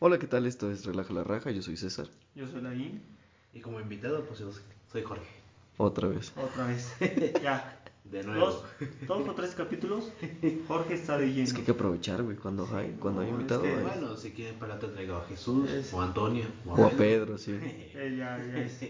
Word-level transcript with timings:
Hola, 0.00 0.18
¿qué 0.18 0.26
tal? 0.26 0.46
Esto 0.46 0.70
es 0.70 0.84
Relaja 0.86 1.12
la 1.12 1.24
Raja, 1.24 1.50
yo 1.50 1.60
soy 1.62 1.76
César. 1.76 2.06
Yo 2.34 2.46
soy 2.46 2.62
Laín. 2.62 3.02
Y 3.52 3.60
como 3.60 3.80
invitado, 3.80 4.24
pues 4.24 4.40
yo 4.40 4.50
soy 4.90 5.02
Jorge. 5.02 5.26
Otra 5.76 6.08
vez. 6.08 6.32
Otra 6.36 6.66
vez. 6.66 6.94
ya. 7.42 7.76
De 8.04 8.24
nuevo. 8.24 8.46
Dos, 8.46 8.64
dos 9.06 9.28
o 9.28 9.34
tres 9.34 9.54
capítulos. 9.54 10.10
Jorge 10.66 10.94
está 10.94 11.18
de 11.18 11.28
lleno. 11.28 11.44
Es 11.44 11.52
que 11.52 11.58
hay 11.60 11.64
que 11.66 11.72
aprovechar, 11.72 12.22
güey, 12.22 12.36
cuando 12.36 12.66
hay, 12.74 12.96
cuando 12.98 13.20
hay 13.20 13.26
No, 13.30 13.34
es 13.34 13.40
invitado. 13.40 13.62
que, 13.62 13.68
hay- 13.68 13.82
Bueno, 13.82 14.16
si 14.16 14.30
quieren 14.32 14.58
para 14.58 14.78
te 14.78 14.88
traigo 14.88 15.16
a 15.16 15.24
Jesús, 15.26 15.68
Es- 15.70 15.92
o 15.92 16.00
a 16.00 16.06
Antonio, 16.06 16.46
o 16.66 16.74
a, 16.74 16.80
O 16.80 16.86
a 16.86 16.90
Pedro, 16.90 17.36
sí. 17.38 17.52
Eh, 17.62 18.16
ya, 18.18 18.38
ya 18.38 18.58
es. 18.58 18.80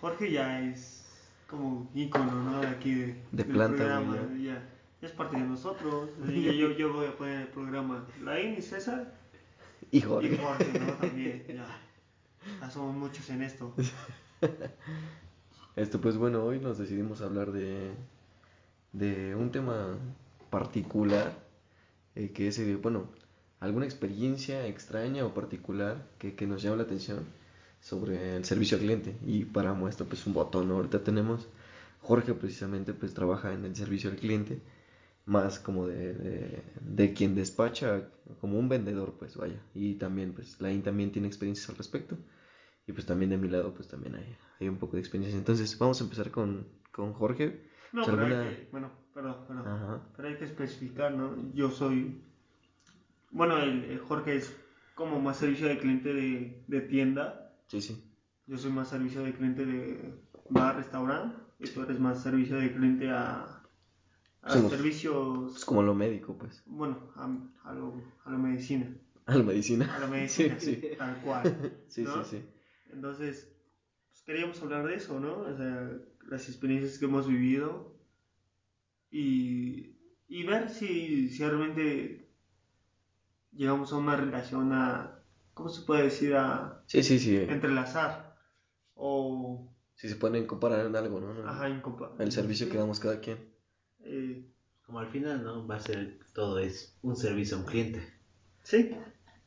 Jorge 0.00 0.30
ya 0.30 0.62
es 0.68 1.04
como 1.48 1.90
ícono, 1.94 2.32
¿no? 2.44 2.60
De 2.60 2.66
aquí 2.68 3.14
de, 3.32 3.44
planta, 3.44 3.76
programa, 3.78 4.16
güey, 4.28 4.42
ya. 4.44 4.62
ya 5.00 5.08
es 5.08 5.12
parte 5.14 5.36
de 5.36 5.42
nosotros. 5.46 6.10
Yo, 6.28 6.70
yo 6.72 6.92
voy 6.92 7.06
a 7.06 7.16
poner 7.16 7.40
el 7.42 7.48
programa. 7.48 8.06
Laín 8.22 8.54
y 8.58 8.62
César. 8.62 9.18
Y 9.90 9.98
Y 9.98 10.00
Jorge. 10.02 10.36
Jorge, 10.36 10.78
¿no? 10.78 10.92
También, 10.94 11.44
ya. 11.48 11.66
Ya 12.60 12.70
somos 12.70 12.94
muchos 12.96 13.28
en 13.30 13.42
esto. 13.42 13.74
Este, 15.76 15.98
pues 15.98 16.16
bueno, 16.16 16.44
hoy 16.44 16.58
nos 16.58 16.78
decidimos 16.78 17.22
hablar 17.22 17.52
de, 17.52 17.92
de 18.92 19.34
un 19.34 19.50
tema 19.52 19.96
particular, 20.50 21.32
eh, 22.16 22.30
que 22.32 22.48
es, 22.48 22.58
eh, 22.58 22.76
bueno, 22.76 23.08
alguna 23.60 23.86
experiencia 23.86 24.66
extraña 24.66 25.24
o 25.24 25.32
particular 25.32 26.04
que, 26.18 26.34
que 26.34 26.46
nos 26.46 26.62
llama 26.62 26.76
la 26.78 26.82
atención 26.82 27.24
sobre 27.80 28.36
el 28.36 28.44
servicio 28.44 28.76
al 28.76 28.82
cliente. 28.82 29.16
Y 29.26 29.44
para 29.44 29.72
muestra, 29.74 30.06
pues 30.06 30.26
un 30.26 30.34
botón, 30.34 30.68
¿no? 30.68 30.76
Ahorita 30.76 31.02
tenemos, 31.04 31.48
Jorge 32.02 32.34
precisamente, 32.34 32.92
pues 32.94 33.14
trabaja 33.14 33.52
en 33.52 33.64
el 33.64 33.76
servicio 33.76 34.10
al 34.10 34.16
cliente, 34.16 34.60
más 35.30 35.60
como 35.60 35.86
de, 35.86 36.12
de, 36.14 36.62
de 36.80 37.12
quien 37.14 37.34
despacha, 37.36 38.08
como 38.40 38.58
un 38.58 38.68
vendedor, 38.68 39.14
pues 39.18 39.36
vaya. 39.36 39.62
Y 39.74 39.94
también, 39.94 40.32
pues, 40.32 40.60
Lain 40.60 40.82
también 40.82 41.12
tiene 41.12 41.28
experiencias 41.28 41.70
al 41.70 41.76
respecto. 41.76 42.16
Y 42.86 42.92
pues 42.92 43.06
también 43.06 43.30
de 43.30 43.36
mi 43.38 43.48
lado, 43.48 43.72
pues 43.72 43.86
también 43.86 44.16
hay, 44.16 44.36
hay 44.58 44.68
un 44.68 44.76
poco 44.78 44.94
de 44.96 45.00
experiencia. 45.00 45.38
Entonces, 45.38 45.78
vamos 45.78 46.00
a 46.00 46.04
empezar 46.04 46.30
con, 46.32 46.66
con 46.90 47.12
Jorge. 47.12 47.68
No, 47.92 48.04
pero 48.04 48.18
hay 48.26 48.32
alguna- 48.32 48.50
que, 48.50 48.68
bueno, 48.72 48.90
perdón, 49.14 49.36
perdón. 49.46 49.68
Ajá. 49.68 50.02
Pero 50.16 50.28
hay 50.28 50.36
que 50.36 50.44
especificar, 50.46 51.12
¿no? 51.14 51.52
Yo 51.54 51.70
soy. 51.70 52.20
Bueno, 53.30 53.58
el, 53.58 53.84
el 53.84 53.98
Jorge 54.00 54.36
es 54.36 54.56
como 54.96 55.20
más 55.20 55.36
servicio 55.36 55.68
de 55.68 55.78
cliente 55.78 56.12
de, 56.12 56.64
de 56.66 56.80
tienda. 56.80 57.54
Sí, 57.68 57.80
sí. 57.80 58.04
Yo 58.46 58.58
soy 58.58 58.72
más 58.72 58.88
servicio 58.88 59.22
de 59.22 59.32
cliente 59.32 59.64
de 59.64 60.12
bar, 60.48 60.76
restaurante. 60.76 61.36
Y 61.60 61.68
tú 61.68 61.82
eres 61.82 62.00
más 62.00 62.20
servicio 62.22 62.56
de 62.56 62.72
cliente 62.72 63.10
a, 63.10 63.59
a 64.42 64.50
servicios. 64.68 65.56
Es 65.56 65.64
como 65.64 65.82
lo 65.82 65.94
médico, 65.94 66.36
pues. 66.38 66.62
Bueno, 66.66 66.98
a, 67.16 67.24
a, 67.64 67.72
lo, 67.74 67.94
a 68.24 68.30
la 68.30 68.38
medicina. 68.38 68.94
A 69.26 69.36
la 69.36 69.42
medicina. 69.42 69.94
A 69.94 69.98
la 70.00 70.06
medicina, 70.14 70.58
Sí, 70.58 70.76
sí. 70.80 70.88
tal 70.96 71.20
cual. 71.22 71.74
Sí, 71.88 72.02
¿no? 72.04 72.24
sí, 72.24 72.30
sí. 72.38 72.44
Entonces, 72.92 73.52
pues 74.08 74.22
queríamos 74.22 74.60
hablar 74.62 74.86
de 74.86 74.94
eso, 74.96 75.20
¿no? 75.20 75.40
O 75.40 75.56
sea, 75.56 75.90
las 76.28 76.48
experiencias 76.48 76.98
que 76.98 77.04
hemos 77.06 77.26
vivido 77.28 77.94
y, 79.10 79.96
y 80.28 80.44
ver 80.44 80.68
si, 80.70 81.28
si 81.28 81.44
realmente 81.44 82.28
llegamos 83.52 83.92
a 83.92 83.96
una 83.96 84.16
relación 84.16 84.72
a, 84.72 85.22
¿cómo 85.54 85.68
se 85.68 85.82
puede 85.82 86.04
decir? 86.04 86.34
A 86.34 86.82
Sí, 86.86 87.02
sí, 87.02 87.18
sí. 87.18 87.36
entrelazar 87.36 88.36
o, 88.94 89.72
Si 89.94 90.08
se 90.08 90.16
pueden 90.16 90.46
comparar 90.46 90.86
en 90.86 90.96
algo, 90.96 91.20
¿no? 91.20 91.48
ajá, 91.48 91.68
incompa- 91.68 92.12
El 92.18 92.32
servicio 92.32 92.66
sí, 92.66 92.72
que 92.72 92.78
damos 92.78 93.00
cada 93.00 93.20
quien. 93.20 93.38
Eh, 94.04 94.46
Como 94.86 95.00
al 95.00 95.08
final, 95.08 95.44
¿no? 95.44 95.66
Va 95.66 95.76
a 95.76 95.80
ser 95.80 96.18
todo 96.34 96.58
es 96.58 96.98
un 97.02 97.16
servicio 97.16 97.56
a 97.56 97.60
un 97.60 97.66
cliente. 97.66 98.02
sí, 98.62 98.94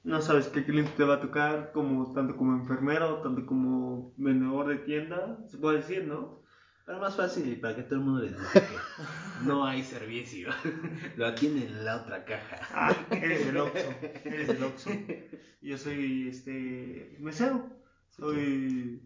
no 0.03 0.21
sabes 0.21 0.47
qué 0.47 0.65
cliente 0.65 0.91
te 0.97 1.03
va 1.05 1.15
a 1.15 1.21
tocar, 1.21 1.71
como, 1.71 2.11
tanto 2.13 2.35
como 2.35 2.53
enfermero, 2.53 3.21
tanto 3.21 3.45
como 3.45 4.13
vendedor 4.17 4.67
de 4.67 4.77
tienda, 4.79 5.37
se 5.47 5.57
puede 5.57 5.77
decir, 5.77 6.05
¿no? 6.05 6.43
Pero 6.85 6.99
más 6.99 7.15
fácil 7.15 7.49
y 7.49 7.55
para 7.55 7.77
que 7.77 7.83
todo 7.83 7.95
el 7.95 8.01
mundo 8.01 8.21
les 8.21 8.31
diga 8.31 8.51
que 8.51 8.77
no 9.45 9.65
hay 9.65 9.83
servicio. 9.83 10.49
Lo 11.15 11.25
atienden 11.25 11.63
en 11.63 11.85
la 11.85 12.01
otra 12.01 12.25
caja. 12.25 12.59
Ah, 12.73 12.93
eres 13.11 13.47
el 13.47 13.57
Oxxo, 13.57 13.93
eres 14.25 14.49
el 14.49 14.63
Oxxo. 14.63 14.89
Yo 15.61 15.77
soy 15.77 16.27
este 16.27 17.15
mesero. 17.21 17.69
Soy 18.09 19.01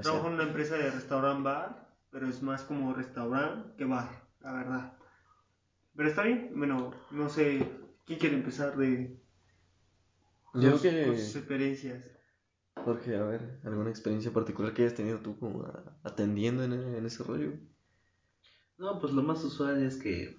trabajo 0.00 0.28
en 0.28 0.34
una 0.34 0.44
empresa 0.44 0.76
de 0.76 0.92
restaurant 0.92 1.42
bar, 1.42 1.92
pero 2.10 2.28
es 2.28 2.40
más 2.40 2.62
como 2.62 2.94
restaurante 2.94 3.76
que 3.76 3.84
bar, 3.84 4.08
la 4.42 4.52
verdad. 4.52 4.92
Pero 5.96 6.08
está 6.08 6.22
bien, 6.22 6.52
bueno, 6.56 6.92
no 7.10 7.28
sé 7.28 7.66
quién 8.06 8.18
quiere 8.18 8.36
empezar 8.36 8.76
de 8.76 9.18
Yo 10.54 10.78
sus- 10.78 11.36
experiencias. 11.36 12.04
Jorge, 12.84 13.16
a 13.16 13.24
ver, 13.24 13.60
¿alguna 13.64 13.90
experiencia 13.90 14.32
particular 14.32 14.72
que 14.72 14.82
hayas 14.82 14.94
tenido 14.94 15.18
tú 15.18 15.38
como 15.38 15.64
a- 15.64 15.96
atendiendo 16.02 16.64
en, 16.64 16.72
en 16.72 17.04
ese 17.06 17.22
rollo? 17.24 17.52
No, 18.78 18.98
pues 18.98 19.12
lo 19.12 19.22
más 19.22 19.44
usual 19.44 19.82
es 19.82 19.96
que 19.96 20.38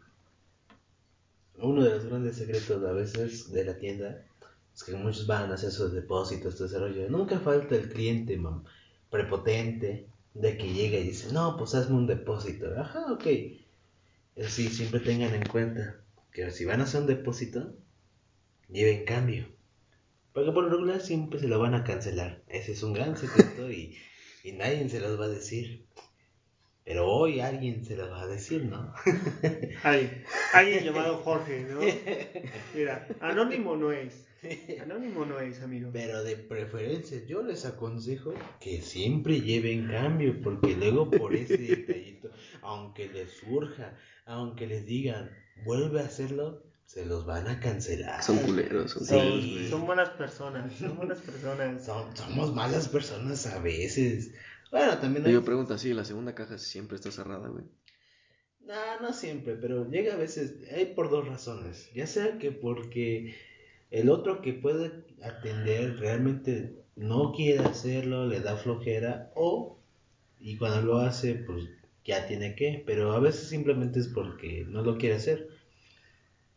uno 1.60 1.84
de 1.84 1.92
los 1.92 2.06
grandes 2.06 2.38
secretos 2.38 2.84
a 2.84 2.92
veces 2.94 3.52
de 3.52 3.66
la 3.66 3.78
tienda 3.78 4.26
es 4.74 4.84
que 4.84 4.94
muchos 4.94 5.28
van 5.28 5.52
a 5.52 5.56
hacer 5.56 5.70
sus 5.72 5.92
depósitos, 5.94 6.56
todo 6.56 6.66
ese 6.68 6.80
rollo. 6.80 7.08
Nunca 7.10 7.40
falta 7.40 7.76
el 7.76 7.90
cliente, 7.90 8.38
mam, 8.38 8.64
prepotente, 9.12 10.08
de 10.34 10.58
que 10.58 10.74
llega 10.74 10.98
y 10.98 11.04
dice, 11.04 11.32
no, 11.34 11.58
pues 11.58 11.76
hazme 11.76 11.98
un 11.98 12.08
depósito. 12.08 12.68
Ajá, 12.80 13.12
ok. 13.12 13.26
Eso 14.36 14.50
sí, 14.50 14.70
siempre 14.70 15.00
tengan 15.00 15.34
en 15.36 15.46
cuenta 15.46 16.02
que 16.32 16.50
si 16.52 16.66
van 16.66 16.80
a 16.80 16.84
hacer 16.84 17.02
un 17.02 17.08
depósito, 17.08 17.76
lleven 18.70 19.06
cambio. 19.06 19.48
Porque 20.34 20.52
por 20.52 20.64
lo 20.64 20.70
regular 20.70 21.02
siempre 21.02 21.40
se 21.40 21.48
lo 21.48 21.60
van 21.60 21.76
a 21.76 21.84
cancelar. 21.84 22.42
Ese 22.48 22.72
es 22.72 22.84
un 22.84 22.94
gran 22.94 23.18
secreto 23.18 23.70
y, 23.70 23.98
y 24.44 24.54
nadie 24.54 24.88
se 24.88 25.02
los 25.02 25.20
va 25.20 25.26
a 25.26 25.30
decir. 25.30 25.86
Pero 26.84 27.08
hoy 27.08 27.42
alguien 27.42 27.86
se 27.86 27.96
los 27.96 28.10
va 28.10 28.24
a 28.24 28.28
decir, 28.28 28.66
¿no? 28.66 28.94
Alguien, 29.84 30.24
alguien 30.52 30.84
llamado 30.84 31.18
Jorge, 31.20 31.68
¿no? 31.70 31.80
Mira, 32.74 33.08
anónimo 33.20 33.76
no 33.76 33.92
es. 33.92 34.28
Anónimo 34.82 35.24
no 35.24 35.40
es, 35.40 35.62
amigo. 35.62 35.92
Pero 35.94 36.24
de 36.24 36.36
preferencia 36.36 37.24
yo 37.28 37.44
les 37.44 37.66
aconsejo 37.66 38.34
que 38.60 38.82
siempre 38.82 39.42
lleven 39.42 39.88
cambio, 39.90 40.42
porque 40.42 40.76
luego 40.76 41.12
por 41.12 41.36
ese 41.36 41.58
detallito, 41.58 42.32
aunque 42.64 43.08
les 43.10 43.30
surja, 43.38 43.96
aunque 44.32 44.68
les 44.68 44.86
digan, 44.86 45.30
vuelve 45.66 46.02
a 46.02 46.06
hacerlo, 46.06 46.64
se 46.86 47.06
los 47.06 47.26
van 47.26 47.48
a 47.48 47.60
cancelar. 47.60 48.22
Son 48.24 48.38
culeros, 48.40 48.92
son 48.92 49.06
Sí. 49.06 49.14
culeros, 49.14 49.42
Son, 49.42 49.52
güey. 49.54 49.70
son 49.70 49.86
buenas 49.86 50.10
personas, 50.12 50.74
son 50.78 50.98
buenas 50.98 51.20
personas. 51.20 51.86
Son- 51.86 52.16
somos 52.18 52.54
malas 52.54 52.88
personas 52.90 53.46
a 53.48 53.60
veces. 53.60 54.34
Bueno, 54.72 54.98
también 55.00 55.26
hay... 55.26 55.34
Yo 55.34 55.44
pregunto 55.44 55.74
así, 55.74 55.94
la 55.94 56.06
segunda 56.06 56.34
caja 56.36 56.58
siempre 56.58 56.96
está 56.96 57.12
cerrada, 57.12 57.48
güey. 57.50 57.66
No, 58.62 59.00
no 59.02 59.14
siempre, 59.14 59.56
pero 59.56 59.90
llega 59.90 60.14
a 60.14 60.18
veces, 60.18 60.54
hay 60.74 60.86
por 60.86 61.10
dos 61.10 61.28
razones. 61.28 61.90
Ya 61.94 62.08
sea 62.08 62.38
que 62.38 62.52
porque 62.52 63.36
el 63.90 64.10
otro 64.10 64.42
que 64.42 64.54
puede 64.54 65.04
atender 65.24 65.98
realmente 65.98 66.76
no 66.96 67.34
quiere 67.34 67.60
hacerlo, 67.66 68.28
le 68.28 68.40
da 68.40 68.56
flojera, 68.58 69.32
o, 69.36 69.80
y 70.40 70.58
cuando 70.58 70.82
lo 70.84 70.98
hace, 71.00 71.34
pues 71.36 71.66
ya 72.06 72.26
tiene 72.28 72.56
que, 72.56 72.84
pero 72.86 73.12
a 73.14 73.20
veces 73.20 73.48
simplemente 73.50 74.00
es 74.00 74.08
porque 74.08 74.66
no 74.68 74.82
lo 74.82 74.98
quiere 74.98 75.16
hacer. 75.16 75.48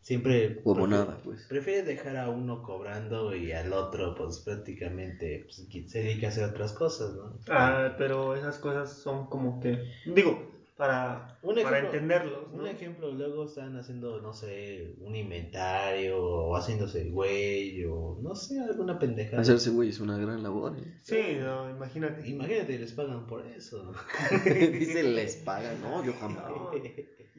Siempre 0.01 0.61
Como 0.61 0.75
prefiere- 0.85 0.89
nada, 1.05 1.17
pues. 1.23 1.45
prefiere 1.47 1.81
dejar 1.81 2.17
a 2.17 2.29
uno 2.29 2.61
cobrando 2.61 3.35
y 3.35 3.51
al 3.53 3.73
otro, 3.73 4.13
pues 4.13 4.37
prácticamente 4.39 5.45
pues, 5.45 5.65
que 5.71 5.87
se 5.87 6.03
dedica 6.03 6.27
a 6.27 6.29
hacer 6.29 6.43
otras 6.43 6.73
cosas, 6.73 7.15
¿no? 7.15 7.39
Ah, 7.49 7.95
pero 7.97 8.35
esas 8.35 8.59
cosas 8.59 9.01
son 9.01 9.25
como 9.27 9.59
que, 9.59 9.79
digo, 10.05 10.54
para, 10.77 11.39
Un 11.41 11.55
para 11.55 11.79
ejemplo- 11.79 11.85
entenderlos, 11.93 12.51
¿no? 12.51 12.59
Un 12.63 12.67
ejemplo, 12.67 13.11
luego 13.11 13.45
están 13.45 13.77
haciendo, 13.77 14.21
no 14.21 14.33
sé, 14.33 14.93
un 14.99 15.15
inventario, 15.15 16.21
o 16.21 16.55
haciéndose 16.55 17.01
el 17.03 17.11
güey, 17.11 17.83
o 17.85 18.17
no 18.21 18.35
sé, 18.35 18.59
alguna 18.59 18.99
pendejada. 18.99 19.41
Hacerse, 19.41 19.69
güey, 19.69 19.89
es 19.89 19.99
una 19.99 20.17
gran 20.17 20.43
labor, 20.43 20.77
¿eh? 20.77 20.99
Sí, 21.01 21.37
no, 21.39 21.69
imagínate. 21.69 22.27
Imagínate, 22.27 22.77
les 22.77 22.91
pagan 22.93 23.25
por 23.25 23.45
eso. 23.47 23.93
Dice, 24.45 25.03
les 25.03 25.37
pagan, 25.37 25.81
no, 25.81 26.03
yo 26.03 26.13
jamás. 26.19 26.43
No, 26.49 26.71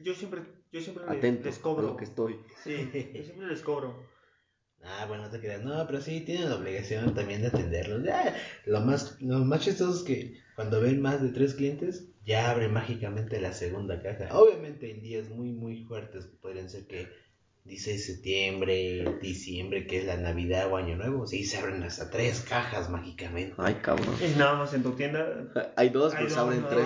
yo 0.03 0.13
siempre, 0.15 0.41
yo 0.71 0.81
siempre 0.81 1.05
les- 1.07 1.17
Atento 1.17 1.45
les 1.45 1.59
a 1.59 1.61
cobro. 1.61 1.87
lo 1.87 1.97
que 1.97 2.05
estoy. 2.05 2.39
Sí, 2.63 2.89
yo 3.13 3.23
siempre 3.23 3.47
les 3.47 3.61
cobro. 3.61 3.95
Ah, 4.83 5.05
bueno, 5.07 5.23
no 5.23 5.29
te 5.29 5.39
creas. 5.39 5.63
No, 5.63 5.85
pero 5.87 6.01
sí 6.01 6.21
tienen 6.21 6.49
la 6.49 6.55
obligación 6.55 7.13
también 7.13 7.41
de 7.41 7.47
atenderlos. 7.47 8.03
Ya, 8.03 8.35
lo 8.65 8.79
más, 8.81 9.19
lo 9.21 9.39
más 9.39 9.61
chistoso 9.61 9.97
es 9.97 10.03
que 10.03 10.39
cuando 10.55 10.79
ven 10.81 11.01
más 11.01 11.21
de 11.21 11.29
tres 11.29 11.55
clientes, 11.55 12.11
ya 12.27 12.51
abre 12.51 12.67
mágicamente 12.67 13.39
la 13.39 13.53
segunda 13.53 14.01
caja. 14.03 14.37
Obviamente 14.37 14.91
en 14.91 15.01
días 15.01 15.29
muy, 15.29 15.53
muy 15.53 15.85
fuertes, 15.85 16.25
que 16.25 16.35
podrían 16.37 16.69
ser 16.69 16.85
que 16.85 17.07
dice 17.63 17.97
septiembre, 17.97 19.17
diciembre, 19.21 19.87
que 19.87 19.99
es 19.99 20.05
la 20.05 20.17
Navidad 20.17 20.71
o 20.71 20.75
Año 20.75 20.97
Nuevo, 20.97 21.25
sí 21.25 21.45
se 21.45 21.57
abren 21.57 21.81
hasta 21.83 22.09
tres 22.09 22.41
cajas 22.41 22.89
mágicamente. 22.89 23.55
Ay, 23.57 23.75
cabrón. 23.75 24.13
Y 24.21 24.37
nada 24.37 24.55
más 24.55 24.73
en 24.73 24.83
tu 24.83 24.91
tienda. 24.91 25.47
Hay 25.77 25.89
dos, 25.89 26.13
pero 26.13 26.29
se 26.29 26.35
dos, 26.35 26.43
abren 26.43 26.65
tres. 26.69 26.85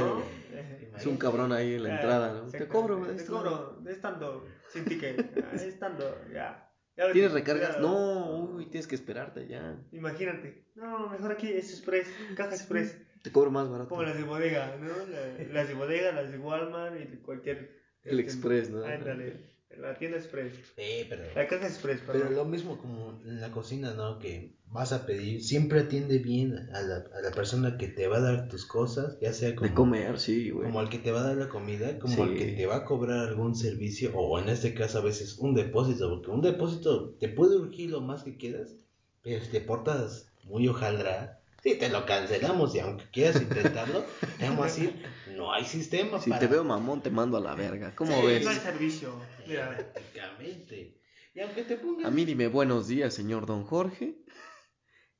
Eh, 0.53 0.91
Es 0.95 1.05
un 1.07 1.17
cabrón 1.17 1.51
ahí 1.51 1.73
en 1.73 1.83
la 1.83 1.95
entrada, 1.95 2.33
¿no? 2.33 2.47
Te 2.47 2.67
cobro. 2.67 3.01
Te 3.07 3.25
cobro, 3.25 3.81
es 3.87 3.99
tanto, 3.99 4.45
sin 4.71 4.85
ticket. 4.85 5.37
Es 5.53 5.79
tanto, 5.79 6.03
ya. 6.31 6.67
¿Tienes 7.13 7.31
recargas? 7.31 7.75
ya. 7.75 7.81
No, 7.81 8.47
güey, 8.53 8.69
tienes 8.69 8.87
que 8.87 8.93
esperarte 8.95 9.47
ya. 9.47 9.75
Imagínate. 9.91 10.65
No, 10.75 11.09
mejor 11.09 11.31
aquí 11.31 11.47
es 11.47 11.71
Express, 11.71 12.07
caja 12.35 12.53
Express. 12.53 12.95
Te 13.23 13.31
cobro 13.31 13.51
más 13.51 13.69
barato. 13.69 13.89
Como 13.89 14.03
las 14.03 14.17
de 14.17 14.23
bodega, 14.23 14.77
¿no? 14.81 14.87
La- 15.07 15.53
las 15.53 15.67
de 15.67 15.73
bodega, 15.75 16.11
las 16.11 16.31
de 16.31 16.37
Walmart 16.39 16.95
y 16.99 17.17
cualquier. 17.17 17.79
El 18.03 18.19
Express, 18.19 18.69
¿no? 18.71 18.83
Ándale. 18.83 19.51
La 19.77 19.97
tienda 19.97 20.17
Express. 20.17 20.53
Sí, 20.75 21.05
pero... 21.07 21.23
La 21.33 21.47
caja 21.47 21.65
Express, 21.65 22.01
Pero 22.05 22.19
perdón. 22.19 22.35
lo 22.35 22.45
mismo 22.45 22.77
como 22.77 23.17
en 23.23 23.39
la 23.39 23.51
cocina, 23.51 23.93
¿no? 23.93 24.19
Que 24.19 24.57
vas 24.65 24.91
a 24.91 25.05
pedir, 25.05 25.41
siempre 25.43 25.79
atiende 25.79 26.17
bien 26.17 26.53
a 26.73 26.81
la, 26.81 26.95
a 27.17 27.21
la 27.21 27.31
persona 27.31 27.77
que 27.77 27.87
te 27.87 28.07
va 28.07 28.17
a 28.17 28.21
dar 28.21 28.49
tus 28.49 28.65
cosas, 28.65 29.17
ya 29.21 29.31
sea 29.31 29.55
como, 29.55 29.69
De 29.69 29.73
comer, 29.73 30.19
sí, 30.19 30.49
güey. 30.49 30.65
como 30.65 30.81
al 30.81 30.89
que 30.89 30.97
te 30.97 31.11
va 31.13 31.21
a 31.21 31.27
dar 31.27 31.37
la 31.37 31.47
comida, 31.47 31.99
como 31.99 32.13
Sí. 32.15 32.21
al 32.21 32.35
que 32.35 32.47
te 32.47 32.65
va 32.65 32.77
a 32.77 32.85
cobrar 32.85 33.19
algún 33.29 33.55
servicio, 33.55 34.11
o 34.13 34.37
en 34.39 34.49
este 34.49 34.73
caso 34.73 34.97
a 34.97 35.03
veces 35.03 35.37
un 35.37 35.53
depósito, 35.53 36.09
porque 36.09 36.31
un 36.31 36.41
depósito 36.41 37.11
te 37.19 37.29
puede 37.29 37.55
urgir 37.55 37.91
lo 37.91 38.01
más 38.01 38.23
que 38.23 38.35
quieras, 38.35 38.75
pero 39.23 39.41
si 39.41 39.51
te 39.51 39.61
portas 39.61 40.33
muy 40.43 40.67
hojaldra, 40.67 41.40
sí 41.61 41.75
te 41.75 41.89
lo 41.89 42.05
cancelamos 42.05 42.75
y 42.75 42.79
aunque 42.79 43.05
quieras 43.11 43.41
intentarlo, 43.41 44.05
te 44.39 44.45
vamos 44.45 44.61
a 44.61 44.67
decir, 44.67 45.05
no 45.35 45.53
hay 45.53 45.65
sistema 45.65 46.19
Si 46.19 46.29
para... 46.29 46.39
te 46.39 46.47
veo 46.47 46.63
mamón, 46.63 47.01
te 47.01 47.09
mando 47.09 47.37
a 47.37 47.41
la 47.41 47.55
verga. 47.55 47.95
¿Cómo 47.95 48.19
Sí, 48.21 48.27
ves? 48.27 48.43
No 48.43 48.49
hay 48.49 48.57
servicio. 48.57 49.15
Mira, 49.47 49.69
Prácticamente. 49.93 50.97
Y 51.33 51.39
aunque 51.39 51.63
te 51.63 51.77
pongas... 51.77 52.05
A 52.05 52.11
mí 52.11 52.25
dime 52.25 52.47
buenos 52.47 52.87
días, 52.87 53.13
señor 53.13 53.45
don 53.45 53.63
Jorge. 53.63 54.15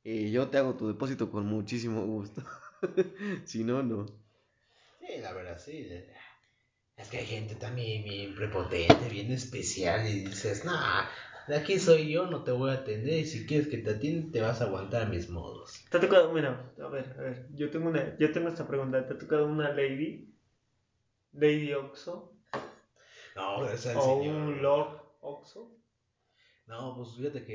Y 0.03 0.31
yo 0.31 0.49
te 0.49 0.57
hago 0.57 0.73
tu 0.75 0.87
depósito 0.87 1.29
con 1.31 1.45
muchísimo 1.45 2.05
gusto. 2.05 2.43
si 3.45 3.63
no, 3.63 3.83
no. 3.83 4.07
Sí, 4.99 5.19
la 5.21 5.31
verdad, 5.33 5.59
sí. 5.63 5.87
Es 6.97 7.07
que 7.09 7.19
hay 7.19 7.25
gente 7.25 7.55
también 7.55 8.03
bien 8.03 8.35
prepotente, 8.35 9.09
bien 9.09 9.31
especial 9.31 10.07
y 10.07 10.25
dices, 10.25 10.65
nah, 10.65 11.05
de 11.47 11.55
aquí 11.55 11.79
soy 11.79 12.11
yo, 12.11 12.27
no 12.27 12.43
te 12.43 12.51
voy 12.51 12.71
a 12.71 12.75
atender 12.75 13.19
y 13.19 13.25
si 13.25 13.45
quieres 13.45 13.67
que 13.67 13.77
te 13.77 13.91
atienda 13.91 14.31
te 14.31 14.41
vas 14.41 14.61
a 14.61 14.65
aguantar 14.65 15.03
a 15.03 15.05
mis 15.09 15.29
modos. 15.29 15.83
¿te 15.89 15.97
ha 15.97 15.99
tocado? 15.99 16.31
Mira, 16.33 16.71
a 16.81 16.87
ver, 16.87 17.15
a 17.17 17.21
ver. 17.21 17.47
Yo 17.53 17.69
tengo, 17.69 17.89
una, 17.89 18.17
yo 18.17 18.31
tengo 18.31 18.47
esta 18.49 18.67
pregunta. 18.67 19.05
¿Te 19.05 19.13
ha 19.13 19.17
tocado 19.17 19.47
una 19.47 19.69
lady? 19.73 20.33
Lady 21.33 21.73
Oxo. 21.73 22.33
No, 23.35 23.67
es 23.69 23.85
el 23.85 23.97
¿O 23.97 24.19
señor. 24.19 24.35
un 24.35 24.61
Lord 24.61 25.01
Oxo? 25.21 25.77
No, 26.67 26.95
pues 26.95 27.15
fíjate 27.17 27.43
que 27.45 27.53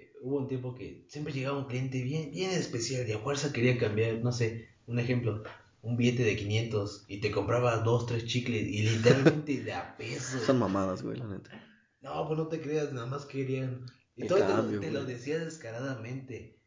eh, 0.00 0.12
hubo 0.22 0.38
un 0.38 0.48
tiempo 0.48 0.74
que 0.74 1.04
siempre 1.08 1.32
llegaba 1.32 1.58
un 1.58 1.66
cliente 1.66 2.02
bien, 2.02 2.30
bien 2.30 2.50
especial 2.50 3.06
y 3.08 3.12
a 3.12 3.18
fuerza 3.18 3.52
quería 3.52 3.76
cambiar, 3.78 4.14
no 4.22 4.32
sé, 4.32 4.68
un 4.86 4.98
ejemplo, 4.98 5.42
un 5.82 5.96
billete 5.96 6.24
de 6.24 6.36
500 6.36 7.04
y 7.08 7.20
te 7.20 7.30
compraba 7.30 7.76
dos, 7.78 8.06
tres 8.06 8.24
chicles 8.26 8.66
y 8.66 8.82
literalmente 8.82 9.60
de 9.62 9.72
a 9.72 9.96
peso. 9.96 10.38
Son 10.38 10.58
mamadas, 10.58 11.02
güey, 11.02 11.18
la 11.18 11.26
neta. 11.26 11.50
No, 12.00 12.26
pues 12.26 12.38
no 12.38 12.48
te 12.48 12.60
creas, 12.60 12.92
nada 12.92 13.06
más 13.06 13.26
querían. 13.26 13.86
Y 14.16 14.22
El 14.22 14.28
todo 14.28 14.38
te, 14.38 14.46
cambio, 14.46 14.80
te 14.80 14.90
lo 14.90 15.04
decía 15.04 15.38
descaradamente. 15.38 16.58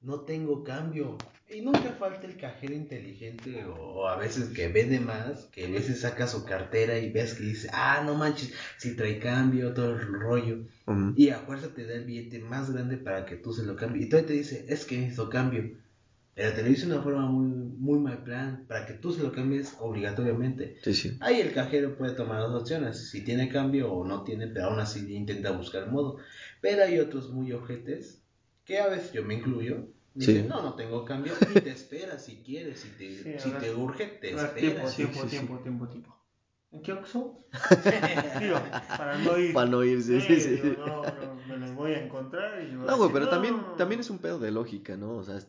No 0.00 0.20
tengo 0.20 0.64
cambio. 0.64 1.18
Y 1.50 1.62
nunca 1.62 1.92
falta 1.98 2.26
el 2.26 2.36
cajero 2.36 2.74
inteligente 2.74 3.64
o 3.64 4.06
a 4.06 4.16
veces 4.16 4.50
que 4.50 4.68
vende 4.68 5.00
más, 5.00 5.46
que 5.46 5.64
a 5.64 5.70
veces 5.70 6.02
saca 6.02 6.26
su 6.26 6.44
cartera 6.44 6.98
y 6.98 7.10
ves 7.10 7.34
que 7.34 7.44
dice, 7.44 7.70
ah, 7.72 8.02
no 8.04 8.14
manches, 8.14 8.52
si 8.76 8.94
trae 8.94 9.18
cambio, 9.18 9.72
todo 9.72 9.92
el 9.92 10.06
rollo. 10.06 10.66
Y 11.16 11.30
a 11.30 11.38
fuerza 11.40 11.68
te 11.68 11.86
da 11.86 11.94
el 11.94 12.04
billete 12.04 12.38
más 12.40 12.70
grande 12.70 12.98
para 12.98 13.24
que 13.24 13.36
tú 13.36 13.54
se 13.54 13.64
lo 13.64 13.76
cambies. 13.76 14.06
Y 14.06 14.08
todavía 14.10 14.28
te 14.28 14.34
dice, 14.34 14.66
es 14.68 14.84
que 14.84 14.98
necesito 14.98 15.30
cambio. 15.30 15.70
Pero 16.38 16.52
te 16.54 16.62
lo 16.62 16.68
de 16.68 16.86
una 16.86 17.02
forma 17.02 17.26
muy, 17.26 17.48
muy 17.50 17.98
mal 17.98 18.22
plan, 18.22 18.64
para 18.68 18.86
que 18.86 18.92
tú 18.92 19.10
se 19.10 19.24
lo 19.24 19.32
cambies 19.32 19.76
obligatoriamente. 19.80 20.76
Sí, 20.84 20.94
sí. 20.94 21.16
Ahí 21.20 21.40
el 21.40 21.52
cajero 21.52 21.98
puede 21.98 22.12
tomar 22.14 22.38
dos 22.42 22.62
opciones, 22.62 23.10
si 23.10 23.24
tiene 23.24 23.48
cambio 23.48 23.92
o 23.92 24.06
no 24.06 24.22
tiene, 24.22 24.46
pero 24.46 24.66
aún 24.66 24.78
así 24.78 25.12
intenta 25.12 25.50
buscar 25.50 25.82
el 25.82 25.90
modo. 25.90 26.18
Pero 26.60 26.84
hay 26.84 27.00
otros 27.00 27.30
muy 27.30 27.52
ojetes, 27.52 28.22
que 28.64 28.78
a 28.78 28.86
veces 28.86 29.10
yo 29.12 29.24
me 29.24 29.34
incluyo, 29.34 29.88
dicen, 30.14 30.42
Sí. 30.44 30.48
no, 30.48 30.62
no 30.62 30.74
tengo 30.74 31.04
cambio, 31.04 31.32
y 31.50 31.60
te 31.60 31.70
esperas 31.70 32.24
si 32.24 32.36
quieres, 32.44 32.78
si 32.78 32.90
te, 32.90 33.36
si 33.40 33.50
te 33.50 33.74
urge, 33.74 34.06
te 34.06 34.28
tiempo, 34.28 34.42
esperas. 34.44 34.90
sí, 34.90 34.96
tiempo, 34.96 35.22
sí, 35.22 35.28
tiempo, 35.30 35.58
tiempo, 35.58 35.88
tiempo. 35.88 36.24
¿En 36.70 36.82
qué 36.82 36.92
Oxo? 36.92 37.46
Digo, 38.40 38.60
para 38.96 39.18
no 39.18 39.38
ir. 39.38 39.52
Para 39.54 39.70
no 39.70 39.82
ir, 39.82 40.00
sí, 40.04 40.20
sí, 40.20 40.40
sí. 40.40 40.50
digo, 40.50 40.86
no, 40.86 41.02
no, 41.02 41.34
me 41.48 41.56
los 41.56 41.74
voy 41.74 41.94
a 41.94 42.04
encontrar 42.04 42.62
y 42.62 42.70
yo 42.70 42.78
voy 42.78 42.86
a 42.86 42.90
No, 42.92 42.96
güey, 42.98 43.10
pero 43.12 43.24
no. 43.24 43.30
también, 43.32 43.56
también 43.76 44.00
es 44.02 44.08
un 44.10 44.18
pedo 44.18 44.38
de 44.38 44.52
lógica, 44.52 44.96
¿no? 44.96 45.16
O 45.16 45.24
sea, 45.24 45.40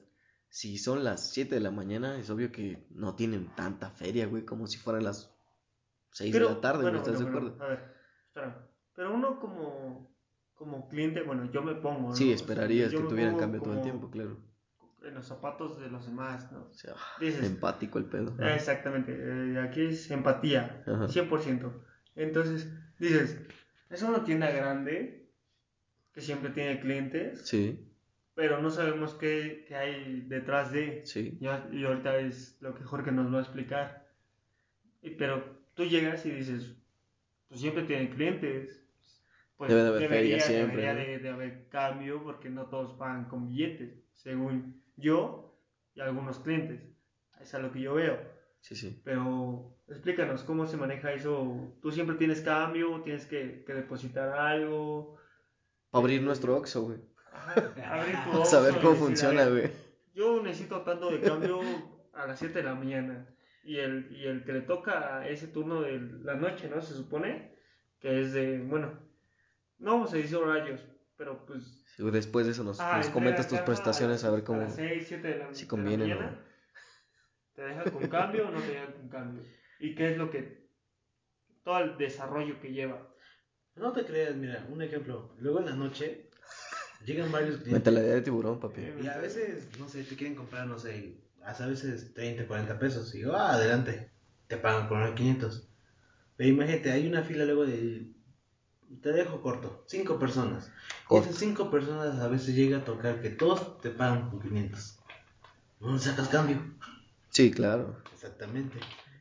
si 0.50 0.78
son 0.78 1.04
las 1.04 1.32
7 1.32 1.56
de 1.56 1.62
la 1.62 1.72
mañana, 1.72 2.18
es 2.18 2.30
obvio 2.30 2.52
que 2.52 2.86
no 2.90 3.16
tienen 3.16 3.56
tanta 3.56 3.92
feria, 3.92 4.26
güey, 4.28 4.46
como 4.46 4.68
si 4.68 4.78
fueran 4.78 5.04
las 5.04 5.32
6 6.12 6.34
de 6.34 6.40
la 6.40 6.60
tarde, 6.60 6.84
bueno, 6.84 7.00
güey, 7.00 7.10
¿estás 7.12 7.24
bueno, 7.24 7.40
de 7.40 7.50
bueno, 7.50 7.56
acuerdo? 7.56 7.66
A 7.66 7.68
ver, 7.70 7.96
espera. 8.28 8.70
Pero 8.96 9.14
uno 9.14 9.40
como, 9.40 10.16
como 10.56 10.90
cliente, 10.90 11.22
bueno, 11.22 11.50
yo 11.52 11.62
me 11.62 11.76
pongo, 11.76 12.10
¿no? 12.10 12.16
Sí, 12.16 12.26
O 12.26 12.28
sea, 12.28 12.36
esperarías 12.36 12.92
que 12.92 13.00
tuvieran 13.00 13.38
cambio 13.38 13.62
todo 13.62 13.76
el 13.76 13.82
tiempo, 13.82 14.10
claro. 14.10 14.38
En 15.04 15.14
los 15.14 15.28
zapatos 15.28 15.80
de 15.80 15.90
los 15.90 16.06
demás, 16.06 16.52
¿no? 16.52 16.64
O 16.64 16.74
sea, 16.74 16.96
Dices, 17.22 17.46
empático 17.46 18.00
el 18.00 18.06
pedo. 18.06 18.36
¿no? 18.36 18.48
Exactamente, 18.50 19.16
eh, 19.16 19.60
aquí 19.62 19.82
es 19.86 20.10
empatía, 20.12 20.84
Ajá. 20.86 21.08
100%. 21.08 21.72
Entonces, 22.16 22.70
dices, 23.00 23.40
es 23.90 24.02
una 24.02 24.24
tienda 24.26 24.52
grande 24.52 25.32
que 26.12 26.22
siempre 26.22 26.50
tiene 26.50 26.82
clientes, 26.82 27.48
Sí, 27.48 27.89
pero 28.40 28.62
no 28.62 28.70
sabemos 28.70 29.16
qué, 29.16 29.66
qué 29.68 29.76
hay 29.76 30.22
detrás 30.22 30.72
de. 30.72 31.06
sí. 31.06 31.38
Ya- 31.42 31.68
y 31.74 31.84
ahorita 31.84 32.20
es 32.20 32.58
lo 32.62 32.74
que 32.74 32.86
Jorge 32.86 33.12
nos 33.12 33.34
va 33.34 33.40
a 33.40 33.42
explicar. 33.42 34.08
Y- 35.02 35.10
pero 35.10 35.44
tú 35.74 35.84
llegas 35.84 36.26
y 36.26 36.32
dices, 36.32 36.74
pues 37.50 37.60
siempre 37.60 37.84
tienen 37.84 38.08
clientes. 38.08 38.82
Pues 39.58 39.68
Debe 39.70 39.82
de 39.84 39.88
haber 39.90 40.08
feria 40.08 40.40
siempre, 40.40 40.84
debería 40.84 40.94
¿no? 40.94 41.00
de, 41.12 41.20
de 41.20 41.30
haber 41.30 41.68
cambio 41.68 42.24
porque 42.24 42.50
no 42.50 42.68
todos 42.68 42.94
pagan 42.94 43.26
con 43.26 43.50
billetes, 43.50 43.94
según 44.14 44.82
yo 44.96 45.60
y 45.94 46.00
algunos 46.00 46.40
clientes. 46.40 46.82
Es 47.42 47.54
a 47.54 47.60
lo 47.60 47.74
que 47.74 47.82
yo 47.82 47.96
veo. 47.96 48.22
Sí, 48.62 48.74
sí. 48.74 49.02
Pero 49.04 49.76
explícanos 49.90 50.44
cómo 50.44 50.66
se 50.66 50.78
maneja 50.78 51.12
eso. 51.12 51.76
¿Tú 51.82 51.92
siempre 51.92 52.16
tienes 52.16 52.40
cambio? 52.40 53.02
¿Tienes 53.02 53.26
que, 53.26 53.66
que 53.68 53.74
depositar 53.74 54.30
algo? 54.30 55.18
Para 55.92 56.04
abrir 56.04 56.22
nuestro 56.22 56.56
Oxxo, 56.56 56.84
güey. 56.84 57.00
Ajá, 57.32 57.54
abrir 58.00 58.16
tu 58.24 58.32
Vamos 58.32 58.54
a 58.54 58.60
ver 58.62 58.74
Oxxo 58.74 58.80
y 58.80 58.82
cómo 58.82 58.92
decir, 58.94 59.08
funciona, 59.08 59.44
a 59.44 59.50
güey. 59.50 59.72
Yo 60.14 60.42
necesito 60.42 60.82
tanto 60.82 61.10
de 61.12 61.22
cambio 61.22 61.62
a 62.14 62.28
las 62.28 62.40
7 62.40 62.60
de 62.60 62.64
la 62.64 62.76
mañana. 62.76 63.28
Y 63.64 63.78
el, 63.78 64.12
y 64.12 64.26
el 64.26 64.44
que 64.44 64.54
le 64.54 64.62
toca 64.62 65.28
ese 65.28 65.48
turno 65.48 65.82
de 65.82 66.00
la 66.24 66.36
noche, 66.36 66.70
¿no? 66.70 66.82
Se 66.82 66.94
supone 66.94 67.56
que 68.00 68.22
es 68.22 68.34
de, 68.34 68.60
bueno, 68.60 69.00
no 69.78 69.92
vamos 69.92 70.14
a 70.14 70.18
decir 70.18 70.38
horarios, 70.38 70.82
pero 71.18 71.46
pues... 71.46 71.86
Sí, 71.96 72.10
Después 72.10 72.46
de 72.46 72.54
eso 72.54 72.64
nos, 72.64 72.80
ah, 72.80 72.98
nos 72.98 73.10
comentas 73.10 73.48
tus 73.48 73.60
prestaciones 73.60 74.24
a 74.24 74.32
ver 74.32 74.44
cómo... 74.44 74.62
las 74.62 74.76
6, 74.76 75.06
7 75.08 75.28
de 75.28 75.38
la, 75.38 75.54
si 75.54 75.62
de 75.62 75.66
la 75.66 75.70
conviene 75.70 76.04
o 76.04 76.08
no. 76.08 76.16
mañana. 76.16 76.46
¿Te 77.54 77.62
deja 77.64 77.84
con 77.92 78.08
cambio 78.08 78.48
o 78.48 78.52
no 78.52 78.60
te 78.62 78.72
deja 78.72 78.94
con 78.94 79.10
cambio? 79.10 79.44
¿Y 79.80 79.96
qué 79.96 80.12
es 80.12 80.18
lo 80.18 80.32
que... 80.32 80.70
todo 81.64 81.80
el 81.80 81.98
desarrollo 81.98 82.60
que 82.62 82.72
lleva? 82.72 83.14
No 83.76 83.92
te 83.92 84.06
creas, 84.06 84.36
mira, 84.36 84.66
un 84.70 84.82
ejemplo, 84.82 85.36
luego 85.40 85.60
en 85.60 85.66
la 85.66 85.76
noche 85.76 86.29
llegan 87.06 87.32
varios 87.32 87.58
clientes. 87.58 87.74
Mentalidad 87.74 88.14
de 88.16 88.22
tiburón, 88.22 88.60
papi. 88.60 88.82
Y 89.02 89.08
a 89.08 89.18
veces, 89.18 89.68
no 89.80 89.88
sé, 89.88 90.04
te 90.04 90.16
quieren 90.16 90.36
comprar, 90.36 90.68
no 90.68 90.78
sé, 90.78 91.18
hasta 91.44 91.64
a 91.64 91.68
veces 91.68 92.14
30, 92.14 92.48
40 92.48 92.80
pesos. 92.80 93.14
Y 93.16 93.20
digo, 93.20 93.34
ah, 93.36 93.54
adelante, 93.54 94.10
te 94.48 94.58
pagan 94.58 94.88
con 94.88 95.02
los 95.02 95.16
500. 95.16 95.68
Pero 96.36 96.50
imagínate, 96.50 96.92
hay 96.92 97.08
una 97.08 97.24
fila 97.24 97.46
luego 97.46 97.66
de. 97.66 98.08
Te 99.02 99.12
dejo 99.12 99.42
corto, 99.42 99.84
5 99.88 100.18
personas. 100.18 100.72
Y 101.04 101.08
Corto. 101.08 101.30
esas 101.30 101.40
5 101.40 101.70
personas 101.70 102.20
a 102.20 102.28
veces 102.28 102.56
llega 102.56 102.80
a 102.80 102.86
tocar 102.86 103.22
que 103.22 103.30
todos 103.30 103.80
te 103.82 103.92
pagan 103.92 104.30
con 104.30 104.42
500. 104.42 105.00
No 105.82 106.00
sacas 106.00 106.28
cambio. 106.30 106.58
Sí, 107.30 107.52
claro. 107.52 108.02
Exactamente. 108.14 108.80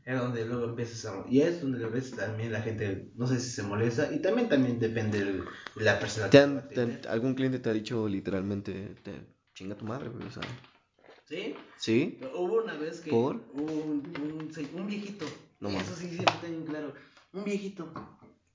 Es 0.09 0.19
donde 0.19 0.47
luego 0.47 0.65
empiezas 0.65 1.05
a... 1.05 1.23
Y 1.29 1.43
es 1.43 1.61
donde 1.61 1.85
a 1.85 1.89
veces 1.89 2.17
también 2.17 2.51
la 2.51 2.63
gente, 2.63 3.13
no 3.15 3.27
sé 3.27 3.39
si 3.39 3.51
se 3.51 3.63
molesta, 3.63 4.11
y 4.11 4.23
también 4.23 4.49
también 4.49 4.79
depende 4.79 5.23
de 5.23 5.45
la 5.77 6.01
persona 6.01 6.31
¿Te 6.31 6.39
que 6.39 6.45
han- 6.45 6.57
va 6.57 6.61
a 6.61 6.69
te 6.69 6.81
han- 6.81 6.91
atender. 6.93 7.11
¿Algún 7.11 7.35
cliente 7.35 7.59
te 7.59 7.69
ha 7.69 7.75
dicho 7.75 8.09
literalmente, 8.09 8.95
te, 9.03 9.21
chinga 9.55 9.77
tu 9.77 9.85
madre, 9.85 10.09
güey? 10.09 10.27
O 10.27 10.31
sea, 10.31 10.43
¿Sí? 11.27 11.55
¿sí? 11.77 12.19
Hubo 12.35 12.63
una 12.63 12.73
vez 12.79 13.01
que 13.01 13.11
¿Por? 13.11 13.37
hubo 13.53 13.71
un, 13.71 14.51
un, 14.75 14.87
viejito. 14.87 15.27
No 15.61 15.69
Eso 15.69 15.95
sí, 15.95 16.09
siempre 16.09 16.35
está 16.37 16.47
bien 16.47 16.65
claro. 16.65 16.95
Un 17.35 17.45
viejito. 17.45 17.93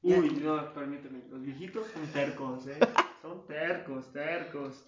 Ya. 0.01 0.17
Uy, 0.19 0.31
no, 0.31 0.73
permíteme. 0.73 1.19
Los 1.29 1.43
viejitos 1.43 1.85
son 1.93 2.07
tercos, 2.07 2.65
¿eh? 2.65 2.79
Son 3.21 3.45
tercos, 3.45 4.11
tercos. 4.11 4.83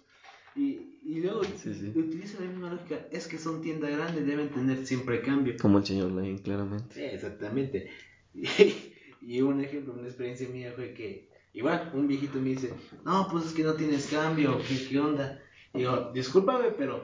Y, 0.56 0.98
y 1.04 1.20
luego 1.20 1.44
Sí, 1.44 1.74
sí. 1.74 1.92
utiliza 1.94 2.40
la 2.40 2.46
misma 2.50 2.70
lógica. 2.70 3.06
Es 3.10 3.26
que 3.28 3.38
son 3.38 3.60
tiendas 3.62 3.90
grandes, 3.90 4.26
deben 4.26 4.48
tener 4.48 4.86
siempre 4.86 5.20
cambio. 5.22 5.54
Como 5.60 5.78
el 5.78 5.84
señor 5.86 6.10
Lane, 6.12 6.40
claramente. 6.42 6.94
Sí, 6.94 7.02
exactamente. 7.02 7.90
Y, 8.34 8.92
y 9.22 9.40
un 9.40 9.60
ejemplo, 9.62 9.94
una 9.94 10.06
experiencia 10.06 10.46
mía 10.48 10.70
fue 10.76 10.92
que, 10.92 11.30
igual, 11.54 11.90
un 11.94 12.06
viejito 12.06 12.38
me 12.38 12.50
dice, 12.50 12.74
no, 13.04 13.26
pues 13.30 13.46
es 13.46 13.52
que 13.54 13.62
no 13.64 13.72
tienes 13.74 14.06
cambio, 14.08 14.58
¿qué, 14.68 14.88
qué 14.88 15.00
onda? 15.00 15.40
Digo, 15.72 16.10
discúlpame, 16.12 16.70
pero... 16.76 17.02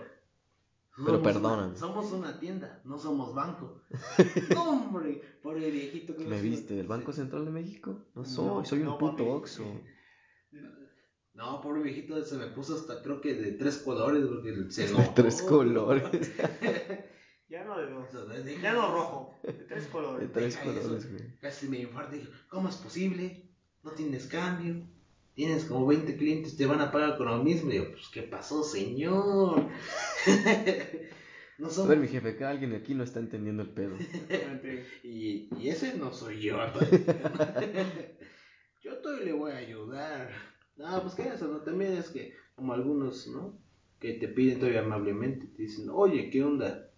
Pero 1.07 1.23
perdóname. 1.23 1.75
somos 1.75 2.13
una 2.13 2.39
tienda, 2.39 2.83
no 2.85 2.99
somos 2.99 3.35
banco. 3.35 3.81
no, 4.55 4.71
hombre, 4.73 5.23
por 5.43 5.57
el 5.57 5.73
viejito 5.73 6.15
que 6.15 6.27
¿Me 6.27 6.41
viste 6.43 6.75
del 6.75 6.87
Banco 6.87 7.15
Central 7.15 7.47
de 7.47 7.51
México? 7.51 8.05
No 8.15 8.27
soy, 8.27 8.45
No, 8.47 8.65
soy 8.67 8.79
un 8.81 8.85
no, 8.85 8.99
puto 8.99 9.41
papi. 9.41 9.63
No, 11.35 11.61
pobre 11.63 11.83
viejito, 11.83 12.23
se 12.25 12.37
me 12.37 12.47
puso 12.49 12.75
hasta 12.77 13.03
creo 13.03 13.21
que 13.21 13.35
de 13.35 13.53
tres 13.53 13.79
colores 13.79 14.25
porque 14.27 14.71
se 14.71 14.83
De 14.87 14.89
enojó. 14.89 15.13
tres 15.15 15.43
colores. 15.43 16.33
Ya 17.49 17.65
no 17.65 17.79
de 17.79 17.91
dos. 17.91 18.09
Ya 18.63 18.73
no 18.73 18.95
rojo. 18.95 19.39
De 19.43 19.53
tres 19.53 19.85
De 19.85 19.91
colores. 19.91 20.33
tres 20.33 20.55
Deja 20.57 20.71
eso. 20.71 20.81
colores, 20.83 21.11
güey. 21.13 21.37
Casi 21.39 21.69
me 21.69 21.81
infarto. 21.81 22.13
Dije, 22.17 22.29
¿cómo 22.49 22.71
es 22.71 22.77
posible? 22.77 23.51
No 23.83 23.91
tienes 23.91 24.27
cambio. 24.27 24.87
Tienes 25.35 25.67
como 25.67 25.87
20 25.87 26.17
clientes, 26.17 26.57
te 26.57 26.65
van 26.65 26.81
a 26.81 26.91
pagar 26.91 27.19
con 27.19 27.27
lo 27.27 27.43
mismo. 27.45 27.71
Y 27.71 27.77
yo, 27.77 27.91
pues, 27.91 28.09
¿qué 28.09 28.23
pasó, 28.23 28.63
señor? 28.63 29.67
no 31.59 31.67
A 31.67 31.71
somos... 31.71 31.89
ver, 31.89 31.99
mi 31.99 32.09
jefe, 32.09 32.31
acá 32.31 32.49
alguien 32.49 32.75
aquí 32.75 32.95
no 32.95 33.05
está 33.05 33.21
entendiendo 33.21 33.63
el 33.63 33.71
pedo. 33.71 33.97
Y, 35.03 35.49
y 35.59 35.69
ese 35.69 35.97
no 35.99 36.11
soy 36.13 36.41
yo. 36.41 36.57
yo 38.83 38.99
todavía 38.99 39.25
le 39.27 39.33
voy 39.33 39.53
a 39.53 39.57
ayudar. 39.57 40.31
No, 40.77 41.03
pues 41.03 41.15
que 41.15 41.29
eso, 41.29 41.49
¿no? 41.49 41.59
También 41.59 41.95
es 41.95 42.11
que, 42.11 42.35
como 42.55 42.73
algunos, 42.73 43.27
¿no? 43.29 43.59
Que 44.01 44.15
te 44.15 44.29
piden 44.29 44.59
todavía 44.59 44.81
amablemente, 44.81 45.47
te 45.47 45.63
dicen, 45.63 45.89
oye, 45.91 46.31
¿qué 46.31 46.43
onda? 46.43 46.89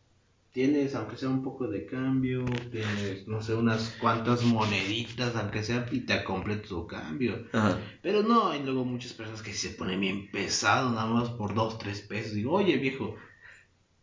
Tienes, 0.53 0.95
aunque 0.95 1.17
sea 1.17 1.29
un 1.29 1.43
poco 1.43 1.67
de 1.67 1.85
cambio, 1.85 2.45
tienes, 2.71 3.27
no 3.27 3.43
sé, 3.43 3.55
unas 3.55 3.91
cuantas 4.01 4.45
moneditas, 4.45 5.35
aunque 5.35 5.65
sea, 5.65 5.85
y 5.91 6.03
te 6.03 6.23
completo 6.23 6.69
tu 6.69 6.87
cambio. 6.87 7.45
Ajá. 7.53 7.81
Pero 8.03 8.23
no, 8.23 8.49
hay 8.49 8.63
luego 8.63 8.85
muchas 8.85 9.13
personas 9.15 9.43
que 9.43 9.53
se 9.53 9.71
ponen 9.71 10.01
bien 10.01 10.31
pesado, 10.31 10.91
nada 10.91 11.07
más 11.07 11.31
por 11.31 11.55
dos, 11.55 11.79
tres 11.79 12.03
pesos. 12.03 12.35
Digo, 12.35 12.53
oye, 12.53 12.77
viejo, 12.77 13.17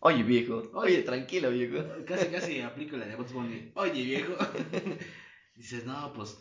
Oye, 0.04 0.24
viejo. 0.24 0.64
Oye, 0.74 1.04
tranquilo, 1.04 1.52
viejo. 1.52 1.78
Casi, 2.08 2.28
casi 2.28 2.62
aplico 2.62 2.98
la 2.98 3.06
de 3.06 3.16
Bunny. 3.16 3.72
Oye, 3.76 4.04
viejo. 4.04 4.34
dices, 5.56 5.86
no, 5.86 6.12
pues 6.14 6.40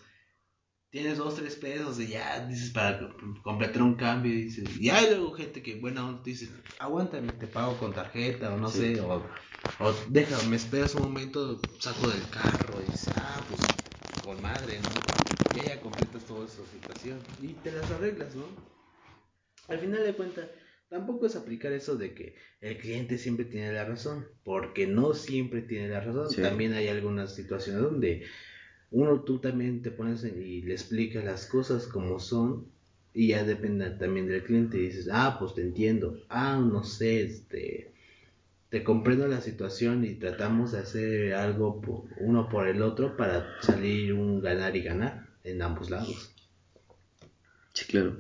tienes 0.90 1.18
dos, 1.18 1.37
tres 1.37 1.54
pesos 1.56 2.00
y 2.00 2.09
ya, 2.09 2.47
dices, 2.47 2.70
para 2.70 3.00
completar 3.42 3.82
un 3.82 3.94
cambio. 3.94 4.32
Y, 4.32 4.42
dices, 4.42 4.76
y 4.78 4.90
hay 4.90 5.11
luego 5.11 5.32
gente 5.32 5.62
que, 5.62 5.76
buena 5.76 6.06
onda, 6.06 6.23
te 6.23 6.30
dice, 6.30 6.49
aguántame, 6.78 7.32
te 7.32 7.47
pago 7.47 7.78
con 7.78 7.92
tarjeta 7.94 8.52
o 8.54 8.59
no 8.59 8.68
Sí. 8.68 8.97
sé, 8.97 9.00
o, 9.00 9.25
o 9.78 9.94
déjame, 10.09 10.49
me 10.50 10.56
esperas 10.56 10.94
un 10.94 11.02
momento, 11.02 11.59
saco 11.78 12.09
del 12.09 12.28
carro 12.30 12.80
y 12.80 12.85
dices, 12.90 13.14
ah, 13.16 13.44
pues 13.49 13.61
con 14.25 14.42
madre, 14.42 14.78
¿no? 14.80 15.59
Y 15.61 15.66
ya 15.66 15.80
completas 15.80 16.25
toda 16.25 16.47
esa 16.47 16.62
situación 16.66 17.18
y 17.42 17.49
te 17.54 17.73
las 17.73 17.90
arreglas, 17.90 18.35
¿no? 18.35 18.44
Al 19.68 19.78
final 19.78 20.02
de 20.02 20.12
cuentas, 20.14 20.49
tampoco 20.88 21.26
es 21.26 21.37
aplicar 21.37 21.73
eso 21.73 21.97
de 21.97 22.14
que 22.14 22.35
el 22.61 22.78
cliente 22.78 23.18
siempre 23.18 23.44
tiene 23.44 23.73
la 23.73 23.85
razón, 23.85 24.26
porque 24.44 24.87
no 24.87 25.14
siempre 25.14 25.62
tiene 25.62 25.88
la 25.88 26.00
razón. 26.00 26.30
Sí. 26.30 26.42
También 26.42 26.73
hay 26.75 26.88
algunas 26.88 27.35
situaciones 27.35 27.82
donde 27.82 28.26
uno 28.92 29.20
tú 29.23 29.38
también 29.38 29.82
te 29.82 29.90
pones 29.90 30.25
y 30.25 30.62
le 30.62 30.73
explicas 30.73 31.25
las 31.25 31.47
cosas 31.47 31.87
como 31.87 32.18
son 32.18 32.66
y 33.14 33.28
ya 33.28 33.44
depende 33.44 33.90
también 33.90 34.26
del 34.28 34.42
cliente 34.42 34.78
y 34.78 34.82
dices, 34.87 35.09
ah, 35.12 35.37
pues 35.38 35.54
te 35.54 35.62
entiendo, 35.62 36.16
ah, 36.28 36.59
no 36.64 36.85
sé, 36.85 37.23
este, 37.23 37.92
te 38.68 38.85
comprendo 38.85 39.26
la 39.26 39.40
situación 39.40 40.04
y 40.04 40.14
tratamos 40.14 40.73
de 40.73 40.78
hacer 40.78 41.35
algo 41.35 41.80
por- 41.80 42.04
uno 42.18 42.49
por 42.49 42.68
el 42.68 42.82
otro 42.82 43.16
para 43.16 43.61
salir 43.62 44.12
un 44.12 44.40
ganar 44.40 44.76
y 44.76 44.82
ganar 44.82 45.26
en 45.44 45.62
ambos 45.62 45.90
lados. 45.90 46.35
Sí, 47.73 47.85
claro. 47.87 48.16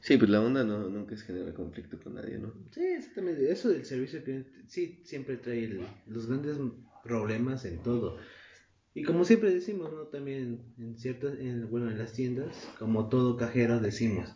Sí, 0.00 0.16
pues 0.16 0.30
la 0.30 0.40
onda 0.40 0.62
no, 0.62 0.88
nunca 0.88 1.14
es 1.14 1.22
generar 1.22 1.52
conflicto 1.52 1.98
con 1.98 2.14
nadie, 2.14 2.38
¿no? 2.38 2.52
Sí, 2.70 2.80
exactamente. 2.84 3.50
Eso 3.50 3.70
del 3.70 3.84
servicio 3.84 4.18
al 4.18 4.24
cliente, 4.24 4.50
sí, 4.68 5.00
siempre 5.04 5.36
trae 5.36 5.64
el- 5.64 5.86
los 6.06 6.26
grandes 6.26 6.56
problemas 7.02 7.64
en 7.64 7.78
todo. 7.78 8.18
Y 8.96 9.02
como 9.02 9.26
siempre 9.26 9.50
decimos, 9.52 9.92
¿no? 9.92 10.04
También 10.06 10.58
en 10.78 10.96
ciertas, 10.96 11.38
en, 11.38 11.68
bueno, 11.70 11.90
en 11.90 11.98
las 11.98 12.14
tiendas, 12.14 12.66
como 12.78 13.10
todo 13.10 13.36
cajero 13.36 13.78
decimos, 13.78 14.34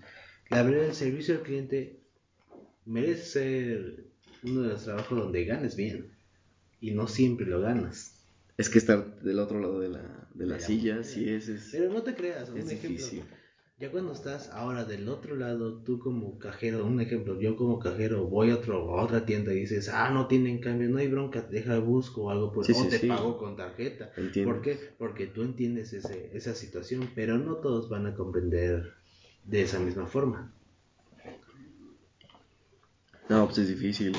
la 0.50 0.62
verdad 0.62 0.84
el 0.84 0.92
servicio 0.94 1.36
al 1.36 1.42
cliente 1.42 1.98
merece 2.84 3.24
ser 3.24 4.04
uno 4.42 4.60
de 4.60 4.68
los 4.68 4.84
trabajos 4.84 5.18
donde 5.18 5.46
ganes 5.46 5.76
bien. 5.76 6.12
Y 6.78 6.90
no 6.90 7.08
siempre 7.08 7.46
lo 7.46 7.60
ganas. 7.62 8.22
Es 8.58 8.68
que 8.68 8.78
estar 8.78 9.22
del 9.22 9.38
otro 9.38 9.60
lado 9.60 9.80
de 9.80 9.88
la, 9.88 10.28
de 10.34 10.46
la 10.46 10.54
De 10.56 10.60
la 10.60 10.60
silla, 10.60 11.02
sí, 11.04 11.26
es, 11.28 11.48
es, 11.48 11.70
Pero 11.72 11.90
no 11.90 12.02
te 12.02 12.14
creas, 12.14 12.50
un 12.50 12.58
es 12.58 12.66
ejemplo. 12.66 12.90
difícil. 12.90 13.22
Ya 13.80 13.90
cuando 13.90 14.12
estás 14.12 14.50
ahora 14.50 14.84
del 14.84 15.08
otro 15.08 15.36
lado, 15.36 15.82
tú 15.82 15.98
como 15.98 16.38
cajero, 16.38 16.84
un 16.84 17.00
ejemplo, 17.00 17.40
yo 17.40 17.56
como 17.56 17.78
cajero 17.78 18.26
voy 18.26 18.50
a, 18.50 18.56
otro, 18.56 18.98
a 18.98 19.02
otra 19.02 19.24
tienda 19.24 19.52
y 19.54 19.60
dices, 19.60 19.88
ah, 19.88 20.10
no 20.10 20.26
tienen 20.28 20.60
cambio, 20.60 20.88
no 20.90 20.98
hay 20.98 21.08
bronca, 21.08 21.40
deja 21.40 21.78
busco 21.78 22.24
o 22.24 22.30
algo, 22.30 22.62
Sí, 22.62 22.72
o 22.72 22.74
sí, 22.74 22.88
te 22.90 22.98
sí. 22.98 23.08
pago 23.08 23.38
con 23.38 23.56
tarjeta. 23.56 24.12
Entiendo. 24.18 24.52
¿Por 24.52 24.62
qué? 24.62 24.78
Porque 24.98 25.26
tú 25.26 25.42
entiendes 25.42 25.94
ese, 25.94 26.30
esa 26.36 26.54
situación, 26.54 27.10
pero 27.14 27.38
no 27.38 27.56
todos 27.56 27.88
van 27.88 28.06
a 28.06 28.14
comprender 28.14 28.92
de 29.44 29.62
esa 29.62 29.80
misma 29.80 30.06
forma. 30.06 30.52
No, 33.30 33.46
pues 33.46 33.58
es 33.58 33.68
difícil. 33.68 34.14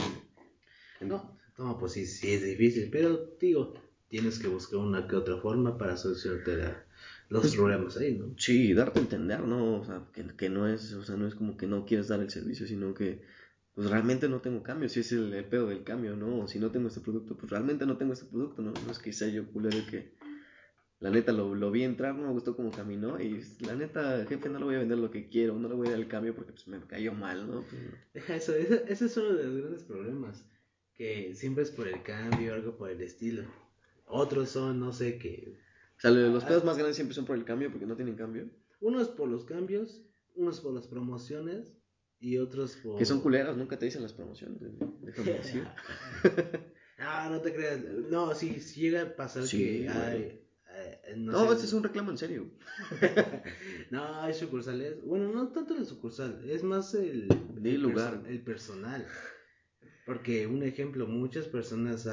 No, 1.01 1.37
no, 1.59 1.77
pues 1.77 1.91
sí, 1.91 2.05
sí 2.07 2.33
es 2.33 2.43
difícil, 2.43 2.89
pero 2.91 3.29
digo, 3.39 3.73
tienes 4.07 4.39
que 4.39 4.47
buscar 4.47 4.79
una 4.79 5.07
que 5.07 5.15
otra 5.15 5.37
forma 5.37 5.77
para 5.77 5.97
solucionarte 5.97 6.57
la- 6.57 6.85
los 7.31 7.41
Pues- 7.41 7.55
problemas 7.55 7.97
ahí, 7.97 8.17
¿no? 8.17 8.35
Sí, 8.37 8.73
darte 8.73 8.99
a 8.99 9.03
entender, 9.03 9.39
¿no? 9.41 9.79
O 9.79 9.85
sea, 9.85 10.05
que, 10.13 10.23
que 10.35 10.49
no 10.49 10.67
es, 10.67 10.93
o 10.93 11.03
sea, 11.03 11.15
no 11.15 11.27
es 11.27 11.33
como 11.33 11.57
que 11.57 11.65
no 11.65 11.85
quieres 11.85 12.07
dar 12.09 12.19
el 12.19 12.29
servicio, 12.29 12.67
sino 12.67 12.93
que 12.93 13.21
pues 13.73 13.89
realmente 13.89 14.27
no 14.27 14.41
tengo 14.41 14.61
cambio, 14.63 14.89
si 14.89 14.99
es 14.99 15.13
el, 15.13 15.33
el 15.33 15.45
pedo 15.45 15.67
del 15.67 15.83
cambio, 15.85 16.17
¿no? 16.17 16.39
O 16.39 16.47
si 16.47 16.59
no 16.59 16.71
tengo 16.71 16.89
este 16.89 16.99
producto, 16.99 17.37
pues 17.37 17.49
realmente 17.49 17.85
no 17.85 17.97
tengo 17.97 18.11
este 18.13 18.25
producto, 18.25 18.61
¿no? 18.61 18.73
No 18.73 18.91
es 18.91 18.99
que 18.99 19.13
sea 19.13 19.29
yo 19.29 19.45
culero 19.49 19.77
que 19.89 20.11
la 20.99 21.09
neta 21.09 21.31
lo, 21.31 21.55
lo 21.55 21.71
vi 21.71 21.83
entrar, 21.83 22.13
no 22.13 22.27
me 22.27 22.33
gustó 22.33 22.55
cómo 22.55 22.69
caminó 22.71 23.19
y 23.19 23.41
la 23.61 23.75
neta, 23.75 24.25
jefe, 24.27 24.49
no 24.49 24.59
le 24.59 24.65
voy 24.65 24.75
a 24.75 24.79
vender 24.79 24.97
lo 24.97 25.09
que 25.09 25.29
quiero, 25.29 25.57
no 25.57 25.69
le 25.69 25.75
voy 25.75 25.87
a 25.87 25.91
dar 25.91 25.99
el 26.01 26.07
cambio 26.09 26.35
porque 26.35 26.51
pues 26.51 26.67
me 26.67 26.79
cayó 26.85 27.13
mal, 27.13 27.47
¿no? 27.49 27.63
Pues, 27.63 27.81
no. 28.29 28.33
Eso, 28.35 28.53
ese, 28.55 28.83
ese 28.89 29.05
es 29.05 29.15
uno 29.17 29.33
de 29.33 29.43
los 29.45 29.55
grandes 29.61 29.83
problemas, 29.83 30.45
que 30.93 31.33
siempre 31.33 31.63
es 31.63 31.71
por 31.71 31.87
el 31.87 32.03
cambio, 32.03 32.53
algo 32.53 32.75
por 32.77 32.89
el 32.89 32.99
estilo. 33.01 33.43
Otros 34.05 34.49
son, 34.49 34.81
no 34.81 34.91
sé, 34.91 35.17
que 35.17 35.57
O 36.03 36.09
sea, 36.09 36.11
los 36.11 36.43
pedos 36.45 36.63
más 36.63 36.77
grandes 36.77 36.95
siempre 36.95 37.13
son 37.15 37.25
por 37.25 37.35
el 37.37 37.45
cambio 37.45 37.69
porque 37.71 37.85
no 37.85 37.95
tienen 37.95 38.15
cambio. 38.15 38.49
unos 38.79 39.09
por 39.09 39.29
los 39.29 39.45
cambios, 39.45 40.01
unos 40.35 40.59
por 40.59 40.73
las 40.73 40.87
promociones 40.87 41.77
y 42.19 42.37
otros 42.37 42.75
por... 42.77 42.97
Que 42.97 43.05
son 43.05 43.21
culeras, 43.21 43.55
nunca 43.57 43.77
te 43.77 43.85
dicen 43.85 44.01
las 44.01 44.13
promociones, 44.13 44.59
déjame 45.01 45.31
decir. 45.33 45.63
Ah, 47.03 47.29
no 47.31 47.41
te 47.41 47.51
creas. 47.51 47.79
No, 48.11 48.35
sí, 48.35 48.59
sí 48.59 48.81
llega 48.81 49.01
a 49.01 49.15
pasar 49.15 49.41
Sí, 49.47 49.57
que 49.57 49.89
hay... 49.89 50.39
eh, 50.75 51.15
no, 51.17 51.31
No, 51.31 51.47
sé, 51.47 51.53
este 51.53 51.65
es 51.65 51.73
un 51.73 51.81
reclamo 51.83 52.11
en 52.11 52.17
serio. 52.19 52.51
No, 53.89 54.21
hay 54.21 54.33
sucursales. 54.35 55.03
Bueno, 55.03 55.31
no 55.31 55.47
tanto 55.51 55.73
la 55.75 55.83
sucursal, 55.83 56.47
es 56.47 56.63
más 56.63 56.93
el, 56.93 57.27
el, 57.63 57.81
lugar. 57.81 58.21
perso- 58.21 58.27
el 58.27 58.41
personal. 58.43 59.07
Porque, 60.05 60.45
un 60.45 60.61
ejemplo, 60.63 61.07
muchas 61.07 61.47
personas 61.47 62.07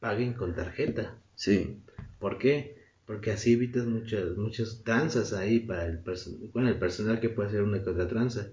paguen 0.00 0.34
con 0.34 0.54
tarjeta. 0.54 1.18
Sí. 1.34 1.80
¿Por 2.18 2.38
qué? 2.38 2.76
Porque 3.06 3.30
así 3.30 3.54
evitas 3.54 3.86
muchas 3.86 4.36
muchas 4.36 4.82
tranzas 4.84 5.32
ahí 5.32 5.60
para 5.60 5.86
el 5.86 5.98
personal, 6.00 6.50
bueno, 6.52 6.68
el 6.68 6.78
personal 6.78 7.20
que 7.20 7.30
puede 7.30 7.48
hacer 7.48 7.62
una 7.62 7.82
que 7.82 7.90
otra 7.90 8.08
tranza. 8.08 8.48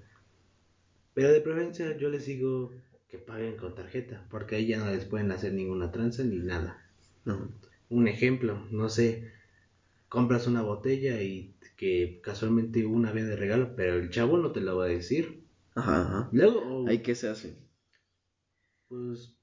Pero 1.13 1.31
de 1.31 1.41
preferencia 1.41 1.97
yo 1.97 2.09
les 2.09 2.25
digo 2.25 2.71
que 3.09 3.17
paguen 3.17 3.57
con 3.57 3.75
tarjeta, 3.75 4.25
porque 4.29 4.55
ahí 4.55 4.67
ya 4.67 4.79
no 4.79 4.89
les 4.91 5.05
pueden 5.05 5.31
hacer 5.31 5.53
ninguna 5.53 5.91
tranza 5.91 6.23
ni 6.23 6.37
nada. 6.37 6.85
No. 7.25 7.49
Un 7.89 8.07
ejemplo, 8.07 8.65
no 8.71 8.89
sé, 8.89 9.31
compras 10.09 10.47
una 10.47 10.61
botella 10.61 11.21
y 11.21 11.55
que 11.75 12.19
casualmente 12.23 12.85
una 12.85 13.11
viene 13.11 13.29
de 13.29 13.35
regalo, 13.35 13.75
pero 13.75 13.95
el 13.95 14.09
chavo 14.09 14.37
no 14.37 14.51
te 14.51 14.61
lo 14.61 14.77
va 14.77 14.85
a 14.85 14.89
decir. 14.89 15.43
Ajá, 15.75 16.01
ajá. 16.03 16.29
Luego, 16.31 16.59
o, 16.61 16.87
¿Ahí 16.87 16.99
qué 17.01 17.15
se 17.15 17.27
hace? 17.29 17.57
pues 18.87 19.34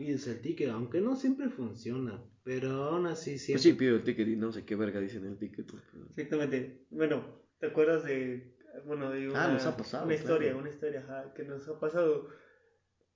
pides 0.00 0.26
el 0.28 0.40
ticket, 0.40 0.70
aunque 0.70 1.02
no 1.02 1.14
siempre 1.14 1.50
funciona, 1.50 2.24
pero 2.42 2.70
aún 2.84 3.06
así 3.06 3.32
Pues 3.32 3.42
siempre. 3.42 3.62
sí, 3.62 3.72
pido 3.74 3.96
el 3.96 4.02
ticket 4.02 4.28
y 4.28 4.34
no 4.36 4.50
sé 4.50 4.64
qué 4.64 4.74
verga 4.74 4.98
dice 4.98 5.18
en 5.18 5.26
el 5.26 5.36
ticket. 5.36 5.66
pues, 5.70 5.82
pero- 5.92 6.06
Exactamente. 6.06 6.86
Bueno, 6.88 7.22
¿te 7.58 7.66
acuerdas 7.66 8.02
de, 8.04 8.56
bueno, 8.86 9.10
de 9.10 9.28
una, 9.28 9.44
Ah, 9.44 9.52
nos 9.52 9.66
ha 9.66 9.76
pasado, 9.76 10.06
una 10.06 10.14
historia, 10.14 10.48
claro. 10.48 10.58
una 10.60 10.70
historia, 10.70 11.00
ajá, 11.00 11.34
que 11.34 11.42
nos 11.44 11.68
ha 11.68 11.78
pasado? 11.78 12.28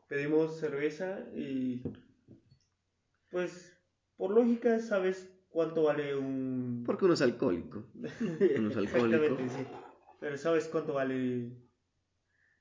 Pedimos 0.08 0.58
cerveza 0.58 1.26
y, 1.34 1.82
pues, 3.30 3.74
por 4.18 4.32
lógica, 4.32 4.78
sabes 4.78 5.34
cuánto 5.48 5.84
vale 5.84 6.14
un... 6.14 6.82
Porque 6.84 7.06
uno 7.06 7.14
es 7.14 7.22
alcohólico. 7.22 7.82
Uno 7.94 8.68
es 8.68 8.76
alcohólico. 8.76 9.24
Exactamente, 9.24 9.48
sí. 9.48 9.66
Pero 10.20 10.36
sabes 10.36 10.68
cuánto 10.68 10.92
vale, 10.92 11.50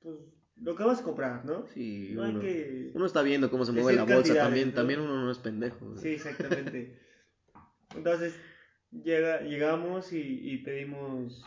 pues, 0.02 0.16
lo 0.64 0.76
que 0.76 0.84
vas 0.84 1.02
a 1.02 1.04
comprar, 1.04 1.46
¿no? 1.46 1.68
Sí, 1.68 2.12
No 2.14 2.24
hay 2.24 2.32
uno, 2.32 2.40
que... 2.42 2.92
uno 2.94 3.06
está 3.06 3.22
viendo 3.22 3.52
cómo 3.52 3.66
se 3.66 3.72
mueve 3.72 3.94
la 3.94 4.04
bolsa 4.06 4.34
también. 4.34 4.70
¿no? 4.70 4.76
También 4.76 5.02
uno 5.02 5.24
no 5.24 5.32
es 5.32 5.40
pendejo. 5.40 5.86
¿no? 5.86 5.98
Sí, 5.98 6.10
exactamente. 6.10 7.00
Entonces, 7.96 8.36
llega, 8.92 9.42
llegamos 9.42 10.14
y, 10.14 10.20
y 10.20 10.58
pedimos 10.60 11.44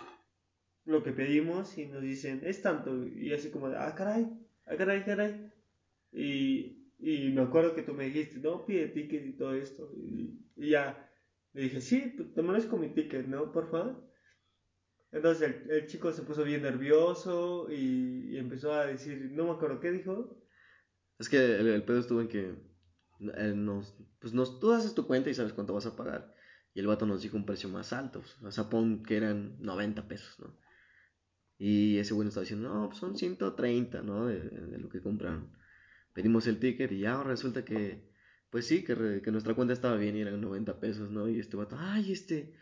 lo 0.85 1.03
que 1.03 1.13
pedimos 1.13 1.77
y 1.79 1.87
nos 1.87 2.03
dicen, 2.03 2.43
es 2.45 2.63
tanto. 2.63 3.07
Y 3.07 3.33
así 3.33 3.51
como, 3.51 3.69
de, 3.69 3.77
ah, 3.77 3.95
caray, 3.97 4.29
ah, 4.67 4.77
caray, 4.77 5.05
caray. 5.05 5.53
Y 6.13 6.77
y 6.99 7.31
me 7.31 7.43
acuerdo 7.43 7.75
que 7.75 7.83
tú 7.83 7.93
me 7.93 8.05
dijiste, 8.05 8.39
no, 8.39 8.65
pide 8.65 8.89
ticket 8.89 9.27
y 9.27 9.33
todo 9.33 9.55
esto. 9.55 9.91
Y, 9.95 10.41
y 10.57 10.71
ya 10.71 11.11
le 11.53 11.63
dije, 11.63 11.81
sí, 11.81 12.15
pues 12.17 12.33
te 12.33 12.69
con 12.69 12.81
mi 12.81 12.89
ticket, 12.89 13.27
¿no? 13.27 13.53
Por 13.53 13.71
favor. 13.71 14.03
Entonces 15.13 15.57
el, 15.69 15.87
chico 15.87 16.13
se 16.13 16.23
puso 16.23 16.45
bien 16.45 16.63
nervioso 16.63 17.69
y, 17.71 18.37
empezó 18.37 18.73
a 18.73 18.87
decir, 18.87 19.31
no 19.33 19.45
me 19.45 19.53
acuerdo 19.53 19.81
qué 19.81 19.91
dijo. 19.93 20.43
Es 21.19 21.29
que 21.29 21.39
el, 21.39 21.69
el 21.69 21.83
pedo 21.85 22.01
estuvo 22.01 22.21
en 22.21 22.29
que 22.29 22.55
eh, 23.21 23.55
nos, 23.55 23.95
pues 24.19 24.35
nos, 24.35 24.61
tú 24.61 24.73
haces 24.73 24.95
tu 24.95 25.07
cuenta 25.07 25.31
y 25.31 25.35
sabes 25.35 25.53
cuánto 25.53 25.75
vas 25.75 25.87
a 25.87 25.97
pagar. 25.97 26.35
Y 26.75 26.81
el 26.81 26.87
vato 26.87 27.07
nos 27.07 27.23
dijo 27.23 27.37
un 27.37 27.47
precio 27.47 27.69
más 27.69 27.93
alto. 27.93 28.23
O 28.43 28.51
sea, 28.51 28.69
pon 28.69 29.03
que 29.03 29.17
eran 29.17 29.57
90 29.61 30.09
pesos, 30.09 30.39
¿no? 30.39 30.55
Y 31.59 31.97
ese 31.99 32.13
bueno 32.13 32.29
estaba 32.29 32.43
diciendo, 32.43 32.69
no, 32.69 32.89
pues 32.89 32.99
son 32.99 33.17
130, 33.17 34.03
¿no? 34.03 34.27
De, 34.27 34.79
lo 34.79 34.89
que 34.91 35.01
compraron. 35.01 35.57
Pedimos 36.13 36.47
el 36.47 36.59
ticket 36.59 36.93
y 36.93 37.01
ya 37.01 37.23
resulta 37.23 37.65
que, 37.65 38.11
pues 38.51 38.67
sí, 38.67 38.85
que, 38.85 39.23
que, 39.23 39.31
nuestra 39.31 39.55
cuenta 39.55 39.73
estaba 39.73 39.97
bien 39.97 40.17
y 40.17 40.21
eran 40.21 40.41
90 40.41 40.79
pesos, 40.81 41.11
¿no? 41.11 41.29
Y 41.29 41.41
este 41.41 41.57
vato, 41.57 41.77
ay, 41.79 42.13
este, 42.13 42.55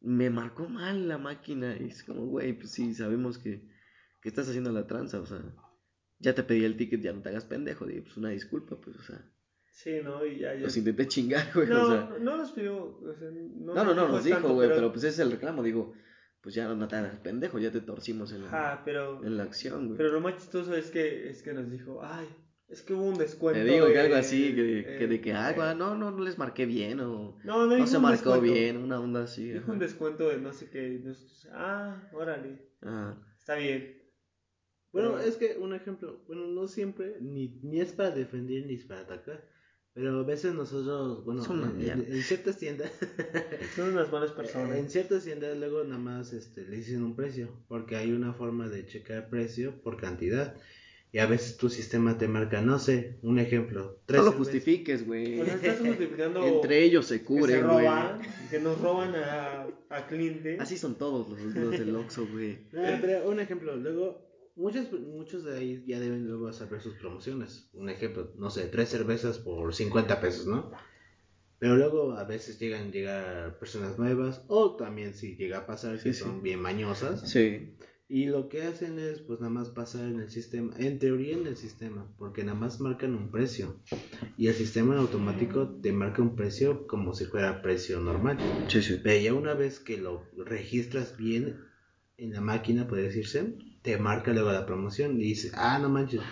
me 0.00 0.30
marcó 0.30 0.68
mal 0.68 1.08
la 1.08 1.18
máquina. 1.18 1.76
Y 1.78 1.86
es 1.86 2.04
como, 2.04 2.26
güey, 2.26 2.52
pues 2.52 2.70
sí, 2.72 2.94
sabemos 2.94 3.38
que, 3.38 3.68
que 4.20 4.28
estás 4.28 4.48
haciendo 4.48 4.72
la 4.72 4.86
tranza, 4.86 5.20
o 5.20 5.26
sea, 5.26 5.42
ya 6.18 6.34
te 6.34 6.42
pedí 6.42 6.64
el 6.64 6.76
ticket, 6.76 7.00
ya 7.00 7.12
no 7.12 7.22
te 7.22 7.28
hagas 7.28 7.44
pendejo, 7.44 7.88
y 7.88 8.00
pues 8.00 8.16
una 8.16 8.30
disculpa, 8.30 8.80
pues, 8.80 8.96
o 8.96 9.02
sea. 9.02 9.24
Sí, 9.70 10.00
¿no? 10.02 10.26
Y 10.26 10.40
ya, 10.40 10.54
ya. 10.54 10.62
Los 10.62 10.76
intenté 10.76 11.06
chingar, 11.06 11.52
güey. 11.54 11.68
No, 11.68 11.82
o 11.82 11.86
sea, 11.86 12.16
no 12.20 12.36
nos 12.36 12.50
pidió. 12.50 12.98
O 12.98 13.14
sea, 13.16 13.28
no, 13.30 13.74
no, 13.74 13.84
no, 13.84 13.94
no, 13.94 14.08
nos 14.08 14.24
dijo, 14.24 14.52
güey, 14.52 14.68
pero... 14.68 14.90
pues 14.90 15.04
ese 15.04 15.14
es 15.14 15.18
el 15.20 15.30
reclamo, 15.30 15.62
digo, 15.62 15.94
pues 16.40 16.54
ya 16.54 16.72
no 16.72 16.88
te 16.88 16.96
hagas 16.96 17.16
pendejo, 17.18 17.58
ya 17.58 17.70
te 17.70 17.80
torcimos 17.80 18.32
en 18.32 18.42
la, 18.44 18.48
Ah, 18.52 18.82
pero. 18.84 19.24
en 19.24 19.36
la 19.36 19.44
acción, 19.44 19.86
güey. 19.86 19.96
Pero 19.98 20.12
lo 20.12 20.20
más 20.20 20.36
chistoso 20.36 20.74
es 20.74 20.90
que, 20.90 21.30
es 21.30 21.42
que 21.42 21.52
nos 21.52 21.70
dijo, 21.70 22.00
ay, 22.02 22.26
es 22.68 22.82
que 22.82 22.92
hubo 22.94 23.04
un 23.04 23.18
descuento. 23.18 23.58
Te 23.60 23.64
digo 23.72 23.86
que 23.86 23.98
algo 23.98 24.16
así, 24.16 24.54
que, 24.54 24.80
eh, 24.80 24.98
que 24.98 25.06
de 25.06 25.20
que, 25.20 25.32
ah, 25.32 25.50
eh, 25.52 25.74
no, 25.76 25.94
no, 25.94 26.10
no 26.10 26.20
les 26.24 26.36
marqué 26.38 26.66
bien, 26.66 27.00
o 27.00 27.38
No, 27.44 27.66
no, 27.66 27.78
no 27.78 27.86
se 27.86 27.98
marcó 27.98 28.32
descuento. 28.32 28.54
bien, 28.54 28.76
una 28.76 29.00
onda 29.00 29.22
así. 29.24 29.44
Dijo 29.50 29.64
ajá. 29.64 29.72
un 29.72 29.78
descuento 29.78 30.28
de 30.28 30.38
no 30.38 30.52
sé 30.52 30.68
qué. 30.70 31.02
ah, 31.52 32.08
órale, 32.12 32.68
Ajá. 32.82 33.18
está 33.38 33.54
bien. 33.56 33.96
Bueno, 34.92 35.14
Pero- 35.16 35.28
es 35.28 35.36
que 35.36 35.56
un 35.58 35.74
ejemplo, 35.74 36.22
bueno, 36.26 36.46
no 36.46 36.66
siempre, 36.66 37.16
ni, 37.20 37.58
ni 37.62 37.80
es 37.80 37.92
para 37.92 38.10
defender 38.10 38.64
ni 38.66 38.74
es 38.74 38.84
para 38.84 39.00
atacar. 39.02 39.44
Pero 39.94 40.20
a 40.20 40.22
veces 40.22 40.54
nosotros, 40.54 41.24
bueno, 41.24 41.42
en, 41.44 41.80
en- 41.80 42.12
en 42.12 42.22
ciertas 42.22 42.56
tiendas, 42.58 42.92
Son 43.76 43.92
unas 43.92 44.12
malas 44.12 44.30
personas. 44.40 44.76
en 44.76 44.88
ciertas 44.90 45.24
tiendas 45.24 45.56
luego 45.58 45.82
nada 45.84 45.98
más 45.98 46.32
este, 46.32 46.62
le 46.66 46.76
dicen 46.76 47.02
un 47.02 47.16
precio, 47.16 47.48
porque 47.66 47.96
hay 47.96 48.12
una 48.12 48.32
forma 48.32 48.68
de 48.68 48.86
checar 48.86 49.28
precio 49.28 49.80
por 49.82 49.96
cantidad. 49.96 50.54
Y 51.10 51.18
a 51.20 51.26
veces 51.26 51.56
tu 51.56 51.70
sistema 51.70 52.18
te 52.18 52.28
marca, 52.28 52.60
no 52.60 52.78
sé, 52.78 53.18
un 53.22 53.38
ejemplo, 53.38 54.02
tres 54.04 54.18
No 54.20 54.24
lo 54.26 54.30
cervezas- 54.32 54.38
justifiques, 54.38 55.06
güey. 55.06 55.40
O 55.40 55.44
sea, 55.46 55.54
estás 55.54 55.78
justificando 55.78 56.44
Entre 56.44 56.84
ellos 56.84 57.06
se 57.06 57.14
que 57.14 57.18
se 57.20 57.24
cubren, 57.24 57.66
güey. 57.66 57.86
roban, 57.86 58.20
que 58.50 58.60
nos 58.60 58.78
roban 58.80 59.14
a, 59.14 59.66
a 59.88 60.06
clientes. 60.06 60.60
Así 60.60 60.76
son 60.76 60.96
todos 60.96 61.28
los, 61.30 61.40
los 61.54 61.70
del 61.70 61.96
Oxxo, 61.96 62.26
güey. 62.30 62.58
No, 62.72 62.82
pero 63.00 63.28
un 63.30 63.40
ejemplo, 63.40 63.74
luego, 63.76 64.28
muchos, 64.54 64.92
muchos 64.92 65.44
de 65.44 65.56
ahí 65.56 65.84
ya 65.86 65.98
deben 65.98 66.26
luego 66.26 66.52
saber 66.52 66.82
sus 66.82 66.94
promociones. 66.96 67.70
Un 67.72 67.88
ejemplo, 67.88 68.34
no 68.36 68.50
sé, 68.50 68.64
tres 68.66 68.90
cervezas 68.90 69.38
por 69.38 69.74
50 69.74 70.20
pesos, 70.20 70.46
¿no? 70.46 70.70
Pero 71.58 71.74
luego 71.76 72.12
a 72.12 72.24
veces 72.24 72.58
llegan 72.60 72.92
llegar 72.92 73.58
personas 73.58 73.98
nuevas, 73.98 74.44
o 74.48 74.76
también 74.76 75.14
si 75.14 75.36
llega 75.36 75.58
a 75.58 75.66
pasar 75.66 75.94
que 75.96 76.12
Sí, 76.12 76.12
sí. 76.12 76.20
son 76.20 76.42
bien 76.42 76.60
mañosas. 76.60 77.28
Sí. 77.30 77.74
Y 78.10 78.24
lo 78.24 78.48
que 78.48 78.62
hacen 78.62 78.98
es, 78.98 79.20
pues 79.20 79.38
nada 79.40 79.52
más 79.52 79.68
pasar 79.68 80.06
en 80.06 80.18
el 80.20 80.30
sistema, 80.30 80.74
en 80.78 80.98
teoría 80.98 81.34
en 81.36 81.46
el 81.46 81.58
sistema, 81.58 82.06
porque 82.16 82.42
nada 82.42 82.58
más 82.58 82.80
marcan 82.80 83.14
un 83.14 83.30
precio. 83.30 83.76
Y 84.38 84.46
el 84.46 84.54
sistema 84.54 84.96
automático 84.96 85.68
te 85.82 85.92
marca 85.92 86.22
un 86.22 86.34
precio 86.34 86.86
como 86.86 87.12
si 87.14 87.26
fuera 87.26 87.60
precio 87.60 88.00
normal. 88.00 88.38
Sí, 88.68 88.80
sí. 88.80 88.98
Pero 89.02 89.22
ya 89.22 89.34
una 89.34 89.52
vez 89.52 89.78
que 89.78 89.98
lo 89.98 90.24
registras 90.38 91.18
bien 91.18 91.58
en 92.16 92.32
la 92.32 92.40
máquina, 92.40 92.88
puede 92.88 93.02
decirse, 93.02 93.54
te 93.82 93.98
marca 93.98 94.32
luego 94.32 94.52
la 94.52 94.64
promoción 94.64 95.20
y 95.20 95.24
dice, 95.24 95.50
ah, 95.54 95.78
no 95.78 95.90
manches, 95.90 96.22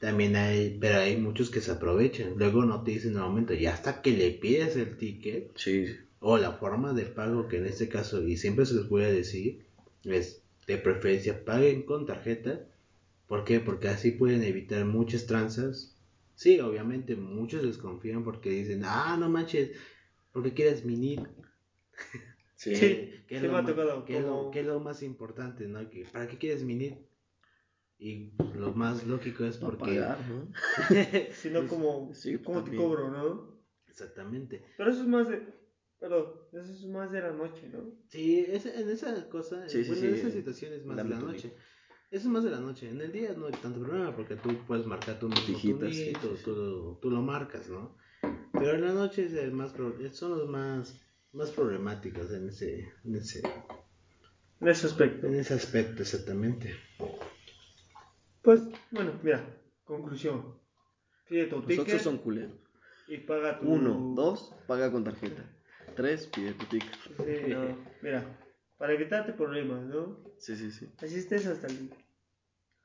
también 0.00 0.36
hay, 0.36 0.76
pero 0.78 0.98
hay 0.98 1.16
muchos 1.16 1.48
que 1.48 1.62
se 1.62 1.70
aprovechan. 1.70 2.34
Luego 2.36 2.66
no 2.66 2.82
te 2.82 2.90
dicen 2.90 3.14
momento, 3.14 3.54
y 3.54 3.64
hasta 3.64 4.02
que 4.02 4.10
le 4.10 4.32
pides 4.32 4.76
el 4.76 4.98
ticket 4.98 5.56
Sí. 5.56 5.86
o 6.20 6.36
la 6.36 6.52
forma 6.52 6.92
de 6.92 7.06
pago, 7.06 7.48
que 7.48 7.56
en 7.56 7.64
este 7.64 7.88
caso, 7.88 8.22
y 8.22 8.36
siempre 8.36 8.66
se 8.66 8.74
los 8.74 8.90
voy 8.90 9.04
a 9.04 9.10
decir, 9.10 9.64
es 10.04 10.41
de 10.66 10.78
preferencia 10.78 11.44
paguen 11.44 11.82
con 11.82 12.06
tarjeta. 12.06 12.60
¿Por 13.26 13.44
qué? 13.44 13.60
Porque 13.60 13.88
así 13.88 14.10
pueden 14.12 14.42
evitar 14.42 14.84
muchas 14.84 15.26
tranzas. 15.26 15.96
Sí, 16.34 16.60
obviamente 16.60 17.14
muchos 17.16 17.62
desconfían 17.62 18.24
porque 18.24 18.50
dicen, 18.50 18.82
ah, 18.84 19.16
no 19.18 19.28
manches, 19.28 19.70
porque 20.32 20.52
quieres 20.54 20.84
mini 20.84 21.16
Sí. 22.56 22.74
Sí. 22.76 23.24
que 23.26 23.34
es 23.36 23.40
sí 23.40 23.46
lo 23.46 23.52
me 23.52 23.58
ha 23.58 23.62
ma- 23.62 23.68
tocado, 23.68 24.04
que 24.04 24.18
es 24.18 24.22
lo- 24.24 24.28
como- 24.30 24.50
que 24.50 24.60
es 24.60 24.66
lo 24.66 24.80
más 24.80 25.02
importante, 25.02 25.66
¿no? 25.66 25.88
Que, 25.90 26.04
¿Para 26.04 26.28
qué 26.28 26.38
quieres 26.38 26.62
minir? 26.62 26.96
Y 27.98 28.32
lo 28.56 28.72
más 28.72 29.04
lógico 29.06 29.44
es 29.44 29.56
porque... 29.56 29.78
pagar, 30.00 30.18
¿no? 30.28 30.48
Sino 31.32 31.66
como, 31.66 32.12
Sí, 32.14 32.38
como 32.38 32.62
te 32.64 32.74
cobro, 32.76 33.10
¿no? 33.10 33.58
Exactamente. 33.88 34.62
Pero 34.76 34.90
eso 34.90 35.02
es 35.02 35.06
más 35.08 35.28
de. 35.28 35.42
Perdón, 36.02 36.32
eso 36.52 36.72
es 36.72 36.84
más 36.86 37.12
de 37.12 37.20
la 37.20 37.30
noche, 37.30 37.68
¿no? 37.72 37.78
Sí, 38.08 38.44
ese- 38.48 38.74
en 38.80 38.90
esa 38.90 39.28
cosa, 39.28 39.68
Sí, 39.68 39.84
sí, 39.84 39.90
bueno, 39.90 40.00
sí. 40.00 40.06
en 40.08 40.14
esa 40.14 40.30
situación 40.32 40.72
es 40.72 40.84
más 40.84 40.98
El 40.98 41.04
de 41.04 41.14
la 41.14 41.20
noche. 41.20 41.52
Eso 42.10 42.26
es 42.26 42.26
más 42.26 42.42
de 42.42 42.50
la 42.50 42.58
noche. 42.58 42.90
En 42.90 43.00
el 43.00 43.12
día 43.12 43.32
no 43.34 43.46
hay 43.46 43.52
tanto 43.52 43.78
problema 43.80 44.12
porque 44.16 44.34
tú 44.34 44.48
puedes 44.66 44.84
marcar 44.84 45.20
tu 45.20 45.28
mismo 45.28 45.46
sí, 45.46 45.54
sí, 45.92 46.12
sí. 46.12 46.12
Tú, 46.44 46.98
tú 47.00 47.08
lo 47.08 47.22
marcas, 47.22 47.68
¿no? 47.68 47.96
Pero 48.52 48.72
en 48.74 48.80
la 48.84 48.92
noche 48.92 49.26
es 49.26 49.32
el 49.34 49.52
más 49.52 49.70
pro- 49.72 49.94
son 50.10 50.32
los 50.32 50.48
más, 50.48 51.00
más 51.30 51.52
problemáticos 51.52 52.32
en 52.32 52.48
ese, 52.48 52.92
en 53.04 53.14
ese, 53.14 53.40
En 54.60 54.66
ese 54.68 54.88
aspecto. 54.88 55.28
en 55.28 55.36
ese 55.36 55.54
aspecto 55.54 56.02
exactamente. 56.02 56.74
Pues, 58.42 58.60
bueno, 58.90 59.12
mira, 59.22 59.40
conclusión. 59.84 60.58
Pide 61.28 61.46
tu 61.46 61.58
Los 61.58 61.66
ticket 61.66 61.82
Oxxos 61.84 62.02
son 62.02 62.18
culeros. 62.18 62.58
y 63.06 63.18
paga 63.18 63.60
tu. 63.60 63.68
Uno, 63.68 64.14
dos, 64.16 64.52
paga 64.66 64.90
con 64.90 65.04
tarjeta. 65.04 65.48
Tres, 65.94 66.26
pide 66.26 66.52
tu 66.54 66.66
ticket. 66.66 66.92
Sí, 67.16 67.48
no. 67.48 67.76
Mira, 68.00 68.24
para 68.78 68.94
evitarte 68.94 69.32
problemas, 69.32 69.82
¿no? 69.82 70.18
Sí, 70.38 70.56
sí, 70.56 70.70
sí. 70.70 70.90
Así 71.02 71.18
estés 71.18 71.46
hasta 71.46 71.66
el. 71.66 71.90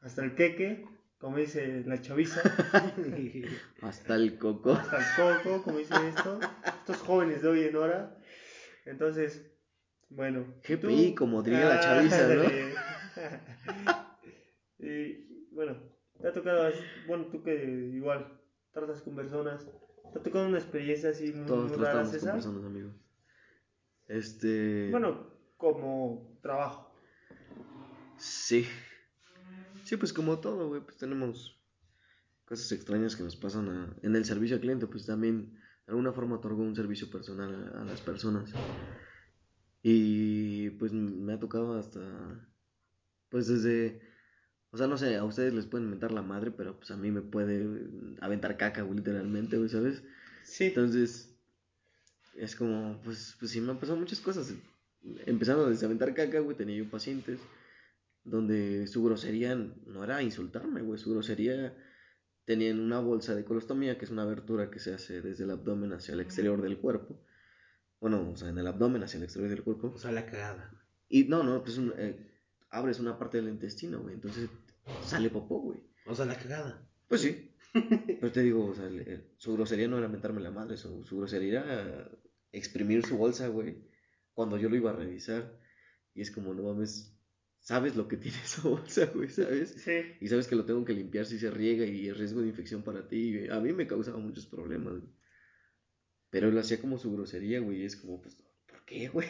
Hasta 0.02 0.24
el 0.24 0.36
queque, 0.36 0.86
como 1.18 1.38
dice 1.38 1.84
la 1.86 2.02
chaviza. 2.02 2.42
Hasta 3.82 4.16
el 4.16 4.38
coco. 4.38 4.74
hasta 4.74 4.98
el 4.98 5.42
coco, 5.42 5.64
como 5.64 5.78
dicen 5.80 6.06
esto. 6.06 6.40
Estos 6.66 6.98
jóvenes 6.98 7.42
de 7.42 7.48
hoy 7.48 7.64
en 7.64 7.76
hora. 7.76 8.18
Entonces, 8.86 9.50
bueno. 10.10 10.46
GPI, 10.68 11.16
como 11.16 11.42
diría 11.42 11.66
la 11.66 11.80
chaviza, 11.80 12.28
¿no? 12.28 12.44
y 14.80 15.48
bueno, 15.52 15.78
te 16.22 16.28
ha 16.28 16.34
tocado, 16.34 16.72
bueno, 17.08 17.26
tú 17.32 17.44
que 17.44 17.54
igual 17.94 18.40
tratas 18.72 19.02
con 19.02 19.16
personas, 19.16 19.68
te 20.12 20.20
ha 20.20 20.24
tocado 20.24 20.48
una 20.48 20.58
experiencia 20.58 21.10
así 21.10 21.32
muy, 21.34 21.46
Todos 21.46 21.72
muy 21.72 21.78
rara, 21.86 22.02
con 22.04 22.12
César. 22.12 22.34
personas, 22.34 22.64
amigos. 22.66 22.94
Este. 24.08 24.90
Bueno, 24.92 25.28
como 25.58 26.38
trabajo. 26.42 26.94
Sí. 28.18 28.66
Sí, 29.84 29.98
pues 29.98 30.12
como 30.14 30.40
todo, 30.40 30.68
güey, 30.70 30.82
pues 30.82 30.98
tenemos 30.98 31.62
cosas 32.46 32.72
extrañas 32.72 33.16
que 33.16 33.24
nos 33.24 33.36
pasan 33.36 33.70
a- 33.70 33.96
en 34.02 34.16
el 34.16 34.26
servicio 34.26 34.56
al 34.56 34.62
cliente, 34.62 34.88
pues 34.88 35.06
también 35.06 35.54
de 35.86 35.92
alguna 35.92 36.12
forma 36.14 36.36
otorgo 36.38 36.62
un 36.64 36.76
servicio 36.76 37.10
personal 37.10 37.72
a, 37.76 37.82
a 37.82 37.86
las 37.86 38.02
personas. 38.02 38.54
Y 39.84 40.72
pues 40.72 40.92
me 40.94 41.34
ha 41.34 41.40
tocado 41.40 41.78
hasta, 41.78 42.02
pues 43.30 43.48
desde, 43.48 44.02
o 44.78 44.80
sea, 44.80 44.88
no 44.88 44.98
sé, 45.00 45.16
a 45.16 45.24
ustedes 45.24 45.54
les 45.56 45.66
pueden 45.66 45.90
mentar 45.90 46.12
la 46.12 46.22
madre, 46.22 46.52
pero 46.52 46.78
pues 46.78 46.92
a 46.92 46.98
mí 46.98 47.10
me 47.10 47.22
puede 47.22 47.88
aventar 48.22 48.58
caca, 48.58 48.84
güey, 48.84 48.98
literalmente, 49.00 49.58
güey, 49.58 49.70
¿sabes? 49.70 50.04
Sí. 50.44 50.66
Entonces, 50.66 51.36
es 52.36 52.56
como, 52.56 53.02
pues, 53.04 53.36
pues 53.40 53.50
sí 53.50 53.60
me 53.60 53.72
han 53.72 53.80
pasado 53.80 53.98
muchas 53.98 54.20
cosas. 54.20 54.54
Empezando 55.26 55.68
desde 55.68 55.88
aventar 55.88 56.14
caca, 56.14 56.40
güey, 56.42 56.56
tenía 56.56 56.76
yo 56.78 56.90
pacientes 56.90 57.40
donde 58.24 58.86
su 58.86 59.04
grosería 59.04 59.56
no 59.56 60.04
era 60.04 60.22
insultarme, 60.22 60.82
güey, 60.82 61.00
su 61.00 61.12
grosería 61.12 61.76
tenían 62.46 62.80
una 62.80 63.00
bolsa 63.00 63.34
de 63.34 63.44
colostomía, 63.44 63.98
que 63.98 64.06
es 64.06 64.12
una 64.12 64.22
abertura 64.22 64.70
que 64.70 64.80
se 64.80 64.94
hace 64.94 65.22
desde 65.24 65.46
el 65.46 65.52
abdomen 65.52 65.92
hacia 65.94 66.14
el 66.14 66.20
exterior 66.22 66.62
del 66.62 66.78
cuerpo. 66.78 67.20
Bueno, 68.00 68.30
o 68.30 68.38
sea, 68.38 68.50
en 68.50 68.58
el 68.60 68.68
abdomen 68.68 69.02
hacia 69.02 69.18
el 69.18 69.24
exterior 69.24 69.50
del 69.50 69.64
cuerpo. 69.64 69.92
O 69.96 69.98
sea, 69.98 70.12
la 70.12 70.26
cagada. 70.28 70.72
Y 71.10 71.24
no, 71.24 71.42
no, 71.42 71.64
pues 71.64 71.78
un- 71.78 71.94
eh, 71.98 72.32
abres 72.70 73.00
una 73.00 73.18
parte 73.18 73.38
del 73.38 73.50
intestino, 73.50 74.02
güey, 74.02 74.16
entonces 74.16 74.50
sale 75.04 75.30
popó, 75.30 75.60
güey. 75.62 75.80
O 76.06 76.16
sea, 76.16 76.26
la 76.26 76.38
cagada. 76.38 76.88
Pues 77.08 77.22
sí. 77.22 77.52
Pero 77.74 78.32
te 78.32 78.42
digo, 78.42 78.66
o 78.66 78.76
sea, 78.76 78.86
el- 78.88 79.28
su 79.38 79.54
grosería 79.54 79.88
no 79.88 79.98
era 79.98 80.08
mentarme 80.08 80.42
la 80.42 80.52
madre, 80.52 80.78
su, 80.78 81.04
su 81.06 81.18
grosería 81.18 81.62
era 81.64 82.12
exprimir 82.52 83.06
su 83.06 83.18
bolsa, 83.18 83.48
güey, 83.50 83.78
cuando 84.34 84.58
yo 84.58 84.70
lo 84.70 84.76
iba 84.76 84.92
a 84.92 84.96
revisar. 84.96 85.60
Y 86.14 86.22
es 86.22 86.32
como, 86.32 86.54
no 86.54 86.64
mames, 86.64 87.14
sabes 87.60 87.96
lo 87.96 88.08
que 88.08 88.18
tiene 88.18 88.38
esa 88.38 88.68
bolsa, 88.68 89.06
güey, 89.08 89.30
¿sabes? 89.30 89.76
Sí. 89.84 90.02
Y 90.22 90.28
sabes 90.28 90.48
que 90.48 90.56
lo 90.56 90.66
tengo 90.66 90.84
que 90.86 90.94
limpiar 90.94 91.26
si 91.26 91.38
se 91.40 91.52
riega 91.52 91.86
y 91.86 92.08
el 92.08 92.16
riesgo 92.16 92.42
de 92.42 92.48
infección 92.48 92.84
para 92.84 93.08
ti. 93.08 93.48
A 93.50 93.60
mí 93.60 93.74
me 93.74 93.88
causaba 93.88 94.18
muchos 94.18 94.46
problemas, 94.48 94.94
güey. 94.94 95.12
Pero 96.30 96.50
él 96.50 96.58
hacía 96.58 96.82
como 96.82 96.98
su 96.98 97.12
grosería, 97.14 97.60
güey, 97.62 97.82
y 97.82 97.86
es 97.86 97.96
como, 97.96 98.22
pues, 98.22 98.36
¿por 98.68 98.84
qué, 98.86 99.08
güey? 99.08 99.28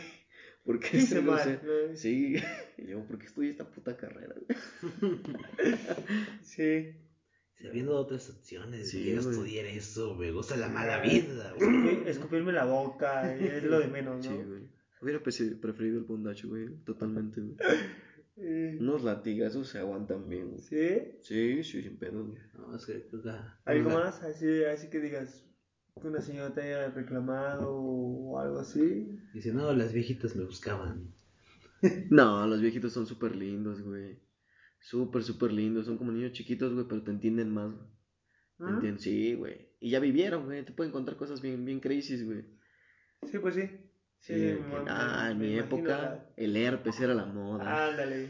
¿Por 0.68 0.80
qué 0.80 0.98
Hice 0.98 1.22
mal. 1.22 1.60
Sí, 1.96 2.36
y 2.78 2.86
yo, 2.88 3.04
¿por 3.08 3.18
qué 3.18 3.26
estudié 3.26 3.50
esta 3.52 3.64
puta 3.68 3.98
carrera, 3.98 4.36
güey? 4.36 5.18
Sí. 6.44 6.94
Sabiendo 7.60 7.96
otras 7.96 8.30
opciones, 8.30 8.90
Sí, 8.92 9.02
quiero 9.04 9.24
güey. 9.24 9.34
estudiar 9.34 9.66
eso, 9.66 10.14
me 10.16 10.32
gusta 10.32 10.56
la 10.58 10.68
mala 10.70 11.02
vida, 11.02 11.54
güey. 11.58 11.70
Escupir- 11.70 12.08
escupirme 12.08 12.52
la 12.54 12.66
boca, 12.66 13.34
es 13.36 13.64
lo 13.64 13.80
de 13.80 13.88
menos, 13.88 14.24
Sí, 14.26 14.32
¿no? 14.32 14.46
güey. 14.48 14.70
Hubiera 15.02 15.22
preferido 15.24 15.98
el 16.00 16.04
bondacho, 16.04 16.50
güey, 16.50 16.68
totalmente, 16.84 17.42
güey. 17.42 17.56
Eh, 18.40 18.78
Unos 18.80 19.04
latigazos 19.04 19.68
se 19.70 19.80
aguantan 19.80 20.28
bien, 20.30 20.50
güey. 20.50 20.62
¿Sí? 20.62 21.00
Sí, 21.24 21.64
sí, 21.64 21.82
sin 21.82 21.98
pedo, 21.98 22.24
güey. 22.26 22.40
No, 22.58 22.76
es 22.76 22.86
que, 22.86 22.94
pues, 23.10 23.26
ah, 23.26 23.60
¿Algo 23.66 23.90
más? 23.92 24.22
Así, 24.22 24.64
así 24.66 24.90
que 24.92 25.00
digas 25.00 25.44
que 25.44 25.47
una 26.04 26.22
señora 26.22 26.54
te 26.54 26.62
haya 26.62 26.90
reclamado 26.90 27.74
o 27.76 28.40
algo 28.40 28.60
así. 28.60 29.20
Dice, 29.34 29.54
no, 29.54 29.72
las 29.74 29.94
viejitas 29.94 30.36
me 30.36 30.44
buscaban. 30.46 31.14
No, 32.10 32.48
los 32.48 32.60
viejitos 32.60 32.92
son 32.94 33.06
súper 33.06 33.36
lindos, 33.36 33.82
güey. 33.84 34.20
Súper, 34.80 35.22
súper 35.24 35.52
lindos. 35.52 35.86
Son 35.86 35.98
como 35.98 36.12
niños 36.12 36.32
chiquitos, 36.32 36.74
güey, 36.74 36.88
pero 36.88 37.04
te 37.04 37.12
entienden 37.12 37.52
más. 37.52 37.72
güey. 37.72 37.88
Te 38.58 38.64
¿Mm? 38.64 38.68
entienden, 38.70 39.00
sí, 39.00 39.36
güey. 39.36 39.70
Y 39.80 39.92
ya 39.92 40.00
vivieron, 40.00 40.46
güey. 40.46 40.66
Te 40.66 40.72
pueden 40.72 40.92
contar 40.92 41.18
cosas 41.18 41.40
bien, 41.40 41.66
bien 41.66 41.80
crazy, 41.80 42.24
güey. 42.24 42.46
Sí, 43.32 43.38
pues 43.38 43.54
sí. 43.56 43.62
Sí, 44.20 44.34
Sí, 44.34 44.58
me- 44.72 44.90
ah, 44.90 45.30
en 45.32 45.38
mi 45.38 45.56
época 45.60 45.84
la- 45.90 46.30
el 46.36 46.58
herpes 46.58 47.00
era 47.00 47.14
la 47.14 47.26
moda. 47.28 47.90
Ándale. 47.90 48.30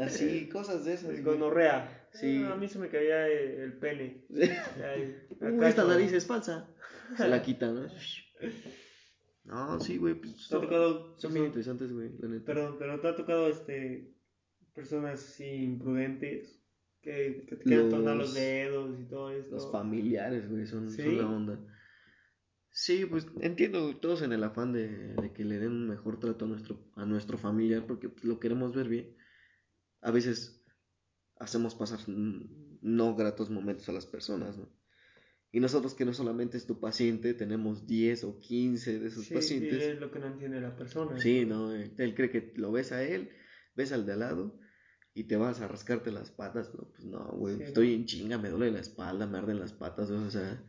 Así, 0.00 0.48
cosas 0.52 0.84
de 0.84 0.94
esas. 0.94 1.10
El 1.10 1.24
gonorrea. 1.24 2.06
Sí. 2.12 2.44
Ah, 2.46 2.52
a 2.52 2.56
mí 2.56 2.68
se 2.68 2.78
me 2.78 2.88
caía 2.88 3.26
el, 3.26 3.60
el 3.60 3.72
pene. 3.72 4.24
Ay, 4.32 5.16
Uy, 5.40 5.64
esta 5.66 5.84
nariz 5.84 6.12
es 6.12 6.26
falsa. 6.26 6.68
Se 7.16 7.28
la 7.28 7.42
quita, 7.42 7.70
¿no? 7.72 7.86
No, 9.44 9.80
sí, 9.80 9.98
güey. 9.98 10.14
Pues, 10.14 10.48
¿Te 10.48 10.56
ha 10.56 10.58
son, 10.58 10.60
tocado, 10.62 11.18
son 11.18 11.32
bien 11.34 11.46
interesantes, 11.46 11.92
güey, 11.92 12.10
la 12.18 12.28
neta. 12.28 12.46
perdón, 12.46 12.76
pero 12.78 13.00
te 13.00 13.08
ha 13.08 13.16
tocado 13.16 13.48
este 13.48 14.14
personas 14.72 15.20
así 15.22 15.44
imprudentes 15.44 16.60
que, 17.00 17.44
que 17.48 17.56
te 17.56 17.64
quieren 17.64 17.90
tornar 17.90 18.16
los 18.16 18.34
dedos 18.34 18.98
y 18.98 19.04
todo 19.04 19.30
esto? 19.30 19.54
Los 19.54 19.70
familiares, 19.70 20.48
güey, 20.50 20.66
son, 20.66 20.90
¿Sí? 20.90 21.02
son 21.02 21.18
la 21.18 21.26
onda. 21.28 21.58
Sí, 22.70 23.06
pues 23.06 23.28
entiendo 23.40 23.96
todos 23.98 24.22
en 24.22 24.32
el 24.32 24.42
afán 24.42 24.72
de, 24.72 25.14
de 25.14 25.32
que 25.32 25.44
le 25.44 25.58
den 25.58 25.70
un 25.70 25.88
mejor 25.88 26.18
trato 26.18 26.46
a 26.46 26.48
nuestro, 26.48 26.90
a 26.96 27.06
nuestro 27.06 27.38
familiar 27.38 27.86
porque 27.86 28.08
pues, 28.08 28.24
lo 28.24 28.40
queremos 28.40 28.74
ver 28.74 28.88
bien. 28.88 29.16
A 30.00 30.10
veces 30.10 30.64
hacemos 31.38 31.74
pasar 31.74 32.00
no 32.08 33.14
gratos 33.14 33.50
momentos 33.50 33.88
a 33.88 33.92
las 33.92 34.06
personas, 34.06 34.58
¿no? 34.58 34.68
Y 35.54 35.60
nosotros 35.60 35.94
que 35.94 36.04
no 36.04 36.12
solamente 36.12 36.56
es 36.56 36.66
tu 36.66 36.80
paciente, 36.80 37.32
tenemos 37.32 37.86
10 37.86 38.24
o 38.24 38.40
15 38.40 38.98
de 38.98 39.08
Sí, 39.08 39.32
pacientes. 39.32 39.72
y 39.72 39.90
es 39.92 40.00
lo 40.00 40.10
que 40.10 40.18
no 40.18 40.26
entiende 40.26 40.60
la 40.60 40.74
persona. 40.74 41.16
Sí, 41.20 41.44
no, 41.46 41.72
él, 41.72 41.92
él 41.96 42.14
cree 42.16 42.28
que 42.28 42.52
lo 42.56 42.72
ves 42.72 42.90
a 42.90 43.04
él, 43.04 43.30
ves 43.76 43.92
al 43.92 44.04
de 44.04 44.14
al 44.14 44.18
lado 44.18 44.58
y 45.14 45.24
te 45.24 45.36
vas 45.36 45.60
a 45.60 45.68
rascarte 45.68 46.10
las 46.10 46.32
patas, 46.32 46.70
pero 46.70 46.90
pues 46.90 47.04
no, 47.04 47.24
güey, 47.36 47.58
Sí, 47.58 47.62
estoy 47.62 47.86
no. 47.90 47.94
en 47.94 48.04
chinga, 48.04 48.36
me 48.38 48.48
duele 48.50 48.72
la 48.72 48.80
espalda, 48.80 49.28
me 49.28 49.38
arden 49.38 49.60
las 49.60 49.72
patas, 49.72 50.10
o 50.10 50.28
sea, 50.28 50.60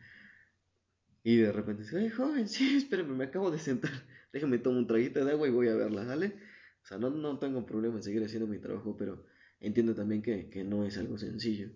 y 1.24 1.38
de 1.38 1.52
repente 1.52 1.82
dice, 1.82 1.98
ay, 1.98 2.10
joven, 2.10 2.48
sí, 2.56 2.76
espérame, 2.78 3.16
me 3.18 3.24
acabo 3.26 3.50
de 3.50 3.58
sentar, 3.58 3.90
déjame 4.34 4.60
tomar 4.60 4.78
un 4.80 4.88
traguito 4.88 5.26
de 5.26 5.32
agua 5.32 5.48
y 5.48 5.52
voy 5.52 5.68
a 5.68 5.74
verla, 5.76 6.06
¿sale? 6.06 6.36
O 6.84 6.86
sea, 6.86 7.00
no, 7.00 7.10
no 7.10 7.40
tengo 7.40 7.66
problema 7.66 7.96
en 7.96 8.04
seguir 8.04 8.24
haciendo 8.24 8.46
mi 8.46 8.60
trabajo, 8.60 8.96
pero 8.96 9.26
entiendo 9.60 9.96
también 9.96 10.22
que, 10.22 10.48
que 10.52 10.64
no 10.64 10.86
es 10.86 11.00
algo 11.00 11.18
sencillo. 11.18 11.72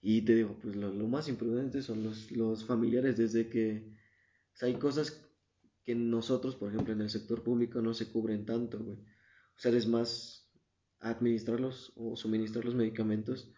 Y 0.00 0.22
te 0.22 0.34
digo, 0.34 0.58
pues 0.62 0.76
lo, 0.76 0.92
más 1.08 1.28
imprudente 1.28 1.82
son 1.82 2.04
los, 2.04 2.30
los 2.30 2.64
familiares 2.64 3.16
desde 3.16 3.48
que 3.48 3.96
sea, 4.52 4.68
hay 4.68 4.74
cosas 4.74 5.24
que 5.84 5.94
nosotros, 5.94 6.56
por 6.56 6.70
ejemplo, 6.70 6.92
en 6.92 7.00
el 7.00 7.10
sector 7.10 7.42
público 7.42 7.80
no 7.80 7.94
se 7.94 8.10
cubren 8.10 8.44
tanto, 8.44 8.78
güey. 8.78 8.98
O 8.98 9.60
sea, 9.60 9.72
es 9.72 9.88
más 9.88 10.50
administrarlos 11.00 11.92
o 11.96 12.16
suministrar 12.16 12.64
los 12.64 12.74
medicamentos 12.74 13.52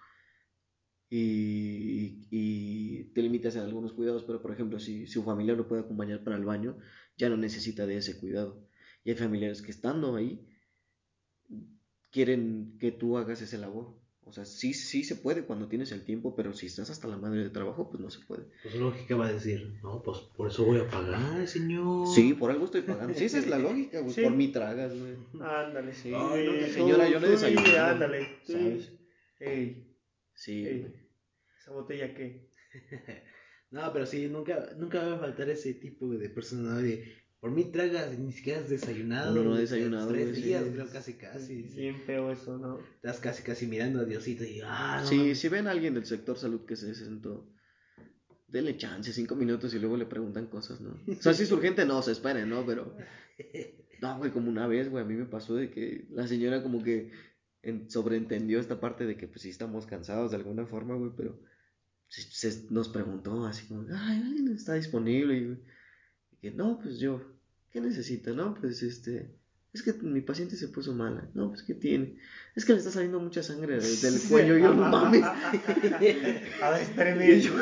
y, 1.08 3.04
te 3.12 3.22
limitas 3.22 3.56
en 3.56 3.62
algunos 3.62 3.92
cuidados, 3.92 4.24
pero 4.24 4.40
por 4.40 4.52
ejemplo, 4.52 4.78
si, 4.78 5.06
un 5.18 5.24
familiar 5.24 5.56
lo 5.56 5.66
puede 5.66 5.82
acompañar 5.82 6.22
para 6.22 6.36
el 6.36 6.44
baño, 6.44 6.78
ya 7.16 7.28
no 7.28 7.36
necesita 7.36 7.86
de 7.86 7.96
ese 7.96 8.20
cuidado. 8.20 8.68
Y 9.02 9.10
hay 9.10 9.16
familiares 9.16 9.62
que 9.62 9.72
estando 9.72 10.14
ahí 10.14 10.46
quieren 12.10 12.76
que 12.78 12.92
tú 12.92 13.18
hagas 13.18 13.42
ese 13.42 13.58
labor. 13.58 13.99
O 14.30 14.32
sea, 14.32 14.44
sí, 14.44 14.74
sí 14.74 15.02
se 15.02 15.16
puede 15.16 15.44
cuando 15.44 15.66
tienes 15.66 15.90
el 15.90 16.04
tiempo, 16.04 16.36
pero 16.36 16.54
si 16.54 16.66
estás 16.66 16.88
hasta 16.88 17.08
la 17.08 17.16
madre 17.16 17.42
de 17.42 17.50
trabajo, 17.50 17.90
pues 17.90 18.00
no 18.00 18.10
se 18.10 18.24
puede. 18.26 18.44
Pues 18.62 18.76
lógica 18.76 19.16
va 19.16 19.26
a 19.26 19.32
decir, 19.32 19.80
no, 19.82 20.00
pues 20.04 20.18
por 20.36 20.48
eso 20.48 20.64
voy 20.64 20.78
a 20.78 20.88
pagar, 20.88 21.48
señor. 21.48 22.06
Sí, 22.06 22.32
por 22.34 22.52
algo 22.52 22.66
estoy 22.66 22.82
pagando. 22.82 23.12
Sí, 23.12 23.24
esa 23.24 23.38
es 23.38 23.48
la 23.48 23.58
lógica, 23.66 23.98
güey. 24.00 24.14
Sí. 24.14 24.22
Por 24.22 24.32
mí 24.32 24.52
tragas, 24.52 24.96
güey. 24.96 25.16
Ándale, 25.40 25.92
sí. 25.92 26.12
Ay, 26.14 26.46
no, 26.46 26.66
señora, 26.68 27.08
yo 27.10 27.18
no 27.18 27.26
he 27.26 27.30
tú, 27.30 27.32
desayunado, 27.34 27.92
Ándale. 27.92 28.28
¿sabes? 28.44 28.92
Ey, 29.40 29.96
Sí, 30.32 30.64
ey. 30.64 30.94
¿esa 31.60 31.72
botella 31.72 32.14
qué? 32.14 32.48
No, 33.72 33.92
pero 33.92 34.04
sí, 34.04 34.26
nunca, 34.28 34.70
nunca 34.76 35.00
va 35.06 35.14
a 35.14 35.18
faltar 35.20 35.48
ese 35.48 35.74
tipo 35.74 36.08
de 36.08 36.28
persona, 36.28 36.70
¿no? 36.74 36.82
de, 36.82 37.04
por 37.40 37.50
mí 37.52 37.64
tragas, 37.72 38.18
ni 38.18 38.32
siquiera 38.32 38.60
has 38.60 38.68
desayunado. 38.68 39.34
No 39.34 39.50
güey, 39.50 39.62
desayunado, 39.62 40.08
Tres 40.10 40.28
güey, 40.30 40.34
sí. 40.42 40.42
días, 40.48 40.64
creo, 40.72 40.86
casi, 40.90 41.14
casi. 41.14 41.62
sí. 41.64 41.76
Bien 41.80 41.96
feo 42.02 42.30
eso, 42.30 42.58
¿no? 42.58 42.78
Estás 42.96 43.18
casi, 43.20 43.42
casi 43.42 43.66
mirando 43.66 44.00
a 44.00 44.04
Diosito 44.04 44.44
y, 44.44 44.60
ah, 44.64 44.98
no 45.02 45.06
Sí, 45.08 45.34
si 45.34 45.48
ven 45.48 45.66
a 45.66 45.70
alguien 45.70 45.94
del 45.94 46.04
sector 46.06 46.36
salud 46.36 46.64
que 46.66 46.76
se 46.76 46.94
sentó, 46.94 47.50
denle 48.48 48.76
chance, 48.76 49.12
cinco 49.12 49.34
minutos 49.36 49.72
y 49.74 49.78
luego 49.78 49.96
le 49.96 50.06
preguntan 50.06 50.46
cosas, 50.48 50.80
¿no? 50.80 50.90
O 51.08 51.14
sea, 51.22 51.32
si 51.34 51.44
es 51.44 51.52
urgente, 51.52 51.84
no, 51.86 52.02
se 52.02 52.12
esperen, 52.12 52.48
¿no? 52.48 52.66
Pero, 52.66 52.94
no, 54.02 54.18
güey, 54.18 54.30
como 54.32 54.50
una 54.50 54.66
vez, 54.66 54.90
güey, 54.90 55.02
a 55.04 55.06
mí 55.06 55.14
me 55.14 55.24
pasó 55.26 55.54
de 55.54 55.70
que 55.70 56.06
la 56.10 56.26
señora 56.26 56.62
como 56.62 56.82
que 56.82 57.10
en- 57.62 57.90
sobreentendió 57.90 58.58
esta 58.60 58.80
parte 58.80 59.06
de 59.06 59.16
que, 59.16 59.28
pues, 59.28 59.42
sí 59.42 59.50
estamos 59.50 59.86
cansados 59.86 60.30
de 60.32 60.36
alguna 60.38 60.66
forma, 60.66 60.94
güey, 60.96 61.12
pero 61.16 61.40
se, 62.08 62.22
se- 62.22 62.66
nos 62.70 62.88
preguntó 62.88 63.46
así 63.46 63.66
como, 63.68 63.86
ay, 63.94 64.22
¿alguien 64.26 64.48
está 64.48 64.74
disponible? 64.74 65.36
Y, 65.38 65.40
y 65.42 65.58
que, 66.40 66.50
no, 66.50 66.78
pues 66.80 66.98
yo, 66.98 67.22
¿qué 67.70 67.80
necesita? 67.80 68.32
No, 68.32 68.54
pues, 68.54 68.82
este... 68.82 69.40
Es 69.72 69.84
que 69.84 69.92
mi 69.92 70.20
paciente 70.20 70.56
se 70.56 70.66
puso 70.66 70.92
mala. 70.92 71.30
No, 71.32 71.50
pues, 71.50 71.62
¿qué 71.62 71.74
tiene? 71.74 72.16
Es 72.56 72.64
que 72.64 72.72
le 72.72 72.78
está 72.78 72.90
saliendo 72.90 73.20
mucha 73.20 73.40
sangre 73.40 73.78
del, 73.78 74.20
cuello. 74.28 74.58
Yo, 74.58 74.74
no 74.74 74.88
mames. 74.90 75.22
A 75.22 76.70
ver, 76.70 76.82
espérame. 76.82 77.22
Y 77.22 77.40
yo, 77.40 77.52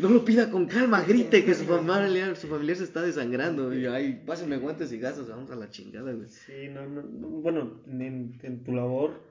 no 0.00 0.08
lo 0.08 0.24
pida 0.24 0.50
con 0.50 0.66
calma, 0.66 1.04
grite 1.04 1.44
que 1.44 1.54
su 1.54 1.64
familiar, 1.66 2.36
su 2.36 2.48
familiar 2.48 2.76
se 2.76 2.82
está 2.82 3.00
desangrando. 3.00 3.72
Y 3.72 3.82
yo, 3.82 3.92
ay, 3.92 4.24
pásenme 4.26 4.56
guantes 4.56 4.92
y 4.92 4.98
gastos, 4.98 5.28
vamos 5.28 5.48
a 5.52 5.54
la 5.54 5.70
chingada, 5.70 6.12
güey. 6.12 6.28
Sí, 6.28 6.66
no, 6.68 6.84
no, 6.88 7.02
no, 7.02 7.28
bueno, 7.28 7.80
en, 7.86 8.40
en 8.42 8.64
tu 8.64 8.72
labor, 8.72 9.22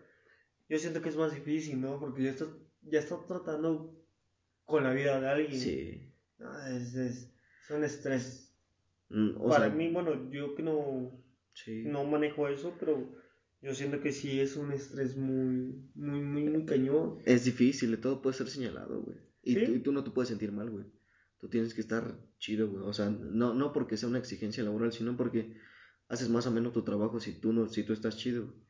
yo 0.69 0.79
siento 0.79 1.01
que 1.01 1.09
es 1.09 1.17
más 1.17 1.35
difícil, 1.35 1.81
¿no? 1.81 1.99
Porque 1.99 2.23
ya 2.23 2.29
estás, 2.29 2.47
ya 2.81 2.99
estás 2.99 3.27
tratando 3.27 3.93
con 4.63 4.85
la 4.85 4.93
vida 4.93 5.19
de 5.19 5.27
alguien. 5.27 5.59
Sí. 5.59 6.13
No, 6.37 6.65
es, 6.67 6.95
es, 6.95 7.29
es 7.63 7.69
un 7.69 7.83
estrés. 7.83 8.44
Mm, 9.09 9.35
O 9.39 9.49
Para 9.49 9.67
sea, 9.67 9.75
mí, 9.75 9.91
bueno, 9.91 10.29
yo 10.31 10.55
que 10.55 10.63
no, 10.63 11.23
sí. 11.53 11.83
no 11.85 12.03
manejo 12.05 12.47
eso, 12.47 12.75
pero 12.79 13.15
yo 13.61 13.73
siento 13.73 13.99
que 14.01 14.11
sí 14.11 14.39
es 14.39 14.55
un 14.57 14.71
estrés 14.71 15.15
muy, 15.17 15.89
muy, 15.95 16.21
muy, 16.21 16.43
muy 16.49 16.65
cañón. 16.65 17.19
Es 17.25 17.45
difícil, 17.45 17.99
todo 17.99 18.21
puede 18.21 18.35
ser 18.35 18.47
señalado, 18.47 19.01
güey. 19.01 19.17
Y, 19.43 19.53
¿Sí? 19.55 19.65
tú, 19.65 19.71
y 19.73 19.79
tú 19.79 19.91
no 19.91 20.03
te 20.03 20.11
puedes 20.11 20.29
sentir 20.29 20.51
mal, 20.51 20.69
güey. 20.69 20.85
Tú 21.39 21.49
tienes 21.49 21.73
que 21.73 21.81
estar 21.81 22.19
chido, 22.39 22.69
güey. 22.69 22.83
O 22.83 22.93
sea, 22.93 23.09
no, 23.09 23.53
no 23.53 23.73
porque 23.73 23.97
sea 23.97 24.09
una 24.09 24.19
exigencia 24.19 24.63
laboral, 24.63 24.91
sino 24.91 25.15
porque 25.15 25.55
haces 26.07 26.29
más 26.29 26.47
o 26.47 26.51
menos 26.51 26.73
tu 26.73 26.83
trabajo 26.83 27.19
si 27.19 27.39
tú 27.39 27.53
no, 27.53 27.67
si 27.67 27.83
tú 27.83 27.93
estás 27.93 28.17
chido. 28.17 28.45
güey. 28.47 28.65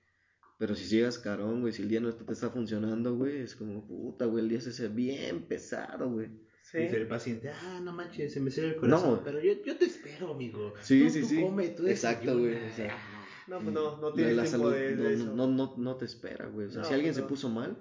Pero 0.58 0.74
si 0.76 0.88
llegas 0.88 1.20
carón, 1.20 1.60
güey, 1.62 1.74
si 1.74 1.82
el 1.82 1.90
día 1.90 2.00
no 2.00 2.14
te 2.14 2.32
está 2.32 2.50
funcionando, 2.50 3.16
güey, 3.16 3.40
es 3.42 3.56
como, 3.58 3.86
puta, 3.86 4.26
güey, 4.26 4.44
el 4.44 4.50
día 4.50 4.62
se 4.62 4.70
hace 4.70 4.88
bien 4.88 5.48
pesado, 5.48 6.10
güey. 6.12 6.30
Sí. 6.72 6.80
Dice 6.80 6.98
el 6.98 7.08
paciente, 7.08 7.50
ah, 7.50 7.80
no 7.84 7.94
manches, 7.94 8.34
se 8.34 8.40
me 8.40 8.50
cierra 8.50 8.70
el 8.70 8.76
corazón. 8.78 9.18
No. 9.18 9.24
Pero 9.24 9.40
yo, 9.40 9.54
yo 9.64 9.78
te 9.78 9.86
espero, 9.86 10.32
amigo. 10.34 10.74
Sí, 10.82 11.04
Tú- 11.04 11.10
sí, 11.12 11.22
tú 11.22 11.28
sí. 11.28 11.42
come, 11.42 11.68
tú 11.70 11.88
Exacto, 11.88 12.40
güey, 12.40 12.56
o 12.56 12.74
sea, 12.76 12.92
Ah. 12.92 13.22
No, 13.48 13.60
pues 13.62 13.74
no, 13.76 13.98
no 14.02 14.10
La- 14.10 14.16
tienes 14.16 14.36
la 14.36 14.44
tiempo 14.44 14.58
salud 14.64 14.74
de, 14.74 14.96
de 14.96 15.04
no, 15.04 15.10
eso. 15.10 15.36
no, 15.36 15.48
no, 15.48 15.76
no 15.78 15.96
te 15.98 16.06
espera, 16.06 16.48
güey. 16.48 16.66
O 16.66 16.72
sea, 16.72 16.84
si 16.84 16.96
alguien 16.96 17.14
se 17.14 17.22
puso 17.22 17.48
mal 17.50 17.78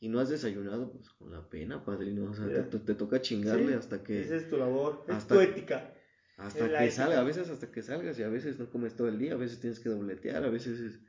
y 0.00 0.08
no 0.08 0.18
has 0.18 0.28
desayunado, 0.28 0.90
pues 0.92 1.10
con 1.10 1.30
la 1.30 1.48
pena, 1.48 1.84
padrino. 1.84 2.28
O 2.28 2.34
sea, 2.34 2.48
te, 2.48 2.62
te- 2.64 2.78
te 2.80 2.94
toca 2.96 3.20
chingarle 3.22 3.68
Sí, 3.68 3.74
hasta 3.74 4.02
que, 4.02 4.20
Esa 4.22 4.34
es 4.34 4.50
tu 4.50 4.56
labor, 4.56 5.04
es 5.08 5.24
tu 5.28 5.38
ética. 5.38 5.94
hasta 6.36 6.66
la 6.66 6.80
que 6.80 6.90
salga. 6.90 7.20
A 7.20 7.22
veces 7.24 7.48
hasta 7.48 7.70
que 7.70 7.82
salgas 7.82 8.18
y 8.18 8.24
a 8.24 8.28
veces 8.28 8.58
no 8.58 8.68
comes 8.68 8.96
todo 8.96 9.06
el 9.06 9.20
día, 9.20 9.34
a 9.34 9.36
veces 9.36 9.60
tienes 9.60 9.78
que 9.78 9.88
dobletear, 9.90 10.44
a 10.44 10.50
veces, 10.50 10.80
es- 10.80 11.00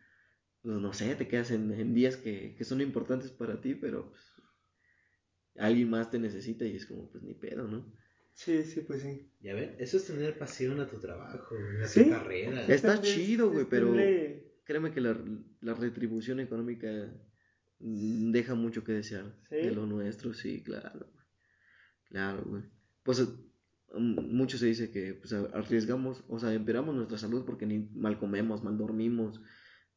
pues, 0.61 0.75
no 0.79 0.93
sé, 0.93 1.15
te 1.15 1.27
quedas 1.27 1.49
en, 1.49 1.71
en 1.71 1.95
días 1.95 2.17
que, 2.17 2.53
que 2.55 2.63
son 2.65 2.81
importantes 2.81 3.31
para 3.31 3.59
ti, 3.61 3.73
pero 3.73 4.11
pues, 4.11 4.21
alguien 5.57 5.89
más 5.89 6.09
te 6.11 6.19
necesita 6.19 6.65
y 6.65 6.75
es 6.75 6.85
como, 6.85 7.09
pues 7.09 7.23
ni 7.23 7.33
pedo, 7.33 7.67
¿no? 7.67 7.91
Sí, 8.33 8.63
sí, 8.63 8.81
pues 8.81 9.01
sí. 9.01 9.31
Ya 9.41 9.55
ven, 9.55 9.75
eso 9.79 9.97
es 9.97 10.05
tener 10.05 10.37
pasión 10.37 10.79
a 10.79 10.87
tu 10.87 10.99
trabajo, 10.99 11.55
a 11.83 11.87
Sí. 11.87 12.03
tu 12.03 12.09
carrera. 12.11 12.65
Está 12.67 13.01
chido, 13.01 13.51
güey, 13.51 13.65
pero- 13.69 13.95
créeme 14.63 14.91
que 14.91 15.01
la, 15.01 15.17
la 15.61 15.73
retribución 15.73 16.39
económica 16.39 16.87
deja 17.79 18.53
mucho 18.55 18.83
que 18.83 18.91
desear 18.91 19.33
¿Sí? 19.49 19.55
de 19.55 19.71
lo 19.71 19.85
nuestro, 19.85 20.33
sí, 20.33 20.61
claro, 20.63 20.99
güey. 21.11 21.25
Claro, 22.09 22.43
güey. 22.45 22.63
Pues 23.03 23.21
mm, 23.93 24.19
mucho 24.35 24.57
se 24.57 24.65
dice 24.67 24.91
que 24.91 25.13
pues, 25.13 25.31
arriesgamos, 25.33 26.23
o 26.27 26.37
sea, 26.39 26.53
empeoramos 26.53 26.95
nuestra 26.95 27.17
salud 27.17 27.45
porque 27.45 27.65
ni 27.65 27.79
mal 27.95 28.19
comemos, 28.19 28.63
mal 28.63 28.77
dormimos, 28.77 29.41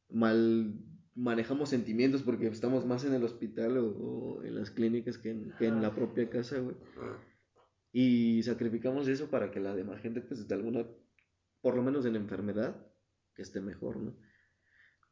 mal 0.09 0.73
manejamos 1.15 1.69
sentimientos 1.69 2.21
porque 2.23 2.47
estamos 2.47 2.85
más 2.85 3.03
en 3.05 3.13
el 3.13 3.23
hospital 3.23 3.77
o, 3.77 3.87
o 3.87 4.43
en 4.43 4.55
las 4.55 4.71
clínicas 4.71 5.17
que 5.17 5.31
en, 5.31 5.51
que 5.59 5.67
en 5.67 5.81
la 5.81 5.93
propia 5.93 6.29
casa, 6.29 6.59
güey. 6.59 6.75
Y 7.93 8.41
sacrificamos 8.43 9.07
eso 9.07 9.29
para 9.29 9.51
que 9.51 9.59
la 9.59 9.75
demás 9.75 10.01
gente, 10.01 10.21
pues, 10.21 10.47
de 10.47 10.55
alguna, 10.55 10.85
por 11.61 11.75
lo 11.75 11.83
menos 11.83 12.05
en 12.05 12.15
enfermedad, 12.15 12.87
que 13.35 13.41
esté 13.41 13.59
mejor, 13.59 13.97
¿no? 13.97 14.15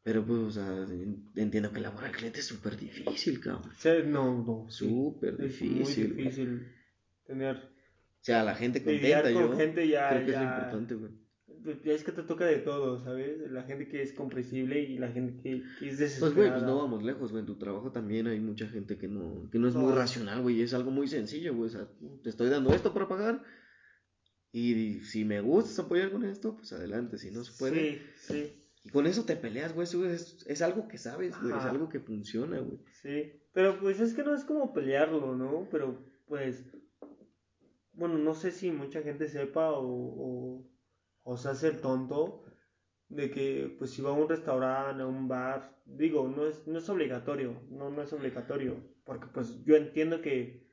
Pero, 0.02 0.24
pues, 0.24 0.38
o 0.40 0.50
sea, 0.50 0.66
en- 0.84 1.30
entiendo 1.36 1.70
que 1.72 1.78
elaborar 1.80 2.10
cliente 2.12 2.40
es 2.40 2.46
súper 2.46 2.78
difícil, 2.78 3.38
cabrón. 3.40 3.70
Sí, 3.76 3.90
no, 4.06 4.42
no. 4.42 4.70
sí. 4.70 4.88
Súper 4.88 5.34
Es 5.34 5.60
difícil. 5.60 5.72
muy 5.72 5.82
güey. 6.14 6.24
difícil 6.24 6.72
tener. 7.26 7.56
O 7.56 8.22
sea, 8.22 8.42
la 8.44 8.54
gente 8.54 8.82
contenta, 8.82 9.22
con 9.32 9.42
yo 9.42 9.56
gente 9.56 9.86
ya- 9.88 10.08
creo 10.08 10.24
que 10.24 10.30
es 10.32 10.36
lo 10.38 10.42
importante, 10.44 10.94
güey. 10.94 11.12
Ya 11.84 11.92
es 11.92 12.04
que 12.04 12.12
te 12.12 12.22
toca 12.22 12.46
de 12.46 12.58
todo, 12.58 13.00
¿sabes? 13.00 13.50
La 13.50 13.62
gente 13.64 13.88
que 13.88 14.02
es 14.02 14.12
comprensible 14.12 14.80
y 14.80 14.98
la 14.98 15.08
gente 15.08 15.40
que, 15.42 15.62
que 15.78 15.88
es 15.88 15.98
desesperada. 15.98 16.34
Pues, 16.34 16.34
güey, 16.34 16.50
pues 16.50 16.62
no 16.62 16.78
vamos 16.78 17.02
lejos, 17.02 17.30
güey. 17.30 17.40
En 17.40 17.46
tu 17.46 17.58
trabajo 17.58 17.92
también 17.92 18.26
hay 18.26 18.40
mucha 18.40 18.66
gente 18.66 18.96
que 18.96 19.08
no, 19.08 19.48
que 19.50 19.58
no 19.58 19.68
es 19.68 19.74
muy 19.74 19.92
racional, 19.92 20.42
güey. 20.42 20.62
Es 20.62 20.74
algo 20.74 20.90
muy 20.90 21.08
sencillo, 21.08 21.54
güey. 21.54 21.66
O 21.66 21.70
sea, 21.70 21.88
te 22.22 22.30
estoy 22.30 22.48
dando 22.48 22.72
esto 22.74 22.94
para 22.94 23.08
pagar. 23.08 23.42
Y 24.52 25.00
si 25.00 25.24
me 25.24 25.40
gustas 25.40 25.78
apoyar 25.78 26.10
con 26.10 26.24
esto, 26.24 26.56
pues 26.56 26.72
adelante. 26.72 27.18
Si 27.18 27.30
no 27.30 27.44
se 27.44 27.58
puede. 27.58 27.74
Sí, 27.74 28.02
sí, 28.16 28.64
Y 28.84 28.90
con 28.90 29.06
eso 29.06 29.24
te 29.24 29.36
peleas, 29.36 29.74
güey. 29.74 29.84
Eso 29.84 30.04
es, 30.06 30.44
es 30.46 30.62
algo 30.62 30.88
que 30.88 30.98
sabes, 30.98 31.40
güey. 31.40 31.56
Es 31.56 31.64
algo 31.64 31.88
que 31.88 32.00
funciona, 32.00 32.58
güey. 32.58 32.78
sí. 33.02 33.32
Pero 33.52 33.80
pues 33.80 33.98
es 34.00 34.14
que 34.14 34.22
no 34.22 34.34
es 34.34 34.44
como 34.44 34.72
pelearlo, 34.72 35.34
¿no? 35.34 35.68
Pero 35.70 35.98
pues. 36.26 36.64
Bueno, 37.92 38.16
no 38.16 38.34
sé 38.34 38.50
si 38.52 38.70
mucha 38.70 39.02
gente 39.02 39.28
sepa 39.28 39.72
o, 39.72 39.84
o, 39.84 40.69
o 41.30 41.36
se 41.36 41.48
hace 41.48 41.68
el 41.68 41.80
tonto 41.80 42.42
de 43.08 43.30
que 43.30 43.72
pues 43.78 43.92
si 43.92 44.02
va 44.02 44.10
a 44.10 44.14
un 44.14 44.28
restaurante, 44.28 45.00
a 45.00 45.06
un 45.06 45.28
bar, 45.28 45.80
digo, 45.86 46.26
no 46.26 46.44
es, 46.44 46.66
no 46.66 46.80
es 46.80 46.88
obligatorio, 46.88 47.54
no, 47.70 47.88
no 47.88 48.02
es 48.02 48.12
obligatorio, 48.12 48.82
porque 49.04 49.28
pues 49.32 49.64
yo 49.64 49.76
entiendo 49.76 50.22
que, 50.22 50.66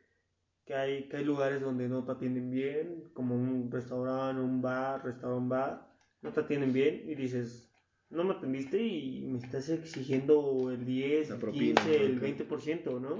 que 0.65 0.73
hay, 0.73 1.09
que 1.09 1.17
hay 1.17 1.25
lugares 1.25 1.61
donde 1.61 1.87
no 1.87 2.03
te 2.05 2.11
atienden 2.11 2.49
bien, 2.49 3.03
como 3.13 3.35
un 3.35 3.69
restaurante, 3.71 4.41
un 4.41 4.59
bar, 4.63 5.05
restaurante, 5.05 5.47
bar, 5.47 5.95
no 6.23 6.33
te 6.33 6.39
atienden 6.39 6.73
bien 6.73 7.03
y 7.07 7.13
dices, 7.13 7.71
no 8.09 8.23
me 8.23 8.33
atendiste 8.33 8.81
y 8.81 9.21
me 9.27 9.37
estás 9.37 9.69
exigiendo 9.69 10.71
el 10.71 10.87
10, 10.87 11.29
La 11.29 11.35
el 11.35 11.41
propina, 11.41 11.81
15, 11.83 12.03
el 12.03 12.15
¿no? 12.15 12.21
20%, 12.21 12.99
¿no? 12.99 13.19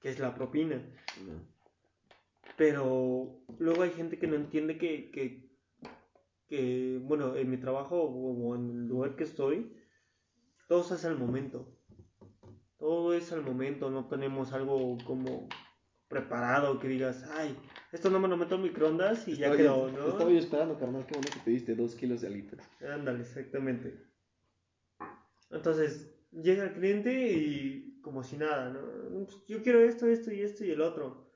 Que 0.00 0.10
es 0.10 0.20
la 0.20 0.36
propina. 0.36 0.76
No. 1.26 1.56
Pero 2.56 3.40
luego 3.58 3.82
hay 3.82 3.90
gente 3.90 4.20
que 4.20 4.28
no 4.28 4.36
entiende 4.36 4.78
que, 4.78 5.10
que, 5.10 5.45
que, 6.48 7.00
bueno, 7.02 7.36
en 7.36 7.50
mi 7.50 7.56
trabajo 7.56 8.02
o, 8.02 8.54
en 8.54 8.70
el 8.70 8.86
lugar 8.88 9.16
que 9.16 9.24
estoy, 9.24 9.76
todo 10.68 10.82
se 10.82 10.94
hace 10.94 11.08
al 11.08 11.18
momento. 11.18 11.72
Todo 12.78 13.14
es 13.14 13.32
al 13.32 13.42
momento, 13.42 13.90
no 13.90 14.06
tenemos 14.06 14.52
algo 14.52 14.98
como 15.06 15.48
preparado 16.08 16.78
que 16.78 16.88
digas, 16.88 17.28
ay, 17.34 17.56
esto 17.90 18.10
no 18.10 18.20
me 18.20 18.28
lo 18.28 18.36
meto 18.36 18.54
en 18.54 18.62
microondas 18.62 19.26
y 19.26 19.36
ya 19.36 19.56
quedó, 19.56 19.90
¿no? 19.90 20.08
Estaba 20.08 20.30
yo 20.30 20.38
esperando, 20.38 20.78
carnal. 20.78 21.04
Qué 21.06 21.14
bueno 21.14 21.30
que 21.32 21.40
pediste 21.40 21.74
dos 21.74 21.94
kilos 21.94 22.20
de 22.20 22.28
alitas. 22.28 22.60
Ándale, 22.80 23.20
exactamente. 23.20 23.98
Entonces, 25.50 26.14
llega 26.30 26.64
el 26.64 26.74
cliente 26.74 27.32
y 27.32 28.00
como 28.02 28.22
si 28.22 28.36
nada, 28.36 28.70
¿no? 28.70 29.24
Pues, 29.24 29.46
Yo 29.48 29.62
quiero 29.62 29.80
esto, 29.80 30.06
esto 30.06 30.32
y 30.32 30.42
esto 30.42 30.64
y 30.64 30.70
el 30.70 30.80
otro. 30.80 31.28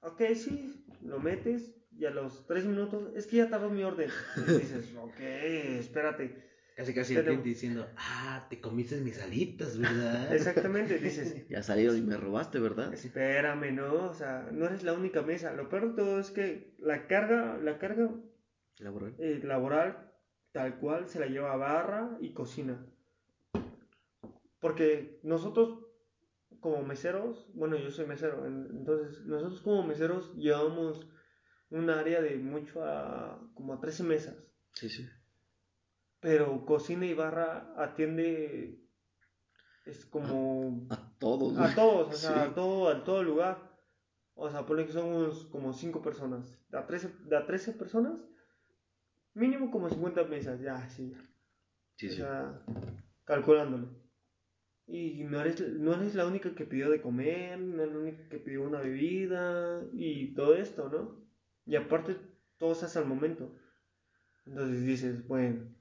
Ok, 0.00 0.22
sí, 0.34 0.84
lo 1.02 1.20
metes 1.20 1.79
y 2.00 2.06
a 2.06 2.10
los 2.10 2.46
tres 2.46 2.64
minutos, 2.64 3.10
es 3.14 3.26
que 3.26 3.36
ya 3.36 3.48
tardó 3.50 3.68
mi 3.70 3.82
orden. 3.84 4.08
Y 4.36 4.40
dices, 4.58 4.94
ok, 5.00 5.20
espérate. 5.20 6.48
Casi 6.76 6.94
casi 6.94 7.14
Pero- 7.14 7.20
el 7.32 7.40
cliente 7.40 7.48
diciendo, 7.50 7.86
ah, 7.98 8.46
te 8.48 8.58
comiste 8.60 8.96
mis 9.00 9.20
alitas, 9.20 9.78
¿verdad? 9.78 10.34
Exactamente, 10.34 10.98
dices, 10.98 11.46
Ya 11.50 11.62
salieron 11.62 11.96
y 11.98 12.00
me 12.00 12.16
robaste, 12.16 12.58
¿verdad? 12.58 12.92
espérame, 12.94 13.72
¿no? 13.74 14.08
O 14.10 14.14
sea, 14.14 14.48
no 14.50 14.64
eres 14.66 14.82
la 14.82 14.94
única 14.94 15.20
mesa. 15.22 15.52
Lo 15.52 15.68
peor 15.68 15.90
de 15.90 15.96
todo 16.02 16.18
es 16.20 16.30
que 16.30 16.74
la 16.78 17.06
carga, 17.06 17.58
la 17.62 17.78
carga 17.78 18.08
Laboral. 18.78 19.14
eh, 19.18 19.40
laboral 19.44 20.10
tal 20.52 20.78
cual 20.78 21.06
se 21.08 21.20
la 21.20 21.26
lleva 21.26 21.52
a 21.52 21.56
barra 21.56 22.16
y 22.20 22.30
cocina. 22.32 22.82
Porque 24.60 25.20
nosotros 25.22 25.86
como 26.60 26.82
meseros, 26.82 27.48
bueno, 27.54 27.76
yo 27.76 27.90
soy 27.90 28.06
mesero, 28.06 28.46
en- 28.46 28.68
entonces 28.70 29.24
nosotros 29.26 29.60
como 29.62 29.82
meseros 29.86 30.34
llevamos 30.36 31.06
un 31.70 31.88
área 31.90 32.20
de 32.20 32.36
mucho 32.38 32.84
a 32.84 33.40
como 33.54 33.74
a 33.74 33.80
13 33.80 34.02
mesas, 34.02 34.36
Sí, 34.72 34.88
sí. 34.88 35.06
pero 36.20 36.64
cocina 36.66 37.06
y 37.06 37.14
barra 37.14 37.72
atiende 37.76 38.78
es 39.86 40.04
como 40.06 40.86
A 40.90 40.96
todos, 41.18 41.58
a 41.58 41.74
todos, 41.74 42.08
o 42.08 42.12
sea, 42.16 42.44
Sí. 42.44 42.50
a 42.50 42.54
todo, 42.54 42.88
a 42.88 43.04
todo 43.04 43.22
lugar. 43.22 43.70
O 44.34 44.48
sea, 44.50 44.64
ponle 44.64 44.86
que 44.86 44.92
somos 44.92 45.44
como 45.46 45.72
5 45.72 46.00
personas. 46.00 46.58
De 46.70 46.78
a 46.78 46.86
13, 46.86 47.08
de 47.24 47.36
a 47.36 47.44
13 47.46 47.72
personas, 47.72 48.14
mínimo 49.34 49.70
como 49.70 49.88
50 49.90 50.24
mesas, 50.24 50.60
ya, 50.60 50.88
sí. 50.88 51.14
Sí, 51.96 52.06
o 52.08 52.10
sí. 52.10 52.16
sea, 52.16 52.62
calculándolo. 53.24 53.88
Y 54.86 55.24
no 55.24 55.40
eres, 55.40 55.60
no 55.60 55.94
eres 55.94 56.14
la 56.14 56.26
única 56.26 56.54
que 56.54 56.64
pidió 56.64 56.90
de 56.90 57.00
comer, 57.00 57.58
no 57.60 57.82
eres 57.82 57.94
la 57.94 58.00
única 58.00 58.28
que 58.28 58.38
pidió 58.38 58.62
una 58.62 58.80
bebida 58.80 59.84
y 59.92 60.34
todo 60.34 60.54
esto, 60.56 60.88
¿no? 60.88 61.29
Y 61.66 61.76
aparte, 61.76 62.16
todo 62.58 62.74
se 62.74 62.86
hace 62.86 62.98
al 62.98 63.06
momento. 63.06 63.54
Entonces 64.46 64.84
dices, 64.84 65.26
bueno, 65.26 65.74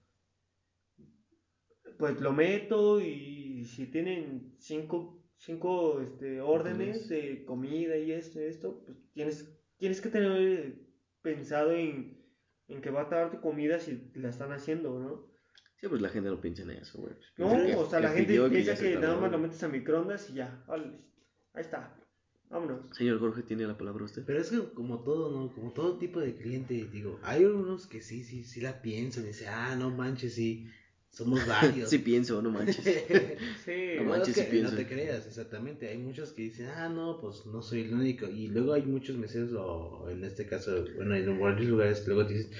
pues 1.98 2.20
lo 2.22 2.32
meto 2.32 3.02
y 3.02 3.65
si 3.65 3.88
tienen 3.88 4.56
cinco, 4.58 5.22
cinco 5.38 6.02
este, 6.02 6.42
órdenes 6.42 7.10
de 7.10 7.44
comida 7.46 7.98
y 7.98 8.12
esto 8.12 8.39
esto, 8.39 8.84
pues 8.86 8.98
tienes, 9.13 9.58
tienes 9.78 10.00
que 10.02 10.10
tener 10.10 10.76
pensado 11.22 11.72
en, 11.72 12.24
en 12.68 12.82
que 12.82 12.89
va 12.89 13.02
a 13.02 13.10
tardar 13.10 13.32
tu 13.32 13.42
comida 13.42 13.80
si 13.80 14.12
la 14.15 14.30
están 14.30 14.52
haciendo, 14.52 15.00
¿no? 15.00 15.30
Sí, 15.78 15.88
pues 15.88 16.02
la 16.02 16.10
gente 16.10 16.30
no 16.30 16.42
piensa 16.42 16.63
en 16.63 16.72
eso, 16.72 17.00
güey. 17.00 17.13
Pues 17.38 17.54
No, 17.54 17.65
que- 17.65 17.76
o 17.76 17.86
sea, 17.89 18.00
que 18.00 18.06
la 18.06 18.12
gente 18.12 18.39
piensa 18.50 18.76
que, 18.76 18.94
tardó, 18.94 19.08
nada 19.08 19.22
más 19.22 19.32
lo 19.32 19.38
metes 19.39 19.63
a 19.63 19.70
microondas 19.70 20.30
y 20.30 20.34
ya, 20.34 20.63
ahí 20.68 21.62
está, 21.62 21.96
vámonos. 22.50 22.96
Señor 22.96 23.20
Jorge, 23.20 23.44
¿tiene 23.44 23.66
la 23.68 23.78
palabra 23.78 24.06
usted? 24.06 24.24
Pero 24.26 24.40
es 24.40 24.50
que 24.50 24.60
como 24.74 25.00
todo, 25.04 25.32
¿no? 25.32 25.54
Como 25.54 25.72
todo 25.72 25.98
tipo 25.98 26.20
de 26.20 26.36
cliente, 26.36 26.74
digo, 26.92 27.20
hay 27.24 27.44
algunos 27.44 27.88
que 27.88 28.02
sí, 28.02 28.24
sí, 28.24 28.44
sí 28.44 28.62
la 28.62 28.82
piensan 28.82 29.24
y 29.26 29.28
dicen, 29.28 29.50
ah, 29.50 29.76
no 29.76 29.90
manches, 29.92 30.34
sí, 30.36 30.68
somos 31.12 31.46
varios. 31.48 31.90
Sí 31.90 32.00
pienso, 32.00 32.42
no 32.42 32.50
manches. 32.52 32.78
Sí, 33.66 33.96
No 33.98 34.04
manches, 34.06 34.36
sí 34.36 34.44
pienso. 34.50 34.72
no 34.72 34.78
te 34.78 34.88
creas, 34.88 35.26
exactamente. 35.28 35.88
Hay 35.90 35.98
muchos 35.98 36.32
que 36.32 36.44
dicen, 36.44 36.68
ah, 36.68 36.90
no, 36.90 37.20
pues 37.20 37.46
no 37.46 37.62
soy 37.62 37.82
el 37.82 37.94
único. 37.94 38.28
Y 38.28 38.48
luego 38.48 38.74
hay 38.74 38.84
muchos 38.84 39.16
meseros, 39.18 39.52
o 39.54 40.10
en 40.10 40.24
este 40.24 40.46
caso, 40.46 40.86
bueno, 40.96 41.16
en 41.16 41.40
varios 41.40 41.70
lugares 41.70 42.02
que 42.02 42.08
luego 42.08 42.28
te 42.28 42.34
dicen, 42.36 42.52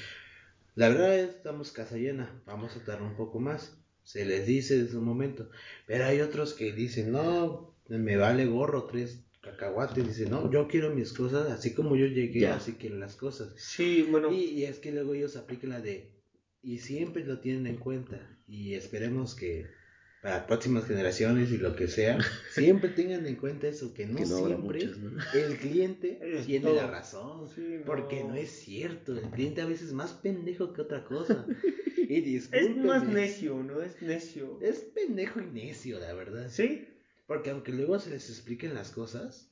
la 0.76 0.90
verdad 0.90 1.18
es, 1.20 1.30
estamos 1.36 1.72
casa 1.72 1.98
llena, 1.98 2.42
vamos 2.46 2.76
a 2.76 2.80
tardar 2.84 3.02
un 3.04 3.16
poco 3.16 3.40
más. 3.40 3.76
Se 4.04 4.26
les 4.26 4.48
dice 4.48 4.82
desde 4.84 4.98
un 4.98 5.06
momento. 5.06 5.50
Pero 5.86 6.06
hay 6.06 6.22
otros 6.22 6.54
que 6.54 6.72
dicen, 6.74 7.12
no, 7.12 7.76
me 7.88 8.18
vale 8.18 8.46
gorro, 8.46 8.86
tres 8.86 9.24
cacahuates. 9.60 10.08
Dicen, 10.08 10.32
no, 10.32 10.52
yo 10.52 10.68
quiero 10.68 10.90
mis 10.94 11.14
cosas 11.14 11.50
así 11.52 11.74
como 11.74 11.96
yo 11.96 12.06
llegué, 12.06 12.48
así 12.48 12.74
quiero 12.74 12.98
las 12.98 13.16
cosas. 13.16 13.54
sí, 13.58 14.08
bueno, 14.10 14.32
Y, 14.32 14.44
y 14.46 14.64
es 14.66 14.80
que 14.80 14.92
luego 14.92 15.14
ellos 15.14 15.36
aplican 15.36 15.72
la 15.72 15.82
de, 15.82 16.12
y 16.62 16.78
siempre 16.80 17.24
lo 17.26 17.40
tienen 17.40 17.68
en 17.68 17.78
cuenta, 17.78 18.20
y 18.48 18.74
esperemos 18.74 19.36
que 19.36 19.68
para 20.22 20.46
próximas 20.48 20.86
generaciones 20.86 21.50
y 21.52 21.58
lo 21.58 21.76
que 21.78 21.88
sea, 21.88 22.18
siempre 22.54 22.90
tengan 22.90 23.26
en 23.26 23.36
cuenta 23.38 23.68
eso, 23.70 23.94
que 23.94 24.06
no, 24.06 24.18
Que 24.18 24.26
no 24.26 24.38
habrá 24.38 24.56
siempre 24.58 24.86
muchas, 24.86 24.98
¿no? 24.98 25.12
el 25.34 25.58
cliente 25.58 26.20
Es 26.40 26.46
tiene 26.46 26.66
todo. 26.66 26.76
la 26.76 26.88
razón, 26.88 27.48
Sí, 27.56 27.62
no. 27.80 27.86
porque 27.86 28.24
no 28.26 28.36
es 28.36 28.50
cierto, 28.50 29.14
el 29.18 29.30
cliente 29.30 29.62
a 29.62 29.66
veces 29.66 29.88
es 29.88 29.94
más 29.94 30.12
pendejo 30.14 30.74
que 30.74 30.82
otra 30.82 31.04
cosa. 31.06 31.46
Y 32.12 32.38
es 32.38 32.50
más 32.78 33.08
necio, 33.08 33.62
¿no? 33.62 33.84
Es 33.84 34.02
necio. 34.02 34.58
es 34.64 34.80
pendejo 34.80 35.42
y 35.42 35.46
necio, 35.46 36.00
la 36.00 36.12
verdad. 36.16 36.48
Sí, 36.50 36.88
Porque 37.28 37.52
aunque 37.52 37.72
luego 37.72 38.00
se 38.00 38.10
les 38.10 38.28
expliquen 38.32 38.74
las 38.74 38.90
cosas, 38.90 39.49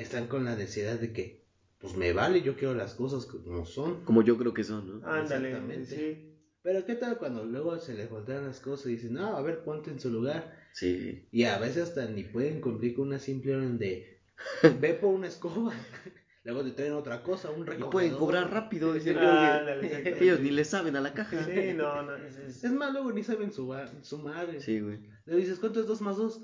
están 0.00 0.26
con 0.28 0.44
la 0.44 0.54
necesidad 0.56 0.98
de 0.98 1.12
que, 1.12 1.46
pues 1.78 1.96
me 1.96 2.12
vale, 2.12 2.42
yo 2.42 2.56
quiero 2.56 2.74
las 2.74 2.94
cosas 2.94 3.26
como 3.26 3.64
son. 3.64 4.04
Como 4.04 4.22
yo 4.22 4.36
creo 4.38 4.52
que 4.54 4.64
son, 4.64 5.00
¿no? 5.00 5.06
ándale, 5.08 5.48
Exactamente. 5.50 5.86
sí. 5.96 6.24
Pero 6.62 6.84
qué 6.84 6.96
tal 6.96 7.18
cuando 7.18 7.44
luego 7.44 7.78
se 7.78 7.94
les 7.94 8.10
voltean 8.10 8.46
las 8.46 8.60
cosas 8.60 8.86
y 8.86 8.96
dicen, 8.96 9.14
no, 9.14 9.36
a 9.36 9.42
ver, 9.42 9.62
ponte 9.62 9.90
en 9.90 10.00
su 10.00 10.10
lugar. 10.10 10.54
Sí. 10.72 11.26
Y 11.30 11.44
a 11.44 11.58
veces 11.58 11.84
hasta 11.84 12.06
ni 12.06 12.24
pueden 12.24 12.60
cumplir 12.60 12.94
con 12.94 13.06
una 13.08 13.18
simple 13.18 13.54
orden 13.56 13.78
de, 13.78 14.20
ve 14.80 14.94
por 14.94 15.14
una 15.14 15.28
escoba. 15.28 15.72
Luego 16.44 16.62
te 16.64 16.70
traen 16.70 16.92
otra 16.94 17.22
cosa, 17.22 17.50
un 17.50 17.60
Y 17.60 17.64
recogedor. 17.64 17.90
pueden 17.90 18.14
cobrar 18.14 18.50
rápido. 18.50 18.92
Dicen, 18.94 19.14
sí. 19.14 19.18
"Oye, 19.18 19.26
Ándale, 19.28 19.86
exactamente. 19.86 20.24
ellos 20.24 20.40
ni 20.40 20.50
le 20.50 20.64
saben 20.64 20.96
a 20.96 21.00
la 21.00 21.12
caja. 21.12 21.44
Sí, 21.44 21.74
no, 21.74 22.02
no. 22.02 22.16
Es, 22.16 22.36
es- 22.38 22.64
Es 22.64 22.72
más, 22.72 22.92
luego 22.92 23.12
ni 23.12 23.22
saben 23.22 23.52
su, 23.52 23.74
su 24.02 24.18
madre. 24.18 24.60
Sí, 24.60 24.80
güey. 24.80 25.00
Le 25.26 25.36
dices, 25.36 25.58
¿cuánto 25.58 25.80
es 25.80 25.86
2 25.86 26.00
más 26.00 26.16
2? 26.16 26.42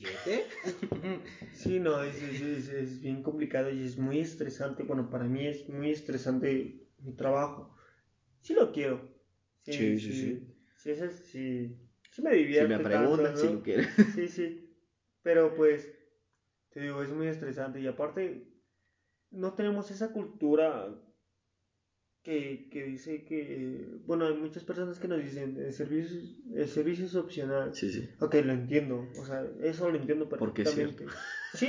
¿Siete? 0.00 0.46
Sí, 1.52 1.78
no, 1.78 2.02
es, 2.02 2.22
es, 2.22 2.68
es- 2.68 3.00
bien 3.00 3.22
complicado 3.22 3.70
y 3.70 3.84
es 3.84 3.98
muy 3.98 4.20
estresante. 4.20 4.82
Bueno, 4.82 5.10
para 5.10 5.24
mí 5.24 5.46
es 5.46 5.68
muy 5.68 5.90
estresante 5.90 6.86
mi 6.98 7.12
trabajo. 7.12 7.74
Sí 8.40 8.54
lo 8.54 8.72
quiero. 8.72 9.00
Sí, 9.62 9.98
sí, 9.98 10.12
sí. 10.12 10.12
sí. 10.12 10.46
Sí, 10.76 10.94
sí, 10.96 11.76
sí 12.10 12.22
me 12.22 12.30
Si 12.32 12.36
divierte. 12.36 12.78
me 12.78 12.78
preguntan 12.80 13.24
tanto, 13.26 13.40
si 13.40 13.46
¿no? 13.48 13.52
lo 13.54 13.62
quieren. 13.62 13.86
Sí, 14.14 14.28
sí. 14.28 14.74
Pero 15.22 15.54
pues, 15.54 15.90
te 16.70 16.80
digo, 16.80 17.02
es 17.02 17.12
muy 17.12 17.26
estresante. 17.26 17.80
Y 17.80 17.86
aparte, 17.86 18.46
no 19.30 19.54
tenemos 19.54 19.90
esa 19.90 20.12
cultura 20.12 20.88
que, 22.22 22.68
que 22.70 22.84
dice 22.84 23.24
que, 23.24 23.86
bueno, 24.04 24.26
hay 24.26 24.34
muchas 24.34 24.64
personas 24.64 24.98
que 24.98 25.08
nos 25.08 25.18
dicen, 25.18 25.56
el 25.58 25.72
servicio, 25.72 26.20
el 26.54 26.68
servicio 26.68 27.06
es 27.06 27.14
opcional. 27.14 27.74
Sí, 27.74 27.90
sí. 27.90 28.08
Ok, 28.20 28.34
lo 28.44 28.52
entiendo. 28.52 29.06
O 29.18 29.24
sea, 29.24 29.46
eso 29.60 29.90
lo 29.90 29.96
entiendo 29.96 30.24
es 30.24 30.30
perfectamente. 30.30 31.06
Sí, 31.54 31.66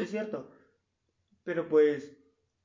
es 0.00 0.10
cierto. 0.10 0.50
Pero 1.44 1.68
pues, 1.68 2.16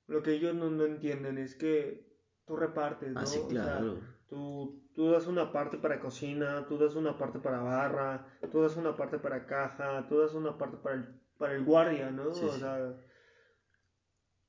lo 0.08 0.24
que 0.24 0.32
ellos 0.32 0.56
no, 0.56 0.70
no 0.70 0.86
entienden 0.86 1.38
es 1.38 1.56
que 1.56 2.10
tú 2.48 2.56
repartes, 2.56 3.14
¿no? 3.14 3.20
Ah, 3.20 3.26
sí, 3.26 3.40
O 3.40 3.50
sea, 3.50 3.64
claro. 3.64 4.00
tú, 4.28 4.90
tú 4.96 5.12
das 5.12 5.28
una 5.28 5.52
parte 5.52 5.78
para 5.78 6.00
cocina, 6.00 6.66
tú 6.68 6.78
das 6.78 6.96
una 6.96 7.18
parte 7.18 7.40
para 7.40 7.60
barra, 7.60 8.26
tú 8.52 8.62
das 8.62 8.76
una 8.78 8.96
parte 8.96 9.20
para 9.20 9.46
caja, 9.46 10.08
tú 10.08 10.18
das 10.18 10.34
una 10.34 10.58
parte 10.58 10.78
para 10.78 10.96
el, 10.96 11.06
para 11.38 11.54
el 11.54 11.64
guardia, 11.64 12.10
¿no? 12.10 12.34
Sí, 12.34 12.46
o 12.46 12.54
sí. 12.54 12.60
sea, 12.60 12.96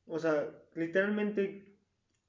o 0.07 0.19
sea, 0.19 0.49
literalmente, 0.75 1.70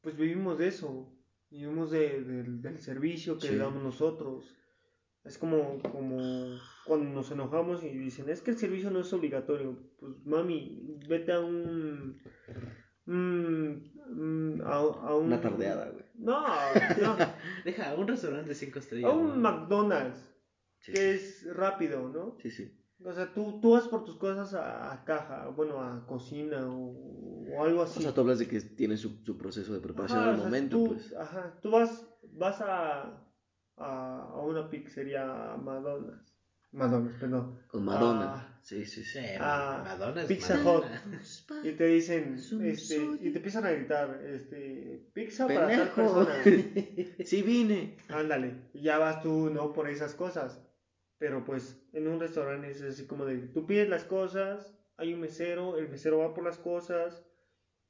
pues 0.02 0.16
vivimos 0.18 0.58
de 0.58 0.68
eso, 0.68 1.14
vivimos 1.50 1.92
de- 1.92 2.24
del- 2.24 2.62
del 2.62 2.80
servicio 2.80 3.38
que 3.38 3.48
Sí. 3.50 3.56
damos 3.56 3.84
nosotros. 3.84 4.56
Es 5.24 5.38
como, 5.38 5.80
como 5.84 6.58
cuando 6.86 7.10
nos 7.12 7.30
enojamos 7.32 7.84
y 7.84 7.90
dicen, 7.90 8.28
es 8.30 8.42
que 8.42 8.52
el 8.52 8.58
servicio 8.58 8.90
no 8.90 9.02
es 9.02 9.14
obligatorio. 9.14 9.78
Pues 10.00 10.14
mami, 10.26 10.98
vete 11.08 11.32
a 11.34 11.40
un... 11.40 12.20
mm, 13.06 13.68
mm, 14.10 14.62
a, 14.64 14.74
a 14.78 15.16
un... 15.16 15.26
Una 15.28 15.40
tardeada, 15.42 15.90
güey. 15.92 16.06
No, 16.16 16.42
no, 17.02 17.18
Deja, 17.66 17.94
un 17.96 18.08
restaurante 18.08 18.50
de 18.50 18.56
5 18.56 18.80
estrellas. 18.80 19.12
a 19.12 19.14
un 19.14 19.42
¿no? 19.42 19.52
McDonald's, 19.52 20.28
Sí, 20.80 20.92
que 20.94 21.14
es 21.14 21.48
rápido, 21.54 22.10
¿no? 22.10 22.36
sí, 22.42 22.50
sí. 22.50 22.81
O 23.04 23.14
sea, 23.14 23.34
tú, 23.34 23.60
tú 23.62 23.72
vas 23.72 23.88
por 23.88 24.04
tus 24.06 24.18
cosas 24.18 24.54
a, 24.54 24.94
a 24.94 25.04
caja, 25.04 25.48
bueno, 25.50 25.82
a 25.82 26.06
cocina 26.06 26.68
o, 26.68 26.94
o 27.52 27.64
algo 27.64 27.82
así. 27.82 28.00
O 28.00 28.02
sea, 28.04 28.14
tú 28.14 28.22
hablas 28.22 28.40
de 28.40 28.48
que 28.48 28.62
tiene 28.62 28.98
su, 28.98 29.22
su 29.24 29.38
proceso 29.38 29.74
de 29.74 29.80
preparación 29.80 30.20
Ajá, 30.20 30.32
al 30.32 30.38
momento, 30.38 30.78
tú, 30.78 30.88
pues. 30.90 31.14
Ajá, 31.14 31.60
tú 31.62 31.72
vas, 31.72 32.08
vas 32.34 32.62
a, 32.62 33.24
a, 33.78 34.22
a 34.24 34.42
una 34.42 34.70
pizzería 34.70 35.54
a 35.54 35.58
Madonna's. 35.58 36.32
Madonna's, 36.72 37.16
perdón. 37.20 37.60
Con 37.68 37.84
Madonna. 37.84 38.34
Ah. 38.34 38.60
sí, 38.62 38.86
sí, 38.86 39.04
sí. 39.04 39.20
Ah, 39.40 39.82
Madonna 39.84 40.22
es 40.22 40.28
Pizza 40.28 40.58
Madonna. 40.58 41.04
Y 41.64 41.72
te 41.74 41.86
dicen, 41.88 42.36
este, 42.36 42.96
y 43.20 43.32
te 43.32 43.38
empiezan 43.38 43.66
a 43.66 43.72
gritar, 43.72 44.22
este, 44.26 45.10
pizza 45.14 45.48
para 45.48 45.68
tal 45.68 45.90
persona. 45.90 46.34
sí 47.26 47.42
vine. 47.42 47.98
Ándale, 48.10 48.70
y 48.74 48.84
ya 48.84 49.00
vas 49.00 49.22
tú, 49.22 49.50
¿no? 49.50 49.74
Por 49.74 49.90
esas 49.90 50.14
cosas. 50.14 50.62
Pero 51.22 51.46
pues 51.46 51.80
en 51.94 52.08
un 52.08 52.20
restaurante 52.20 52.72
es 52.72 52.82
así 52.82 53.06
como 53.06 53.26
de, 53.26 53.38
tú 53.38 53.68
pides 53.68 53.88
las 53.88 54.04
cosas, 54.06 54.76
hay 54.98 55.14
un 55.14 55.20
mesero, 55.20 55.78
el 55.78 55.88
mesero 55.88 56.18
va 56.18 56.34
por 56.34 56.44
las 56.44 56.58
cosas, 56.58 57.24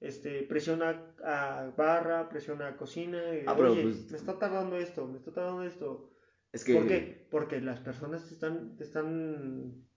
este, 0.02 0.44
presiona 0.44 1.16
a 1.24 1.72
barra, 1.78 2.28
presiona 2.28 2.68
a 2.68 2.76
cocina, 2.76 3.34
y, 3.34 3.46
Ah, 3.48 3.54
pero 3.56 3.72
oye, 3.72 3.84
pues- 3.84 4.12
me 4.12 4.18
está 4.18 4.38
tardando 4.38 4.76
esto, 4.76 5.08
me 5.08 5.16
está 5.18 5.32
tardando 5.32 5.64
esto. 5.64 6.12
Es 6.52 6.66
que. 6.66 6.74
¿Por 6.76 6.88
qué? 6.90 7.26
Porque 7.32 7.62
las 7.62 7.80
personas 7.80 8.28
te 8.28 8.34
están, 8.34 8.76
te 8.76 8.84
están, 8.84 9.88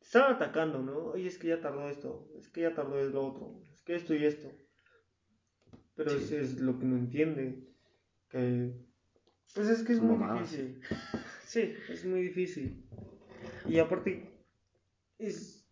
están 0.00 0.32
atacando, 0.34 0.80
¿no? 0.80 1.06
Oye, 1.06 1.26
es 1.26 1.38
que 1.38 1.48
ya 1.48 1.60
tardó 1.60 1.88
esto, 1.88 2.30
es 2.38 2.48
que 2.50 2.60
ya 2.60 2.72
tardó 2.72 3.02
lo 3.04 3.26
otro, 3.26 3.64
es 3.74 3.82
que 3.82 3.96
esto 3.96 4.14
y 4.14 4.24
esto. 4.26 4.48
Pero 5.96 6.10
Sí. 6.10 6.22
eso 6.22 6.36
es 6.36 6.60
lo 6.60 6.78
que 6.78 6.84
no 6.86 6.96
entiende, 6.96 7.66
que, 8.28 8.70
pues 9.56 9.68
es 9.68 9.82
que 9.82 9.94
es 9.94 10.00
muy 10.00 10.16
difícil. 10.38 10.80
Sí, 11.50 11.74
es 11.88 12.04
muy 12.04 12.22
difícil. 12.22 12.84
Y 13.66 13.78
aparte, 13.80 14.30
es 15.18 15.66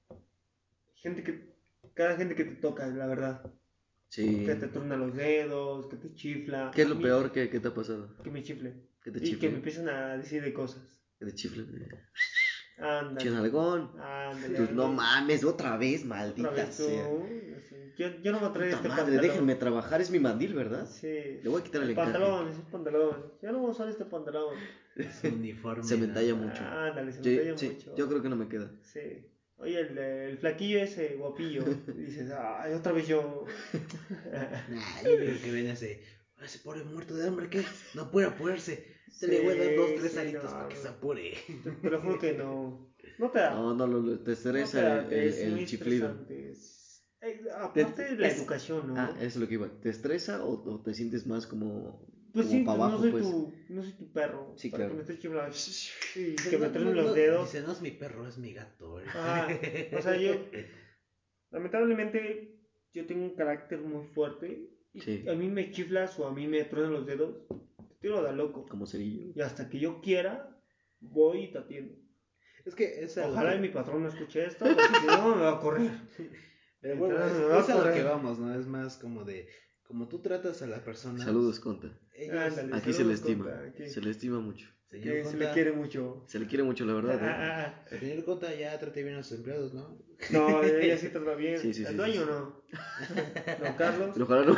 gente 0.96 1.22
que, 1.22 1.54
cada 1.94 2.16
gente 2.16 2.34
que 2.34 2.42
te 2.44 2.56
toca, 2.56 2.84
la 2.88 3.06
verdad, 3.06 3.54
Sí. 4.08 4.44
que 4.44 4.56
te 4.56 4.66
truena 4.66 4.96
los 4.96 5.14
dedos, 5.14 5.86
que 5.86 5.96
te 5.96 6.12
chifla. 6.14 6.72
¿Qué 6.74 6.82
es 6.82 6.88
lo 6.88 6.96
mí- 6.96 7.04
peor 7.04 7.30
que, 7.30 7.48
que 7.48 7.60
te 7.60 7.68
ha 7.68 7.74
pasado? 7.74 8.16
Que 8.24 8.30
me 8.32 8.42
chifle. 8.42 8.74
Que 9.04 9.12
te 9.12 9.24
Y 9.24 9.36
que 9.38 9.48
me 9.50 9.56
empiezan 9.58 9.88
a 9.88 10.16
decir 10.16 10.42
de 10.42 10.52
cosas. 10.52 10.82
Que 11.16 11.26
te 11.26 11.34
chiflen. 11.36 11.88
Ándale. 12.80 13.18
Chinalgón. 13.18 13.90
Ándale. 14.00 14.56
Pues 14.56 14.70
no 14.72 14.92
mames, 14.92 15.44
otra 15.44 15.76
vez, 15.76 16.02
Otra 16.04 16.16
maldita 16.16 16.50
vez 16.50 16.76
tú, 16.76 16.84
sea. 16.84 17.08
Yo, 17.98 18.06
yo 18.22 18.30
no 18.30 18.38
voy 18.38 18.48
a 18.48 18.52
traer 18.52 18.70
Puta 18.70 18.76
este 18.76 18.88
madre, 18.88 19.02
pantalón. 19.04 19.22
déjenme 19.22 19.54
trabajar, 19.56 20.00
es 20.00 20.10
mi 20.12 20.20
mandil, 20.20 20.54
¿verdad? 20.54 20.86
Sí. 20.86 21.40
Le 21.42 21.48
voy 21.48 21.60
a 21.60 21.64
quitar 21.64 21.82
el 21.82 21.90
encaje. 21.90 22.12
pantalón, 22.12 22.48
es 22.48 22.56
el 22.56 22.62
pantalón. 22.62 23.32
Yo 23.42 23.50
no 23.52 23.58
voy 23.58 23.68
a 23.68 23.70
usar 23.72 23.88
este 23.88 24.04
pantalón. 24.04 24.54
Su 25.20 25.26
uniforme. 25.28 25.82
Se 25.82 25.96
me 25.96 26.06
¿no? 26.06 26.14
talla 26.14 26.34
mucho. 26.34 26.62
Ándale, 26.62 27.10
se 27.12 27.18
me 27.18 27.24
Sí, 27.24 27.36
talla 27.38 27.58
sí, 27.58 27.68
mucho. 27.70 27.96
yo 27.96 28.08
creo 28.08 28.22
que 28.22 28.28
no 28.28 28.36
me 28.36 28.48
queda. 28.48 28.70
Sí. 28.84 29.00
Oye, 29.56 29.80
el, 29.80 29.98
el 29.98 30.38
flaquillo 30.38 30.78
ese, 30.78 31.16
guapillo. 31.16 31.64
y 31.88 31.92
dices, 32.02 32.30
ay, 32.30 32.72
otra 32.74 32.92
vez 32.92 33.08
yo. 33.08 33.44
Nah, 34.30 35.02
yo 35.04 35.16
digo 35.16 35.32
que 35.42 35.50
viene 35.50 35.72
ese. 35.72 36.00
Ese 36.40 36.60
pobre 36.60 36.84
muerto 36.84 37.14
de 37.16 37.26
hambre 37.26 37.50
que 37.50 37.64
no 37.94 38.12
puede 38.12 38.28
apurarse. 38.28 38.86
Se 39.10 39.26
le 39.26 39.38
Sí, 39.38 39.44
voy 39.44 39.54
a 39.54 39.64
dar 39.64 39.74
dos, 39.76 39.94
tres 39.96 40.12
sí, 40.12 40.18
alitos 40.18 40.44
no, 40.44 40.50
para 40.50 40.68
que 40.68 40.74
no. 40.74 40.80
se 40.80 40.88
apure. 40.88 41.34
Te, 41.64 41.70
te 41.70 41.90
lo 41.90 42.00
juro 42.00 42.18
que 42.18 42.32
no. 42.34 42.94
No 43.18 43.30
te 43.30 43.38
da. 43.38 43.54
No, 43.54 43.74
no, 43.74 43.86
lo, 43.86 44.00
lo- 44.00 44.18
te 44.20 44.26
No 44.30 44.32
estresa 44.32 44.78
te 44.78 44.84
da, 44.84 45.00
el, 45.06 45.12
el- 45.34 45.58
el 45.58 45.66
chiflido. 45.66 46.14
eh, 46.28 47.40
aparte 47.56 48.02
de 48.02 48.16
la 48.16 48.28
es- 48.28 48.38
educación, 48.38 48.88
¿no? 48.88 48.94
Ah, 49.00 49.10
eso 49.18 49.26
es 49.26 49.36
lo 49.36 49.48
que 49.48 49.54
iba. 49.54 49.68
¿Te 49.80 49.88
estresa 49.88 50.44
o, 50.44 50.52
o 50.70 50.82
te 50.82 50.94
sientes 50.94 51.26
más 51.26 51.46
como, 51.46 52.06
Pues 52.32 52.46
como 52.46 52.58
sí, 52.58 52.64
para 52.64 52.76
abajo, 52.84 52.92
no 52.96 52.98
soy 53.02 53.10
pues? 53.10 53.24
tu, 53.24 53.52
no 53.70 53.82
soy 53.82 53.92
tu 53.92 54.12
perro. 54.12 54.52
Sí, 54.56 54.70
claro. 54.70 54.90
Que 54.90 54.94
me 54.94 55.00
estés 55.02 55.18
chiflando 55.18 55.56
y 56.16 56.34
que 56.36 56.58
me 56.58 56.66
no, 56.66 56.72
truenen 56.72 56.94
no, 56.94 57.02
los 57.02 57.06
no, 57.06 57.12
dedos. 57.14 57.52
Dice, 57.52 57.66
no 57.66 57.72
es 57.72 57.80
mi 57.80 57.90
perro, 57.92 58.28
es 58.28 58.38
mi 58.38 58.52
gato. 58.52 59.00
eh". 59.00 59.04
Ajá. 59.08 59.48
O 59.96 60.02
sea, 60.02 60.16
yo, 60.16 60.32
lamentablemente, 61.50 62.60
yo 62.94 63.06
tengo 63.06 63.24
un 63.24 63.34
carácter 63.34 63.80
muy 63.80 64.06
fuerte. 64.08 64.70
Y 64.94 65.00
Sí. 65.00 65.24
a 65.28 65.34
mí 65.34 65.48
me 65.48 65.70
chiflas 65.70 66.18
o 66.18 66.26
a 66.26 66.32
mí 66.32 66.46
me 66.46 66.64
truenan 66.64 66.92
los 66.92 67.06
dedos, 67.06 67.36
te 68.00 68.08
tiro 68.08 68.22
de 68.22 68.32
loco. 68.32 68.66
Como 68.66 68.86
cerillo. 68.86 69.32
Y 69.34 69.40
hasta 69.40 69.68
que 69.68 69.78
yo 69.78 70.00
quiera, 70.00 70.56
voy 71.00 71.44
y 71.44 71.52
te 71.52 71.58
atiendo. 71.58 71.94
Es 72.64 72.74
que 72.74 73.02
es 73.02 73.16
algo 73.18 73.32
Ojalá 73.32 73.54
y 73.54 73.60
mi 73.60 73.68
patrón 73.68 74.02
no 74.02 74.08
escuche 74.08 74.44
esto, 74.44 74.64
porque 74.64 74.82
si 75.00 75.06
no 75.06 75.36
me 75.36 75.42
va 75.42 75.52
a 75.56 75.60
correr. 75.60 75.90
Pero 76.80 76.96
bueno, 76.96 77.16
Entonces, 77.16 77.40
es, 77.40 77.48
va 77.48 77.56
a 77.56 77.60
es 77.60 77.70
a 77.70 77.84
lo 77.88 77.94
que 77.94 78.02
vamos, 78.02 78.38
¿no? 78.38 78.54
Es 78.54 78.66
más 78.66 78.98
como 78.98 79.24
de. 79.24 79.48
Como 79.82 80.06
tú 80.06 80.20
tratas 80.20 80.62
a 80.62 80.66
la 80.66 80.84
persona. 80.84 81.24
Saludos, 81.24 81.60
Conta. 81.60 81.88
Ándale. 82.30 82.76
Aquí 82.76 82.92
se 82.92 83.04
le 83.04 83.14
estima. 83.14 83.46
Conta, 83.46 83.68
aquí. 83.68 83.88
Se 83.88 84.00
le 84.00 84.10
estima 84.10 84.38
mucho. 84.38 84.68
señor 84.90 85.14
Que 85.14 85.24
se 85.24 85.36
le 85.38 85.50
quiere 85.52 85.72
mucho. 85.72 86.24
Se 86.28 86.38
le 86.38 86.46
quiere 86.46 86.62
mucho, 86.62 86.84
la 86.84 86.92
verdad. 86.92 87.14
¿eh? 87.16 87.20
Ah, 87.22 87.36
ah, 87.38 87.84
ah. 87.90 87.96
Señor 87.98 88.24
Conta, 88.24 88.54
ya 88.54 88.78
trate 88.78 89.02
bien 89.02 89.16
a 89.16 89.22
sus 89.22 89.38
empleados, 89.38 89.72
¿no? 89.72 89.98
No, 90.30 90.62
ella 90.62 90.98
sí 90.98 91.08
trata 91.08 91.34
bien. 91.34 91.58
Sí, 91.58 91.72
sí, 91.72 91.80
sí, 91.80 91.82
¿El 91.84 91.90
sí, 91.92 91.96
dueño 91.96 92.20
sí. 92.20 92.26
no? 92.28 92.62
¿Don 93.64 93.72
Carlos? 93.76 94.10
Pero 94.12 94.24
ojalá 94.26 94.44
no, 94.44 94.56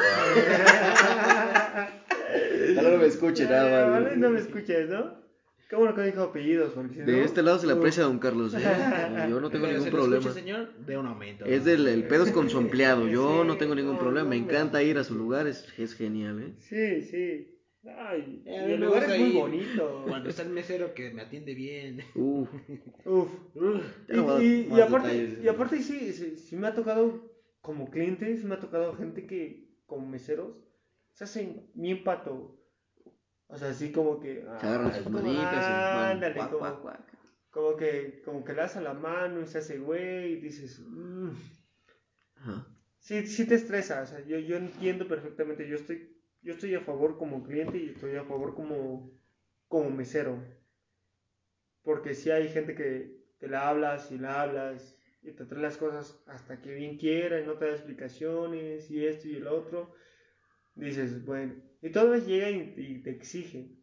ojalá 2.72 2.90
no 2.90 2.98
me 2.98 3.06
escuche 3.06 3.44
nada 3.44 3.66
Eh, 3.86 3.90
más. 3.90 4.00
ojalá 4.02 4.16
no 4.16 4.30
me 4.30 4.38
escuches, 4.40 4.88
¿no? 4.88 5.20
Qué 5.68 5.76
bueno 5.76 5.94
que 5.94 6.02
dijo 6.02 6.22
apellidos, 6.22 6.72
porque 6.72 6.94
si 6.94 6.98
no... 7.00 7.06
De 7.06 7.22
este 7.22 7.42
lado 7.42 7.60
se 7.60 7.66
le 7.68 7.74
aprecia 7.74 8.02
a 8.02 8.06
don 8.06 8.18
Carlos. 8.18 8.54
¿eh? 8.54 8.58
Yo 9.28 9.40
no 9.40 9.50
tengo 9.50 9.66
Pero 9.66 9.78
ningún 9.78 9.90
problema. 9.90 10.18
escucha, 10.22 10.34
señor, 10.34 10.74
de 10.84 10.98
un 10.98 11.06
aumento. 11.06 11.44
Es 11.44 11.64
del 11.64 11.86
el 11.86 12.08
pedo 12.08 12.24
es 12.24 12.32
con 12.32 12.50
su 12.50 12.58
empleado. 12.64 13.06
Yo 13.06 13.42
Sí, 13.42 13.46
no 13.46 13.56
tengo 13.56 13.76
ningún 13.76 13.94
no, 13.94 14.00
problema. 14.00 14.24
no 14.24 14.30
Me 14.30 14.36
encanta 14.36 14.82
ir 14.82 14.98
a 14.98 15.04
su 15.04 15.14
lugar. 15.14 15.46
Es, 15.46 15.66
es 15.78 15.94
genial, 15.94 16.42
¿eh? 16.42 16.54
Sí, 16.58 17.02
sí. 17.02 17.56
Ay, 17.96 18.42
Eh, 18.46 18.72
el 18.74 18.80
lugar 18.80 19.04
es 19.04 19.18
muy 19.20 19.28
ir 19.28 19.34
bonito. 19.36 20.04
Cuando 20.08 20.28
está 20.28 20.42
el 20.42 20.50
mesero 20.50 20.92
que 20.92 21.10
me 21.10 21.22
atiende 21.22 21.54
bien. 21.54 22.00
Uf. 22.16 22.48
Uf. 23.04 23.28
No 24.08 24.30
a 24.36 24.42
Y, 24.42 24.66
y- 24.76 24.80
aparte, 24.80 25.08
detalles. 25.08 25.44
y 25.44 25.48
aparte 25.48 25.82
sí, 25.82 26.12
sí, 26.12 26.36
sí 26.36 26.56
me 26.56 26.66
ha 26.66 26.74
tocado 26.74 27.30
como 27.60 27.88
cliente, 27.90 28.36
sí 28.36 28.44
me 28.44 28.54
ha 28.56 28.60
tocado 28.60 28.94
gente 28.96 29.24
que 29.26 29.68
como 29.86 30.06
meseros 30.08 30.56
se 31.12 31.24
hacen 31.24 31.70
bien 31.74 32.04
pato. 32.04 32.56
O 33.48 33.56
sea, 33.58 33.70
así 33.70 33.90
como 33.90 34.20
que... 34.20 34.42
Se 34.42 34.66
agarran 34.66 34.88
ah, 34.88 34.94
sus 34.94 35.10
manitas 35.10 35.68
ándale, 35.68 36.36
cuac, 36.36 36.50
como, 36.50 36.60
cuac, 36.60 36.80
cuac. 36.80 37.14
como 37.50 37.76
que, 37.76 38.22
como 38.24 38.44
que 38.44 38.52
le 38.52 38.60
das 38.60 38.76
a 38.76 38.80
la 38.80 38.94
mano 38.94 39.42
y 39.42 39.46
se 39.46 39.58
hace 39.58 39.78
güey 39.78 40.34
y 40.34 40.36
dices... 40.40 40.80
"Mm". 40.80 41.30
Ajá. 42.36 42.66
Sí, 43.00 43.26
sí 43.26 43.46
te 43.46 43.54
estresa, 43.54 44.02
o 44.02 44.06
sea, 44.06 44.20
yo, 44.20 44.38
yo 44.38 44.56
entiendo 44.56 45.08
perfectamente, 45.08 45.66
yo 45.66 45.76
estoy, 45.76 46.16
yo 46.42 46.52
estoy 46.52 46.74
a 46.74 46.80
favor 46.80 47.16
como 47.18 47.42
cliente 47.42 47.78
y 47.78 47.88
estoy 47.90 48.14
a 48.16 48.24
favor 48.24 48.54
como, 48.54 49.18
como 49.68 49.90
mesero. 49.90 50.44
Porque 51.82 52.14
si 52.14 52.30
hay 52.30 52.48
gente 52.48 52.74
que, 52.74 53.24
que 53.38 53.48
la 53.48 53.68
hablas 53.68 54.12
y 54.12 54.18
la 54.18 54.42
hablas 54.42 54.96
y 55.22 55.32
te 55.32 55.44
trae 55.46 55.62
las 55.62 55.78
cosas 55.78 56.22
hasta 56.26 56.60
que 56.60 56.74
bien 56.74 56.98
quiera 56.98 57.40
y 57.40 57.46
no 57.46 57.54
te 57.54 57.66
da 57.66 57.72
explicaciones 57.72 58.90
y 58.90 59.04
esto 59.04 59.28
y 59.28 59.36
el 59.36 59.46
otro, 59.46 59.92
dices, 60.74 61.24
bueno, 61.24 61.54
y 61.82 61.90
toda 61.90 62.10
vez 62.12 62.26
llega 62.26 62.50
y, 62.50 62.74
y 62.76 63.02
te 63.02 63.10
exige. 63.10 63.76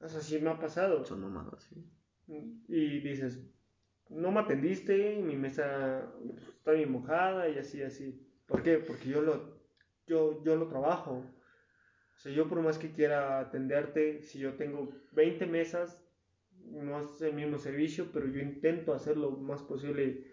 O 0.00 0.08
sea, 0.08 0.20
sí 0.20 0.38
me 0.40 0.50
ha 0.50 0.58
pasado. 0.58 1.04
Son 1.04 1.20
mamadas, 1.20 1.64
sí. 1.64 1.84
Y 2.68 3.00
dices, 3.00 3.40
no 4.10 4.30
me 4.32 4.40
atendiste, 4.40 5.16
mi 5.22 5.36
mesa 5.36 6.12
está 6.58 6.72
bien 6.72 6.92
mojada 6.92 7.48
y 7.48 7.58
así, 7.58 7.82
así. 7.82 8.26
¿Por 8.46 8.62
qué? 8.62 8.78
Porque 8.78 9.08
yo 9.08 9.22
lo, 9.22 9.58
yo, 10.06 10.42
yo 10.44 10.56
lo 10.56 10.68
trabajo. 10.68 11.24
O 12.16 12.20
sea, 12.20 12.32
yo 12.32 12.48
por 12.48 12.60
más 12.62 12.78
que 12.78 12.92
quiera 12.92 13.40
atenderte, 13.40 14.22
si 14.22 14.38
yo 14.40 14.54
tengo 14.56 14.90
20 15.12 15.46
mesas, 15.46 16.04
no 16.64 17.00
es 17.00 17.20
el 17.22 17.34
mismo 17.34 17.58
servicio, 17.58 18.10
pero 18.12 18.26
yo 18.28 18.40
intento 18.40 18.92
hacer 18.92 19.16
lo 19.16 19.30
más 19.32 19.62
posible 19.62 20.26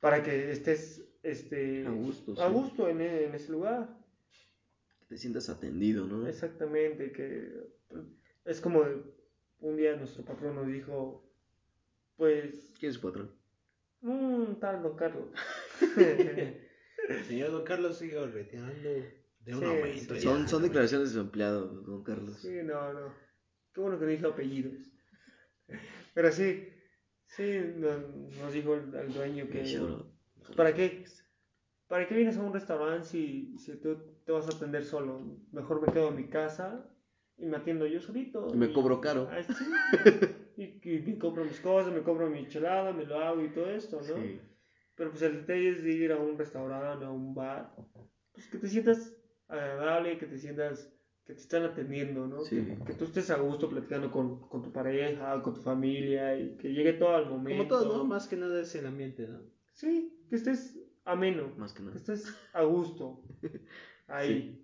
para 0.00 0.22
que 0.22 0.50
estés 0.50 1.06
este, 1.22 1.86
A 1.86 1.90
gusto, 1.90 2.32
a 2.40 2.48
sí. 2.48 2.52
gusto 2.52 2.88
en, 2.88 3.00
en 3.00 3.34
ese 3.34 3.52
lugar. 3.52 3.99
Te 5.10 5.18
sientas 5.18 5.48
atendido, 5.50 6.06
¿no? 6.06 6.26
Exactamente, 6.26 7.12
que 7.12 7.52
es 8.44 8.60
como 8.60 8.84
un 9.60 9.76
día 9.76 9.96
nuestro 9.96 10.24
patrón 10.24 10.54
nos 10.54 10.68
dijo, 10.68 11.28
pues, 12.16 12.72
¿Quién 12.78 12.90
es 12.90 12.96
su 12.96 13.02
patrón? 13.02 13.30
un 14.02 14.58
tal 14.60 14.82
don 14.82 14.96
Carlos. 14.96 15.28
Señor 17.26 17.50
Don 17.50 17.64
Carlos 17.64 17.98
sigue 17.98 18.24
retirando 18.26 18.88
de 19.40 19.54
un 19.54 19.58
Sí, 19.58 19.64
aumento. 19.64 20.14
sí. 20.14 20.20
Son, 20.20 20.48
son 20.48 20.62
declaraciones 20.62 21.08
de 21.08 21.14
su 21.14 21.20
empleado, 21.20 21.66
don 21.66 22.02
Carlos. 22.04 22.40
sí, 22.40 22.62
no, 22.62 22.92
no. 22.92 23.12
Qué 23.74 23.80
bueno 23.80 23.98
que 23.98 24.04
no 24.04 24.10
dijo 24.12 24.28
apellidos. 24.28 24.74
Pero 26.14 26.32
sí, 26.32 26.68
sí, 27.26 27.60
nos, 27.76 28.08
nos 28.38 28.52
dijo 28.52 28.74
el, 28.74 28.94
el 28.94 29.12
dueño 29.12 29.48
que... 29.48 29.62
¿Para 30.56 30.74
qué? 30.74 31.04
¿Para 31.88 32.06
qué 32.06 32.14
vienes 32.14 32.36
a 32.36 32.42
un 32.42 32.52
restaurante 32.52 33.06
si, 33.06 33.56
si 33.58 33.76
tú 33.76 34.09
te 34.30 34.34
vas 34.34 34.46
a 34.46 34.56
atender 34.56 34.84
solo? 34.84 35.20
Mejor 35.50 35.84
me 35.84 35.92
quedo 35.92 36.10
en 36.10 36.14
mi 36.14 36.28
casa 36.28 36.88
y 37.36 37.46
me 37.46 37.56
atiendo 37.56 37.84
yo 37.84 38.00
solito. 38.00 38.46
Y 38.54 38.56
me 38.56 38.72
cobro 38.72 39.00
caro. 39.00 39.28
Ah, 39.28 39.42
sí. 39.42 39.64
y, 40.56 40.88
y 40.88 41.00
me 41.00 41.18
compro 41.18 41.44
mis 41.44 41.58
cosas, 41.58 41.92
me 41.92 42.02
compro 42.02 42.30
mi 42.30 42.46
chelada, 42.46 42.92
me 42.92 43.04
lo 43.06 43.18
hago 43.18 43.42
y 43.42 43.48
todo 43.48 43.68
esto, 43.68 43.96
¿no? 43.96 44.14
Sí. 44.14 44.40
Pero 44.94 45.10
pues 45.10 45.22
el 45.22 45.38
detalle 45.38 45.70
es 45.70 45.82
de 45.82 45.90
ir 45.90 46.12
a 46.12 46.18
un 46.18 46.38
restaurante, 46.38 47.04
a 47.04 47.10
un 47.10 47.34
bar, 47.34 47.74
pues 48.32 48.46
que 48.46 48.58
te 48.58 48.68
sientas 48.68 49.16
agradable, 49.48 50.16
que 50.16 50.26
te 50.26 50.38
sientas 50.38 50.94
que 51.24 51.34
te 51.34 51.40
están 51.40 51.64
atendiendo, 51.64 52.28
¿no? 52.28 52.38
Sí. 52.42 52.64
Que, 52.64 52.84
que 52.84 52.94
tú 52.94 53.06
estés 53.06 53.30
a 53.30 53.38
gusto 53.38 53.68
platicando 53.68 54.12
con, 54.12 54.48
con 54.48 54.62
tu 54.62 54.70
pareja, 54.72 55.42
con 55.42 55.54
tu 55.54 55.60
familia 55.60 56.38
y 56.38 56.56
que 56.56 56.72
llegue 56.72 56.92
todo 56.92 57.16
al 57.16 57.28
momento. 57.28 57.64
Como 57.66 57.82
todo, 57.82 57.98
¿no? 57.98 58.04
Más 58.04 58.28
que 58.28 58.36
nada 58.36 58.60
es 58.60 58.72
el 58.76 58.86
ambiente, 58.86 59.26
¿no? 59.26 59.40
Sí, 59.72 60.24
que 60.28 60.36
estés 60.36 60.78
ameno, 61.04 61.52
Más 61.56 61.72
que 61.72 61.78
que 61.78 61.84
nada. 61.84 61.96
estés 61.96 62.32
a 62.52 62.62
gusto 62.62 63.22
ahí. 64.10 64.56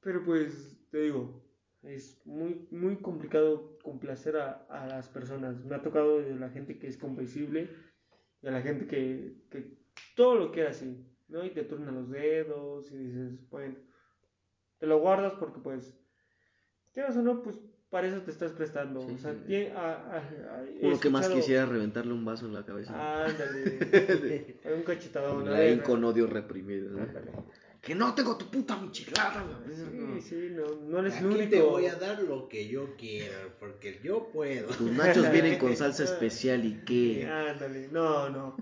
Pero 0.00 0.24
pues 0.24 0.76
te 0.90 0.98
digo, 1.02 1.42
es 1.82 2.20
muy, 2.26 2.66
muy 2.70 2.96
complicado 2.96 3.78
complacer 3.82 4.36
a, 4.36 4.66
a 4.70 4.86
las 4.86 5.08
personas. 5.08 5.64
Me 5.64 5.74
ha 5.76 5.82
tocado 5.82 6.20
de 6.20 6.34
la 6.36 6.50
gente 6.50 6.78
que 6.78 6.86
es 6.88 6.96
comprensible 6.96 7.68
y 8.42 8.46
a 8.46 8.50
la 8.52 8.62
gente 8.62 8.86
que, 8.86 9.34
que 9.50 9.76
todo 10.14 10.36
lo 10.36 10.52
quiere 10.52 10.68
así, 10.70 11.04
¿no? 11.28 11.44
Y 11.44 11.50
te 11.50 11.64
turnan 11.64 11.94
los 11.94 12.10
dedos 12.10 12.90
y 12.92 12.96
dices, 12.96 13.48
bueno, 13.50 13.76
te 14.78 14.86
lo 14.86 14.98
guardas 15.00 15.34
porque 15.34 15.60
pues, 15.60 15.98
quieras 16.92 17.16
o 17.16 17.22
no, 17.22 17.42
pues 17.42 17.56
para 17.90 18.06
eso 18.06 18.20
te 18.22 18.30
estás 18.30 18.52
prestando. 18.52 19.00
Sí, 19.00 19.14
o 19.14 19.18
sea, 19.18 19.32
sí. 19.34 19.40
tie- 19.46 19.72
a- 19.74 19.96
a- 20.12 20.18
a- 20.18 20.64
he 20.64 20.86
Uno 20.86 21.00
que 21.00 21.10
más 21.10 21.28
quisiera 21.28 21.66
reventarle 21.66 22.12
un 22.12 22.24
vaso 22.24 22.46
en 22.46 22.52
la 22.54 22.64
cabeza. 22.64 23.24
Ándale, 23.24 24.58
un 24.76 24.82
cachetadón. 24.82 25.46
Y 25.46 25.48
a 25.48 25.56
ahí 25.56 25.76
ver, 25.76 25.82
con 25.82 26.04
odio 26.04 26.26
reprimido. 26.26 26.90
¿no? 26.90 27.06
Que 27.80 27.94
no 27.94 28.12
tengo 28.14 28.36
tu 28.36 28.46
puta 28.50 28.76
michelada. 28.76 29.44
Sí, 29.68 30.20
sí, 30.20 30.48
no, 30.50 30.64
no 30.88 30.98
eres 30.98 31.18
el 31.18 31.26
Aquí 31.26 31.34
único. 31.36 31.50
te 31.50 31.62
voy 31.62 31.86
a 31.86 31.94
dar 31.94 32.20
lo 32.22 32.48
que 32.48 32.66
yo 32.68 32.96
quiero, 32.96 33.56
porque 33.60 34.00
yo 34.02 34.28
puedo. 34.32 34.66
Tus 34.68 34.90
nachos 34.90 35.30
vienen 35.30 35.58
con 35.58 35.74
salsa 35.76 36.02
especial 36.04 36.64
y 36.64 36.80
qué. 36.84 37.26
Ándale, 37.26 37.88
no, 37.92 38.28
no. 38.30 38.56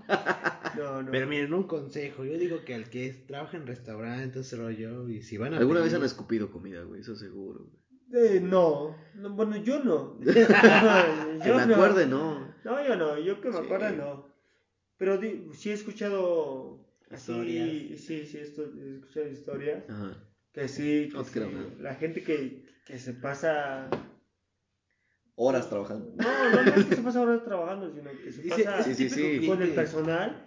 No, 0.77 1.01
no. 1.01 1.11
Pero 1.11 1.27
miren, 1.27 1.51
un 1.53 1.63
consejo, 1.63 2.23
yo 2.25 2.37
digo 2.37 2.63
que 2.63 2.75
al 2.75 2.89
que 2.91 3.07
es- 3.07 3.25
trabaja 3.25 3.57
en 3.57 3.65
restaurantes, 3.65 4.55
rollo, 4.57 5.09
y 5.09 5.23
si 5.23 5.37
van 5.37 5.55
a 5.55 5.57
Alguna 5.57 5.81
vez 5.81 5.93
han 5.95 6.03
escupido 6.03 6.51
comida, 6.51 6.83
güey, 6.83 7.01
eso 7.01 7.15
seguro. 7.15 7.65
güey. 8.11 8.27
Eh, 8.37 8.39
no. 8.39 8.95
no, 9.15 9.31
bueno, 9.31 9.57
yo 9.57 9.83
no. 9.83 10.17
yo 10.21 10.31
Que 10.33 11.65
me 11.65 11.73
acuerde, 11.73 12.05
no. 12.05 12.53
No, 12.63 12.87
yo 12.87 12.95
no, 12.95 13.17
yo 13.17 13.41
que 13.41 13.49
me 13.49 13.57
Sí. 13.57 13.63
acuerdo 13.65 13.89
no. 13.91 14.27
Pero 14.97 15.19
sí 15.53 15.69
he 15.69 15.73
escuchado 15.73 16.76
Historias. 17.15 17.69
sí, 18.01 18.25
sí, 18.25 18.37
esto, 18.39 18.63
he 18.63 18.95
escuchado 18.95 19.27
historias 19.27 19.89
Ajá. 19.89 20.17
que 20.51 20.67
sí, 20.67 21.09
que 21.11 21.17
No 21.17 21.23
sí, 21.23 21.39
la 21.79 21.95
gente 21.95 22.23
que, 22.23 22.65
que 22.85 22.99
se 22.99 23.13
pasa 23.13 23.89
Horas 25.39 25.69
trabajando. 25.69 26.11
No, 26.15 26.23
no, 26.51 26.63
no 26.63 26.71
es 26.75 26.85
que 26.85 26.95
se 26.95 27.01
pasa 27.03 27.21
horas 27.21 27.43
trabajando, 27.43 27.91
sino 27.93 28.09
que 28.23 28.31
se 28.31 28.41
pasa 28.49 28.81
Sí, 28.83 28.95
sí, 28.95 29.09
sí. 29.09 29.45
con 29.47 29.61
el 29.61 29.73
personal, 29.75 30.43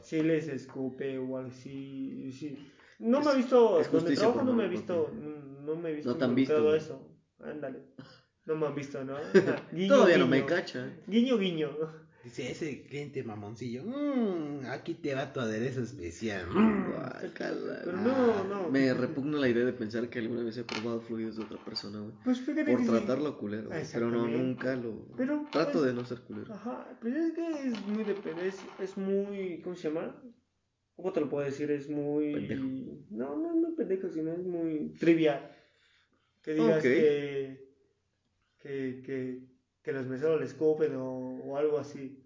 si 0.00 0.22
les 0.22 0.48
escupe 0.48 1.18
o 1.18 1.36
algo 1.36 1.38
así. 1.38 2.32
sí. 2.32 2.72
No 2.98 3.18
me 3.20 3.26
Es- 3.26 3.32
ha 3.32 3.34
visto, 3.34 3.80
es 3.80 3.92
donde 3.92 4.14
trabajo 4.16 4.42
no 4.42 4.52
me 4.54 4.64
he 4.64 4.68
visto, 4.68 5.10
no 5.64 5.76
me 5.76 5.90
he 5.90 5.94
visto 5.94 6.10
No 6.10 6.16
te 6.16 6.24
han 6.24 6.30
involucrado 6.30 6.72
visto. 6.72 6.94
eso. 6.94 7.18
Ándale. 7.50 7.80
No 8.46 8.56
me 8.56 8.66
han 8.66 8.74
visto, 8.74 9.04
¿no? 9.04 9.14
Guiño, 9.72 9.94
Todavía 9.94 10.16
no 10.18 10.26
me 10.26 10.38
guiño. 10.38 10.48
cacha. 10.48 10.90
Guiño, 11.06 11.36
guiño. 11.38 11.70
Dice 12.22 12.50
ese 12.50 12.82
cliente 12.82 13.22
mamoncillo, 13.22 13.82
"Mm, 13.82 14.66
aquí 14.66 14.92
te 14.94 15.14
va 15.14 15.32
tu 15.32 15.40
aderezo 15.40 15.82
especial. 15.82 16.48
Mm". 16.50 16.92
Guácala. 16.92 17.80
Pero 17.84 17.96
no, 17.96 18.44
no. 18.44 18.68
Me 18.68 18.92
repugna 18.92 19.38
la 19.38 19.48
idea 19.48 19.64
de 19.64 19.72
pensar 19.72 20.10
que 20.10 20.18
alguna 20.18 20.42
vez 20.42 20.58
he 20.58 20.64
probado 20.64 21.00
fluidos 21.00 21.36
de 21.36 21.44
otra 21.44 21.56
persona, 21.64 22.00
güey. 22.00 22.12
Pues 22.22 22.40
fíjate 22.40 22.70
Por 22.72 22.80
que 22.80 22.84
sí. 22.84 22.90
tratarlo 22.90 23.38
culero, 23.38 23.68
güey, 23.70 23.84
pero 23.90 24.10
no, 24.10 24.28
nunca 24.28 24.76
lo... 24.76 25.06
Pero, 25.16 25.46
Trato 25.50 25.72
pues, 25.78 25.84
de 25.86 25.94
no 25.94 26.04
ser 26.04 26.20
culero. 26.20 26.52
Ajá, 26.52 26.98
pero 27.00 27.16
es 27.16 27.32
que 27.32 27.48
es 27.68 27.86
muy 27.86 28.04
depende, 28.04 28.48
es, 28.48 28.60
es 28.78 28.96
muy, 28.98 29.62
¿cómo 29.62 29.74
se 29.74 29.88
llama? 29.88 30.22
¿Cómo 30.96 31.12
te 31.12 31.20
lo 31.20 31.30
puedo 31.30 31.46
decir? 31.46 31.70
Es 31.70 31.88
muy... 31.88 32.34
Pendejo. 32.34 32.64
No, 33.10 33.36
no, 33.38 33.54
no 33.54 33.74
pendejo, 33.74 34.10
sino 34.10 34.32
es 34.32 34.44
muy 34.44 34.90
trivial. 34.98 35.56
Que 36.42 36.52
digas 36.54 36.82
que, 36.82 37.74
que, 38.58 39.02
que, 39.04 39.49
que 39.82 39.92
los 39.92 40.06
meseros 40.06 40.40
les 40.40 40.54
copen 40.54 40.94
o, 40.96 41.40
o 41.44 41.56
algo 41.56 41.78
así. 41.78 42.16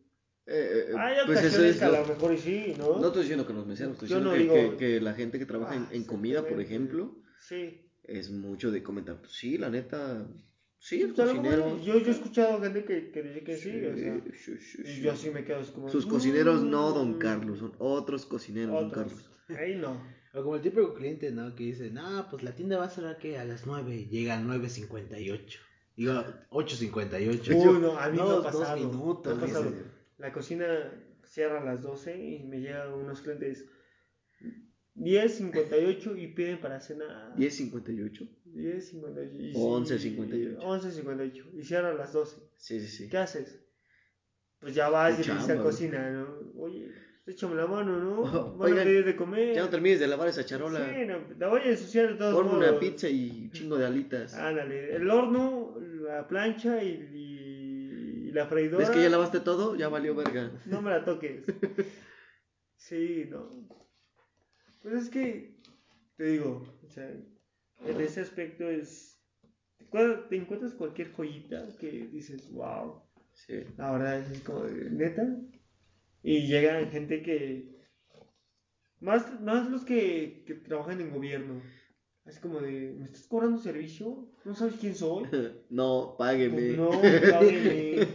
Eh, 0.46 0.88
eh, 0.90 0.94
Hay 0.98 1.16
pues 1.26 1.42
eso 1.42 1.64
es 1.64 1.78
que 1.78 1.84
a 1.84 1.88
lo- 1.88 2.06
mejor 2.06 2.34
y 2.34 2.38
sí, 2.38 2.74
¿no? 2.76 2.98
No 2.98 3.06
estoy 3.06 3.22
diciendo 3.22 3.46
que 3.46 3.54
los 3.54 3.66
meseros, 3.66 3.94
estoy 3.94 4.08
Yo 4.08 4.16
diciendo 4.18 4.30
no 4.30 4.36
que, 4.54 4.60
digo- 4.62 4.76
que- 4.76 4.76
que 4.96 5.00
la 5.00 5.14
gente 5.14 5.38
que 5.38 5.46
trabaja 5.46 5.74
en, 5.76 5.82
Ah, 5.84 5.88
en 5.92 6.04
comida, 6.04 6.46
por 6.46 6.60
ejemplo, 6.60 7.16
Sí. 7.38 7.90
es 8.02 8.30
mucho 8.30 8.70
de 8.70 8.82
comentar. 8.82 9.18
Pues 9.20 9.32
sí, 9.32 9.56
la 9.56 9.70
neta, 9.70 10.26
sí, 10.78 11.00
el 11.00 11.14
Pues 11.14 11.28
cocinero. 11.30 11.78
yo, 11.82 11.98
yo 11.98 12.06
he 12.08 12.10
escuchado 12.10 12.60
gente 12.60 12.84
que, 12.84 13.10
que 13.10 13.22
dice 13.22 13.42
que 13.42 13.56
sí, 13.56 13.86
o 13.86 13.96
sea, 13.96 14.20
sí, 14.34 14.56
sí, 14.58 14.82
y 14.82 14.86
sí. 14.96 15.00
yo 15.00 15.12
así 15.12 15.30
me 15.30 15.44
quedo 15.44 15.62
como... 15.72 15.88
Sus 15.88 16.04
cocineros 16.04 16.62
no, 16.62 16.92
don 16.92 17.12
"Mm". 17.12 17.18
Carlos, 17.18 17.58
son 17.60 17.72
otros 17.78 18.26
cocineros, 18.26 18.74
don. 18.74 18.90
Carlos. 18.90 19.30
Ahí 19.58 19.76
no. 19.76 19.98
O 20.34 20.42
como 20.42 20.56
el 20.56 20.62
típico 20.62 20.92
cliente, 20.94 21.30
¿no? 21.30 21.54
Que 21.54 21.64
dice, 21.64 21.90
no, 21.90 22.26
pues 22.28 22.42
la 22.42 22.52
tienda 22.54 22.76
va 22.76 22.84
a 22.86 22.90
cerrar 22.90 23.16
que 23.18 23.38
a 23.38 23.44
las 23.44 23.66
9, 23.66 24.08
llega 24.10 24.36
a 24.36 24.42
9.58. 24.42 25.60
Digo, 25.96 26.12
8.58. 26.50 27.54
Uy, 27.54 27.78
no, 27.80 27.98
a 27.98 28.08
mí 28.08 28.16
me 28.16 28.22
ha 28.22 28.26
Dos- 28.26 28.44
pasado. 28.44 28.76
dos 28.76 28.92
minutos. 28.92 29.36
me 29.36 29.42
ha 29.42 29.46
pasado. 29.46 29.72
La 30.18 30.32
cocina 30.32 30.66
cierra 31.24 31.60
a 31.60 31.64
las 31.64 31.82
12 31.82 32.16
y 32.18 32.42
me 32.44 32.60
llegan 32.60 32.92
unos 32.92 33.20
clientes 33.20 33.64
10.58 34.96 36.16
y 36.18 36.28
piden 36.28 36.60
para 36.60 36.80
cenar 36.80 37.34
10.58. 37.36 38.28
10.58 38.46 39.40
y 39.40 39.52
O 39.56 39.84
sí, 39.84 40.10
11.58. 40.16 40.58
11.58 40.58 41.44
y 41.54 41.62
cierra 41.64 41.90
a 41.90 41.94
las 41.94 42.12
12. 42.12 42.36
Sí, 42.56 42.80
sí, 42.80 42.86
sí. 42.88 43.08
¿Qué 43.08 43.16
haces? 43.18 43.60
Pues 44.60 44.74
ya 44.74 44.88
vas 44.88 45.16
Tu 45.20 45.28
y 45.28 45.30
a 45.32 45.44
güey. 45.44 45.58
cocina, 45.58 46.10
¿no? 46.10 46.28
Oye, 46.62 46.90
échame 47.26 47.56
la 47.56 47.66
mano, 47.66 47.98
¿no? 47.98 48.22
Van 48.56 48.70
Oigan, 48.70 48.78
a 48.80 48.84
pedir 48.84 49.04
de 49.04 49.16
comer. 49.16 49.54
Ya 49.56 49.62
no 49.62 49.68
termines 49.68 49.98
de 49.98 50.06
lavar 50.06 50.28
esa 50.28 50.44
charola. 50.46 50.88
Sí, 50.94 51.04
no, 51.06 51.18
la 51.38 51.48
voy 51.48 51.60
a 51.62 51.70
ensuciar 51.70 52.10
de 52.12 52.14
todos 52.14 52.34
Ponme 52.34 52.52
modos. 52.52 52.70
una 52.70 52.78
pizza 52.78 53.08
y 53.08 53.50
chingo 53.50 53.76
de 53.76 53.86
alitas. 53.86 54.34
Ándale, 54.34 54.94
el 54.94 55.10
horno, 55.10 55.74
la 56.04 56.26
plancha 56.28 56.82
y, 56.82 56.88
y- 57.12 58.28
y 58.28 58.32
la 58.32 58.46
freidora. 58.46 58.78
¿Ves 58.86 58.90
que 58.94 59.02
ya 59.02 59.08
lavaste 59.08 59.40
todo? 59.40 59.74
Ya 59.76 59.88
valió 59.88 60.14
verga. 60.14 60.50
No 60.66 60.80
me 60.82 60.90
la 60.90 61.04
toques. 61.04 61.44
Sí, 62.76 63.26
no. 63.30 63.48
Pues 64.82 64.94
es 64.94 65.08
que, 65.08 65.56
te 66.16 66.24
digo, 66.24 66.66
o 66.84 66.90
sea, 66.90 67.08
en 67.86 68.00
ese 68.00 68.20
aspecto 68.20 68.68
es. 68.68 69.18
Te 69.78 69.84
encuentras- 69.86 70.28
te 70.28 70.36
encuentras 70.36 70.74
cualquier 70.74 71.12
joyita 71.12 71.66
que 71.80 71.90
dices, 72.08 72.50
wow, 72.52 73.02
Sí. 73.32 73.64
la 73.78 73.92
verdad 73.92 74.18
es 74.20 74.40
como 74.42 74.64
neta. 74.64 75.26
Y 76.22 76.46
llegan 76.46 76.90
gente 76.90 77.22
que. 77.22 77.72
Más, 79.00 79.40
más 79.40 79.70
los 79.70 79.84
que, 79.84 80.44
que 80.46 80.54
trabajan 80.54 81.00
en 81.00 81.10
gobierno. 81.10 81.62
Así 82.26 82.40
como 82.40 82.60
de, 82.60 82.94
¿me 82.98 83.04
estás 83.04 83.26
cobrando 83.26 83.58
servicio? 83.60 84.26
¿No 84.44 84.54
sabes 84.54 84.76
quién 84.80 84.94
soy? 84.94 85.24
No, 85.70 86.14
págueme. 86.18 86.74
Pues 86.74 86.78
no, 86.78 86.90
págueme. 87.30 88.08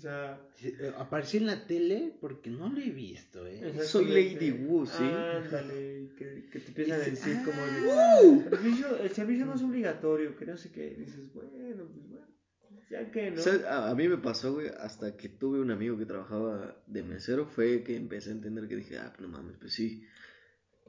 sea, 0.00 0.40
Sí, 0.54 0.74
eh, 0.78 0.92
Apareció 0.98 1.40
en 1.40 1.46
la 1.46 1.66
tele 1.66 2.14
porque 2.20 2.50
no 2.50 2.68
lo 2.68 2.80
he 2.80 2.90
visto, 2.90 3.46
¿eh? 3.46 3.74
Soy. 3.82 4.06
Lady 4.06 4.50
Wu, 4.50 4.84
¿sí? 4.86 5.04
Ándale, 5.04 6.10
que, 6.18 6.48
que 6.50 6.60
te 6.60 6.68
empiezan 6.68 7.00
a 7.00 7.04
decir 7.04 7.38
como 7.44 7.64
de, 7.64 7.90
"Ah". 7.92 8.18
el 8.22 8.42
servicio, 8.50 8.96
el 8.98 9.10
servicio 9.10 9.46
no 9.46 9.54
es 9.54 9.62
obligatorio, 9.62 10.36
que 10.36 10.44
no 10.46 10.56
sé 10.58 10.70
qué. 10.70 10.94
Dices, 10.98 11.32
bueno, 11.32 11.84
pues 11.94 12.08
bueno, 12.10 12.26
ya 12.90 13.10
que 13.10 13.30
no. 13.30 13.40
¿Sabes? 13.40 13.64
A, 13.64 13.88
a 13.90 13.94
mí 13.94 14.06
me 14.08 14.18
pasó, 14.18 14.52
güey, 14.54 14.68
hasta 14.68 15.16
que 15.16 15.28
tuve 15.30 15.60
un 15.60 15.70
amigo 15.70 15.96
que 15.96 16.04
trabajaba 16.06 16.76
de 16.86 17.02
mesero, 17.02 17.46
fue 17.46 17.82
que 17.82 17.96
empecé 17.96 18.30
a 18.30 18.34
entender 18.34 18.68
que 18.68 18.76
dije, 18.76 18.98
ah, 18.98 19.14
no 19.18 19.28
mames, 19.28 19.56
pues 19.58 19.72
sí. 19.72 20.04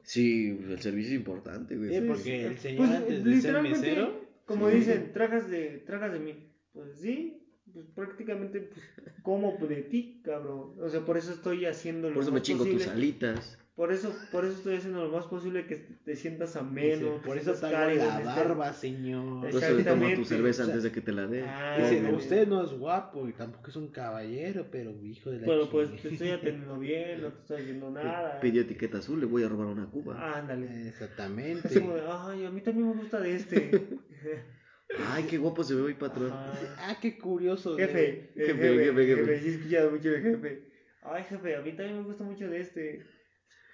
Sí, 0.02 0.54
pues 0.58 0.70
el 0.70 0.78
servicio 0.80 1.12
es 1.12 1.16
importante, 1.18 1.76
güey. 1.76 1.90
Sí, 1.90 2.00
Pues, 2.06 2.18
porque 2.18 2.42
el 2.42 2.50
Pues, 2.52 2.62
señor 2.62 2.86
antes 2.88 3.08
de 3.08 3.16
ser 3.22 3.24
literalmente, 3.34 3.78
mesero. 3.80 4.22
Como 4.44 4.68
Sí. 4.68 4.76
dicen, 4.76 5.12
tragas 5.12 5.48
de, 5.50 5.78
tragas 5.86 6.12
de 6.12 6.18
mí. 6.20 6.48
Pues 6.72 6.96
sí, 7.00 7.38
pues 7.72 7.86
prácticamente 7.94 8.60
pues, 8.60 8.80
como 9.22 9.56
de 9.66 9.82
ti, 9.82 10.20
cabrón. 10.24 10.74
O 10.80 10.88
sea, 10.88 11.04
por 11.04 11.16
eso 11.16 11.32
estoy 11.32 11.66
haciendo 11.66 12.08
lo 12.08 12.14
Por 12.14 12.22
eso 12.24 12.32
me 12.32 12.42
chingo 12.42 12.64
tus 12.64 12.74
posible. 12.74 12.92
alitas. 12.92 13.58
Por 13.74 13.90
eso, 13.90 14.14
por 14.30 14.44
eso 14.44 14.54
estoy 14.58 14.76
haciendo 14.76 15.02
lo 15.06 15.10
más 15.10 15.24
posible 15.26 15.66
que 15.66 15.76
te, 15.76 16.14
sientas 16.14 16.50
dice, 16.50 16.58
ameno. 16.58 17.22
por 17.24 17.36
te 17.36 17.40
eso 17.40 17.54
sientas 17.54 17.60
te 17.60 17.66
hago 17.66 17.86
cálido 17.86 18.04
la 18.04 18.18
este- 18.18 18.24
barba, 18.26 18.72
señor. 18.74 19.40
Por 19.40 19.48
eso 19.48 19.58
le 19.60 19.62
tomo 19.62 19.78
Exactamente. 19.78 20.16
tu 20.16 20.24
cerveza 20.26 20.62
O 20.62 20.66
sea, 20.66 20.74
antes 20.74 20.82
de 20.84 20.92
que 20.92 21.00
te 21.00 21.12
la 21.12 21.26
dé. 21.26 21.42
Ah, 21.42 21.78
Dice, 21.80 22.12
usted 22.12 22.46
no 22.48 22.62
es 22.64 22.72
guapo 22.74 23.26
y 23.28 23.32
tampoco 23.32 23.70
es 23.70 23.76
un 23.76 23.88
caballero, 23.90 24.66
pero 24.70 24.90
hijo 25.02 25.30
de 25.30 25.40
la 25.40 25.46
Bueno, 25.46 25.70
pues 25.70 25.88
chingada". 25.88 26.02
te 26.02 26.08
estoy 26.12 26.30
atendiendo 26.30 26.78
bien, 26.78 27.22
no 27.22 27.32
te 27.32 27.40
estoy 27.40 27.60
haciendo 27.62 27.90
nada. 27.90 28.40
Pidió 28.40 28.60
etiqueta 28.60 28.98
azul, 28.98 29.20
le 29.20 29.26
voy 29.26 29.42
a 29.42 29.48
robar 29.48 29.68
una 29.68 29.86
cuba. 29.90 30.38
Ándale. 30.38 30.88
Exactamente. 30.88 31.68
Así 31.68 31.80
como 31.80 31.94
de, 31.94 32.02
ay, 32.06 32.44
a 32.44 32.50
mí 32.50 32.60
también 32.60 32.88
me 32.90 32.94
gusta 32.94 33.20
de 33.20 33.34
este. 33.36 33.70
Ay, 35.08 35.24
qué 35.24 35.38
guapo 35.38 35.64
se 35.64 35.74
ve 35.74 35.80
hoy, 35.80 35.94
patrón. 35.94 36.30
Ah, 36.34 36.98
qué 37.00 37.16
curioso. 37.18 37.76
Jefe, 37.78 38.30
Jefe, 38.36 38.52
jefe, 38.54 38.84
jefe, 38.84 39.06
jefe. 39.06 39.16
jefe, 39.16 39.40
sí 39.40 39.48
he 39.48 39.54
escuchado 39.54 39.90
mucho 39.90 40.10
de 40.10 40.20
jefe. 40.20 40.62
Ay, 41.02 41.24
jefe, 41.24 41.56
a 41.56 41.62
mí 41.62 41.72
también 41.72 41.98
me 42.00 42.04
gusta 42.04 42.24
mucho 42.24 42.46
de 42.50 42.60
este. 42.60 43.02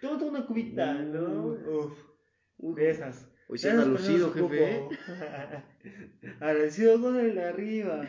Toma 0.01 0.24
una 0.24 0.46
cubita, 0.46 0.94
¿no? 0.94 1.46
Uf, 1.49 1.99
Uy, 2.59 2.74
de 2.80 2.90
esas. 2.90 3.30
Hoy 3.49 3.59
se 3.59 3.70
anda 3.70 3.82
esas 3.82 3.94
personas 3.94 4.20
lucido, 4.20 4.28
ocupo. 4.28 4.49
jefe. 4.49 5.57
¿eh? 5.84 6.34
Alucido 6.40 7.01
con 7.01 7.16
el 7.18 7.34
de 7.34 7.44
arriba. 7.44 8.09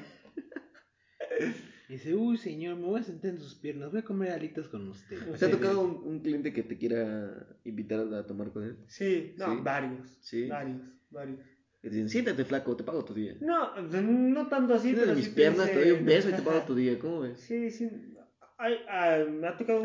Y 1.88 1.94
dice, 1.94 2.14
uy, 2.14 2.38
señor, 2.38 2.76
me 2.78 2.86
voy 2.88 3.00
a 3.00 3.04
sentar 3.04 3.32
en 3.32 3.40
sus 3.40 3.56
piernas, 3.56 3.92
voy 3.92 4.02
a 4.02 4.04
comer 4.04 4.32
alitas 4.32 4.68
con 4.68 4.88
usted. 4.90 5.18
¿Te 5.38 5.46
ha 5.46 5.52
tocado 5.52 5.82
un, 5.82 6.02
un 6.06 6.20
cliente 6.22 6.52
que 6.54 6.64
te 6.64 6.78
quiera 6.78 7.48
invitar 7.64 8.14
a 8.14 8.26
tomar 8.28 8.52
con 8.52 8.64
él? 8.64 8.78
Sí, 8.88 9.34
no, 9.38 9.56
Sí. 9.56 9.62
varios. 9.64 10.18
Sí. 10.22 10.48
Varios, 10.48 10.82
varios. 11.10 11.40
Que 11.82 11.90
te 11.90 11.96
dicen, 11.96 12.10
siéntate 12.10 12.44
flaco, 12.44 12.76
te 12.76 12.84
pago 12.84 13.06
tu 13.06 13.14
día. 13.14 13.38
No, 13.40 13.82
no 13.82 14.48
tanto 14.50 14.74
así, 14.74 14.90
Tienes 14.90 15.04
pero 15.06 15.16
mis 15.16 15.26
sí 15.26 15.32
te 15.32 15.36
piernas, 15.38 15.72
te 15.72 15.80
doy 15.80 15.92
un 15.92 16.06
beso 16.06 16.30
y 16.30 16.34
te 16.34 16.42
pago 16.42 16.60
tu 16.68 16.76
día. 16.76 17.00
¿Cómo 17.00 17.22
ves? 17.22 17.40
Sí, 17.40 17.72
sí. 17.72 17.90
Ay, 18.58 18.74
ah, 18.90 19.24
me 19.30 19.48
ha 19.48 19.56
tocado, 19.56 19.84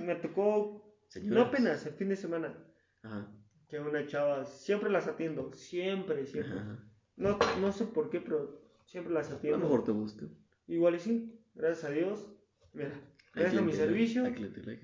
me 0.00 0.14
tocó, 0.14 0.83
Señoras. 1.08 1.34
no 1.38 1.42
apenas, 1.50 1.86
el 1.86 1.92
fin 1.94 2.08
de 2.08 2.16
semana, 2.16 2.56
Ajá. 3.02 3.28
que 3.68 3.78
una 3.80 4.06
chava, 4.06 4.44
siempre 4.44 4.90
las 4.90 5.06
atiendo, 5.06 5.52
siempre, 5.52 6.26
siempre. 6.26 6.58
Ajá. 6.58 6.78
No, 7.16 7.38
no 7.60 7.72
sé 7.72 7.84
por 7.86 8.10
qué, 8.10 8.20
pero 8.20 8.60
siempre 8.86 9.12
las 9.12 9.28
A 9.28 9.30
lo 9.32 9.36
atiendo. 9.36 9.58
mejor 9.60 9.84
te 9.84 9.92
gusta. 9.92 10.24
Igual 10.66 10.96
y 10.96 10.98
sí, 10.98 11.40
gracias 11.54 11.84
a 11.84 11.90
Dios. 11.90 12.26
Mira, 12.72 12.90
gracias 13.34 13.62
a 13.62 13.64
mi 13.64 13.72
servicio, 13.72 14.24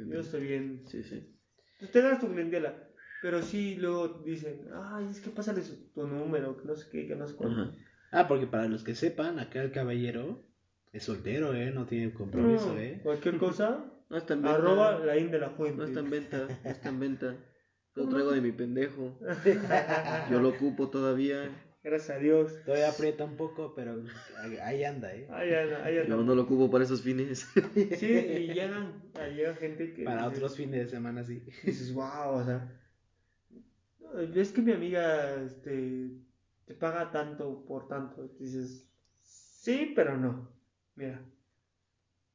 yo 0.09 0.21
estoy 0.21 0.43
bien. 0.47 0.83
Sí, 0.87 1.03
sí. 1.03 1.37
Pues 1.79 1.91
te 1.91 2.03
das 2.03 2.21
tu 2.21 2.29
clientela, 2.31 2.75
pero 3.23 3.43
sí 3.43 3.77
luego 3.77 4.23
dicen, 4.25 4.69
ay, 4.75 5.07
es 5.11 5.21
que 5.21 5.31
pásale 5.31 5.63
su- 5.63 5.91
tu 5.93 6.07
número, 6.07 6.57
que 6.57 6.65
no 6.67 6.77
sé 6.77 6.89
qué, 6.91 7.07
que 7.09 7.17
no 7.17 7.27
sé 7.27 7.35
cuánto. 7.35 7.63
Ajá. 7.63 7.73
Ah, 8.13 8.29
porque 8.29 8.47
para 8.47 8.69
los 8.69 8.85
que 8.85 8.95
sepan, 8.95 9.39
acá 9.39 9.63
el 9.63 9.73
caballero 9.73 10.45
es 10.93 11.05
soltero, 11.05 11.55
¿eh? 11.55 11.71
No 11.71 11.87
tiene 11.87 12.13
compromiso, 12.13 12.75
No, 12.75 12.79
¿eh? 12.81 13.01
Cualquier 13.03 13.39
cosa, 13.39 13.85
No 14.11 14.17
está 14.19 14.35
en 14.35 14.43
venta. 14.43 14.57
arroba 14.59 14.99
la 14.99 15.17
in 15.17 15.31
de 15.31 15.39
la 15.39 15.51
fuente. 15.51 15.77
No 15.79 15.85
está 15.85 16.01
en 16.01 16.11
venta. 16.11 16.49
No 16.65 16.71
está 16.71 16.89
en 16.89 17.01
venta. 17.01 17.37
Lo 17.95 18.03
¿Cómo 18.05 18.11
traigo 18.15 18.33
de 18.33 18.41
mi 18.41 18.53
pendejo. 18.53 19.19
Yo 20.31 20.41
lo 20.41 20.51
ocupo 20.51 20.91
todavía. 20.91 21.51
Gracias 21.83 22.17
a 22.17 22.21
Dios. 22.21 22.53
Todavía 22.65 22.89
aprieta 22.91 23.25
un 23.25 23.37
poco, 23.37 23.75
pero 23.75 24.05
ahí- 24.63 24.85
anda, 24.85 25.13
¿eh? 25.15 25.27
Ahí 25.31 25.53
anda, 25.55 25.85
ahí 25.85 25.99
anda. 25.99 26.09
Yo 26.09 26.23
no 26.23 26.35
lo 26.37 26.43
ocupo 26.43 26.71
para 26.71 26.85
esos 26.85 27.03
fines. 27.03 27.49
Sí, 27.99 28.07
y 28.07 28.53
llegan, 28.55 29.03
ahí 29.15 29.35
llega 29.35 29.55
gente 29.55 29.93
que. 29.93 30.05
Para 30.05 30.29
otros 30.29 30.57
fines 30.57 30.85
de 30.85 30.89
semana, 30.89 31.25
sí. 31.25 31.43
Dices, 31.65 31.93
wow, 31.93 32.35
o 32.35 32.45
sea. 32.45 32.81
Es 34.35 34.53
que 34.53 34.61
mi 34.63 34.73
amiga 34.73 35.43
este, 35.43 36.11
te 36.67 36.75
paga 36.75 37.11
tanto 37.11 37.65
por 37.65 37.89
tanto. 37.89 38.29
Dices, 38.39 38.89
sí, 39.23 39.93
pero 39.97 40.17
no. 40.17 40.49
Mira, 40.95 41.21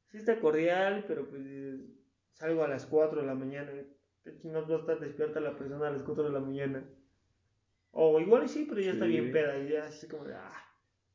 sí 0.08 0.18
está 0.18 0.40
cordial, 0.40 1.04
pero 1.06 1.28
pues 1.28 1.42
salgo 2.34 2.62
a 2.62 2.68
las 2.68 2.86
4 2.86 3.20
de 3.20 3.26
la 3.26 3.34
mañana. 3.34 3.72
¿Qué 4.22 4.36
chingados 4.38 4.70
va 4.70 4.76
a 4.76 4.80
estar 4.80 5.00
despierta 5.00 5.40
la 5.40 5.56
persona 5.56 5.88
a 5.88 5.92
las 5.92 6.02
4 6.02 6.24
de 6.24 6.30
la 6.30 6.40
mañana? 6.40 6.84
O 7.92 8.20
igual 8.20 8.48
sí, 8.48 8.66
pero 8.68 8.80
ya 8.80 8.92
está 8.92 9.06
bien 9.06 9.32
peda. 9.32 9.58
Y 9.58 9.70
ya 9.70 9.84
así 9.84 10.06
como 10.06 10.24
de, 10.24 10.34
ah, 10.34 10.64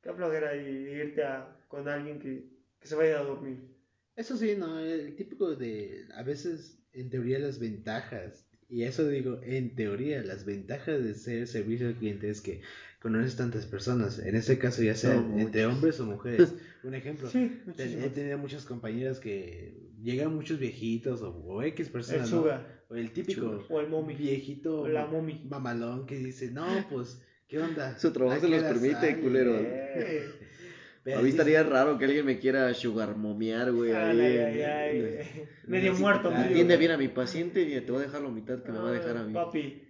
qué 0.01 0.13
flojera 0.13 0.55
irte 0.55 1.23
a, 1.23 1.57
con 1.67 1.87
alguien 1.87 2.19
que, 2.19 2.49
que 2.79 2.87
se 2.87 2.95
vaya 2.95 3.19
a 3.19 3.23
dormir. 3.23 3.71
Eso 4.15 4.35
sí, 4.37 4.55
no, 4.57 4.79
el 4.79 5.15
típico 5.15 5.55
de, 5.55 6.05
a 6.15 6.23
veces, 6.23 6.83
en 6.93 7.09
teoría, 7.09 7.39
las 7.39 7.59
ventajas, 7.59 8.51
y 8.71 8.83
eso 8.83 9.07
digo, 9.07 9.41
en 9.43 9.75
teoría, 9.75 10.23
las 10.23 10.45
ventajas 10.45 11.03
de 11.03 11.13
ser 11.13 11.47
servicio 11.47 11.87
al 11.87 11.95
cliente 11.95 12.29
es 12.29 12.39
que 12.39 12.61
conoces 13.01 13.35
tantas 13.35 13.65
personas, 13.65 14.19
en 14.19 14.35
este 14.35 14.57
caso 14.59 14.83
ya 14.83 14.95
sea 14.95 15.15
No, 15.15 15.39
entre 15.39 15.65
hombres 15.65 15.99
o 15.99 16.05
mujeres. 16.05 16.53
Un 16.83 16.95
ejemplo, 16.95 17.29
Sí, 17.29 17.61
he 17.77 18.09
tenido 18.09 18.37
muchas 18.37 18.65
compañeras 18.65 19.19
que 19.19 19.91
llegan 20.01 20.33
muchos 20.35 20.57
viejitos 20.59 21.21
o, 21.21 21.29
o 21.31 21.61
X 21.63 21.87
El 21.87 21.91
personas, 21.93 22.31
¿no? 22.31 22.39
sugar. 22.41 22.83
O 22.89 22.95
el 22.95 23.11
típico 23.11 23.41
Sugar. 23.41 23.65
O 23.69 23.79
el 23.81 23.87
mommy. 23.89 24.15
viejito 24.15 24.81
O 24.81 24.87
la 24.87 25.05
mommy. 25.05 25.45
mamalón 25.49 26.05
que 26.05 26.17
dice, 26.17 26.49
no, 26.51 26.65
pues, 26.89 27.21
¿qué 27.47 27.59
onda? 27.59 27.97
Su 27.99 28.11
trabajo 28.11 28.37
¿A 28.37 28.41
se 28.41 28.49
los 28.49 28.63
permite, 28.63 28.93
sale?" 28.95 29.19
culero. 29.19 29.55
Eh. 29.57 30.29
Pero 31.03 31.17
A 31.19 31.21
mí 31.23 31.29
estaría 31.29 31.63
raro 31.63 31.97
que 31.97 32.05
alguien 32.05 32.25
me 32.27 32.37
quiera 32.37 32.71
sugar 32.75 33.15
momear, 33.15 33.71
güey. 33.71 33.91
Ay, 33.91 34.19
ahí 34.19 34.37
ay, 34.37 34.61
ay, 34.61 35.47
Medio 35.65 35.95
muerto, 35.95 36.29
Atiende 36.29 36.77
bien 36.77 36.91
a 36.91 36.97
mi 36.97 37.07
paciente 37.07 37.61
y 37.61 37.81
te 37.81 37.91
voy 37.91 38.01
a 38.03 38.05
dejar 38.05 38.21
la 38.21 38.29
mitad 38.29 38.61
que 38.61 38.71
me 38.71 38.77
va 38.77 38.89
a 38.89 38.91
dejar 38.91 39.17
a 39.17 39.23
mí. 39.23 39.33
Papi, 39.33 39.81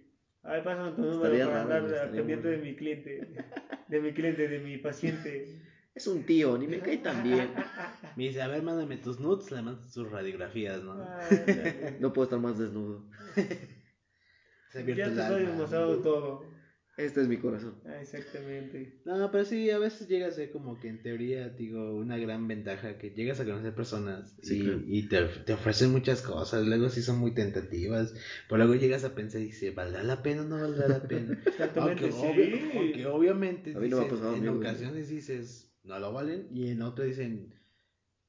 ahí 0.44 0.60
pásame 0.62 0.92
tu 0.92 1.02
número 1.02 1.24
Estaría 1.24 1.44
para 1.46 1.64
raro, 1.64 1.86
andar 1.86 2.10
bueno. 2.12 2.42
de 2.42 2.56
mi 2.58 2.76
cliente. 2.76 3.28
De 3.88 4.00
mi 4.00 4.12
cliente, 4.12 4.48
de 4.48 4.58
mi 4.58 4.78
paciente. 4.78 5.60
Es 5.94 6.06
un 6.06 6.24
tío, 6.24 6.56
ni 6.56 6.66
me 6.66 6.78
cae 6.80 6.96
tan 6.98 7.22
bien. 7.22 7.50
Me 8.16 8.24
dice, 8.24 8.40
a 8.40 8.48
ver, 8.48 8.62
mándame 8.62 8.96
tus 8.96 9.20
nudes, 9.20 9.50
le 9.50 9.60
mandas 9.60 9.92
tus 9.92 10.10
radiografías, 10.10 10.82
¿no? 10.82 10.92
Ándale. 11.30 11.96
No 12.00 12.12
puedo 12.14 12.24
estar 12.24 12.38
más 12.38 12.58
desnudo. 12.58 13.04
Se 14.70 14.86
ya 14.86 14.94
te 14.94 15.02
estoy 15.02 15.20
alma. 15.20 15.50
demostrado 15.50 15.98
todo. 15.98 16.51
Este 16.98 17.22
es 17.22 17.28
mi 17.28 17.38
corazón. 17.38 17.74
Ah, 17.86 18.00
exactamente. 18.00 18.92
No, 19.04 19.30
pero 19.30 19.44
sí, 19.46 19.70
a 19.70 19.78
veces 19.78 20.08
llega 20.08 20.26
a 20.26 20.30
ser 20.30 20.50
como 20.50 20.78
que 20.78 20.88
en 20.88 21.00
teoría, 21.02 21.48
digo, 21.48 21.96
una 21.96 22.18
gran 22.18 22.46
ventaja 22.46 22.98
que 22.98 23.10
llegas 23.10 23.40
a 23.40 23.44
conocer 23.46 23.74
personas 23.74 24.34
Sí, 24.42 24.58
y, 24.58 24.62
claro. 24.62 24.82
y 24.84 25.08
te, 25.08 25.24
te 25.44 25.52
ofrecen 25.54 25.90
muchas 25.90 26.20
cosas, 26.20 26.66
luego 26.66 26.90
sí 26.90 27.00
son 27.02 27.18
muy 27.18 27.32
tentativas, 27.32 28.14
pero 28.46 28.58
luego 28.58 28.74
llegas 28.74 29.04
a 29.04 29.14
pensar 29.14 29.40
y 29.40 29.44
dices, 29.46 29.74
¿valdrá 29.74 30.02
la 30.02 30.22
pena 30.22 30.42
o 30.42 30.44
no 30.44 30.60
valdrá 30.60 30.86
la 30.86 31.00
pena? 31.00 31.38
Exactamente, 31.46 32.04
aunque, 32.04 32.12
sí. 32.12 32.26
obvia- 32.26 32.78
aunque 32.78 33.06
obviamente 33.06 33.70
A 33.74 33.78
mí 33.80 33.88
no 33.88 33.96
me 33.96 34.02
ha 34.02 34.04
dices- 34.04 34.10
pasado 34.20 34.36
a 34.36 34.38
mí, 34.38 34.46
en 34.46 34.48
ocasiones 34.54 35.08
dices, 35.08 35.70
no 35.84 35.98
lo 35.98 36.12
valen, 36.12 36.46
y 36.50 36.68
en 36.68 36.82
otras 36.82 37.08
dicen, 37.08 37.54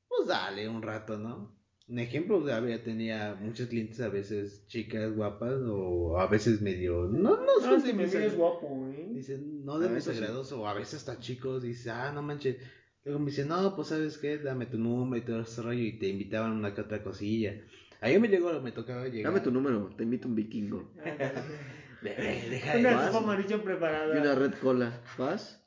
pues 0.07 0.27
dale 0.27 0.69
un 0.69 0.81
rato, 0.81 1.17
¿no? 1.17 1.53
Un 1.87 1.99
ejemplo, 1.99 2.37
o 2.37 2.45
sea, 2.45 2.57
había 2.57 2.81
tenía 2.81 3.35
muchos 3.39 3.67
clientes 3.67 3.99
a 3.99 4.07
veces 4.09 4.65
chicas 4.67 5.13
guapas 5.13 5.59
o 5.67 6.17
a 6.17 6.27
veces 6.27 6.61
medio, 6.61 7.05
no, 7.09 7.31
no 7.35 7.61
amigo 7.65 8.01
es 8.03 8.15
ag- 8.15 8.35
guapo, 8.37 8.87
¿eh? 8.89 9.09
Dicen, 9.11 9.65
no 9.65 9.79
de 9.79 9.87
Ah, 9.87 9.91
mis 9.91 10.05
sí. 10.05 10.11
o 10.53 10.67
a 10.67 10.73
veces 10.73 10.95
hasta 10.95 11.19
chicos, 11.19 11.61
dice, 11.61 11.91
ah, 11.91 12.11
no 12.13 12.21
manches. 12.21 12.57
Luego 13.03 13.19
me 13.19 13.31
dicen, 13.31 13.49
no, 13.49 13.75
pues 13.75 13.89
sabes 13.89 14.17
qué, 14.17 14.37
dame 14.37 14.65
tu 14.65 14.77
número 14.77 15.21
y 15.21 15.25
todo 15.25 15.41
ese 15.41 15.61
rollo, 15.61 15.81
y 15.81 15.99
te 15.99 16.07
invitaban 16.07 16.53
una 16.53 16.73
que 16.73 16.81
otra 16.81 17.03
cosilla. 17.03 17.61
A 17.99 18.07
mí 18.07 18.17
me 18.17 18.29
llegó, 18.29 18.59
me 18.61 18.71
tocaba 18.71 19.07
llegar. 19.07 19.33
Dame 19.33 19.43
tu 19.43 19.51
número, 19.51 19.89
te 19.97 20.03
invito 20.03 20.27
un 20.29 20.35
vikingo. 20.35 20.89
Bebé, 22.01 22.47
deja 22.49 22.73
de 22.75 22.79
Una 22.81 23.11
sopa 23.11 23.25
maruchan 23.25 23.61
preparada. 23.61 24.15
Y 24.15 24.19
una 24.19 24.35
red 24.35 24.53
cola. 24.61 25.01
¿Vas? 25.17 25.62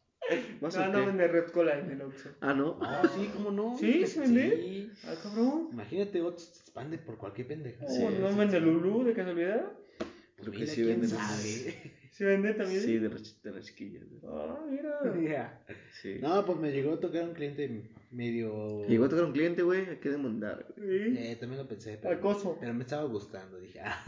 ¿Vas 0.60 0.76
No, 0.76 0.86
no 0.88 1.00
qué? 1.00 1.06
vende 1.06 1.28
red 1.28 1.46
cola 1.50 1.78
en 1.78 1.90
el 1.90 2.02
Oxxo. 2.02 2.30
Ah, 2.40 2.52
¿no? 2.54 2.78
No, 2.78 3.02
sí, 3.14 3.30
¿cómo 3.32 3.50
no? 3.50 3.76
¿Sí? 3.78 4.06
¿Se 4.06 4.20
vende? 4.20 4.56
Sí. 4.56 4.90
Ah, 5.04 5.14
cabrón. 5.22 5.68
Imagínate, 5.72 6.20
otros 6.22 6.42
se 6.44 6.60
expande 6.62 6.98
por 6.98 7.16
cualquier 7.18 7.46
pendeja. 7.48 7.84
Oh, 7.84 7.88
Sí, 7.88 8.02
¿No 8.20 8.30
se 8.30 8.36
vende. 8.36 8.60
Lulú 8.60 9.04
de 9.04 9.12
casualidad? 9.14 9.72
Pues 9.98 10.10
Creo 10.36 10.52
que 10.52 10.58
mira, 10.58 10.70
sí 10.72 10.82
quién 10.82 11.00
venden 11.00 11.10
sabe. 11.10 11.92
¿Se 12.10 12.24
vende 12.24 12.54
también? 12.54 12.80
Sí, 12.80 12.98
de 12.98 13.08
las, 13.08 13.42
de 13.42 13.52
las 13.52 13.66
chiquillas. 13.66 14.04
Ah, 14.26 14.58
mira. 14.70 15.00
Ya. 15.30 15.64
Sí. 16.02 16.18
No, 16.20 16.44
pues 16.44 16.58
me 16.58 16.72
llegó 16.72 16.94
a 16.94 17.00
tocar 17.00 17.24
un 17.24 17.34
cliente 17.34 17.90
medio... 18.10 18.86
Llegó 18.86 19.04
a 19.04 19.08
tocar 19.08 19.24
un 19.26 19.32
cliente, 19.32 19.62
güey, 19.62 19.86
hay 19.88 19.96
que 19.96 20.08
demandar. 20.10 20.66
güey. 20.76 21.10
Sí. 21.14 21.16
Eh, 21.18 21.36
también 21.38 21.62
lo 21.62 21.68
pensé, 21.68 21.98
pero, 22.02 22.14
Acoso. 22.16 22.56
pero 22.60 22.72
me 22.74 22.82
estaba 22.84 23.04
gustando, 23.04 23.58
dije, 23.58 23.80
ah. 23.80 24.04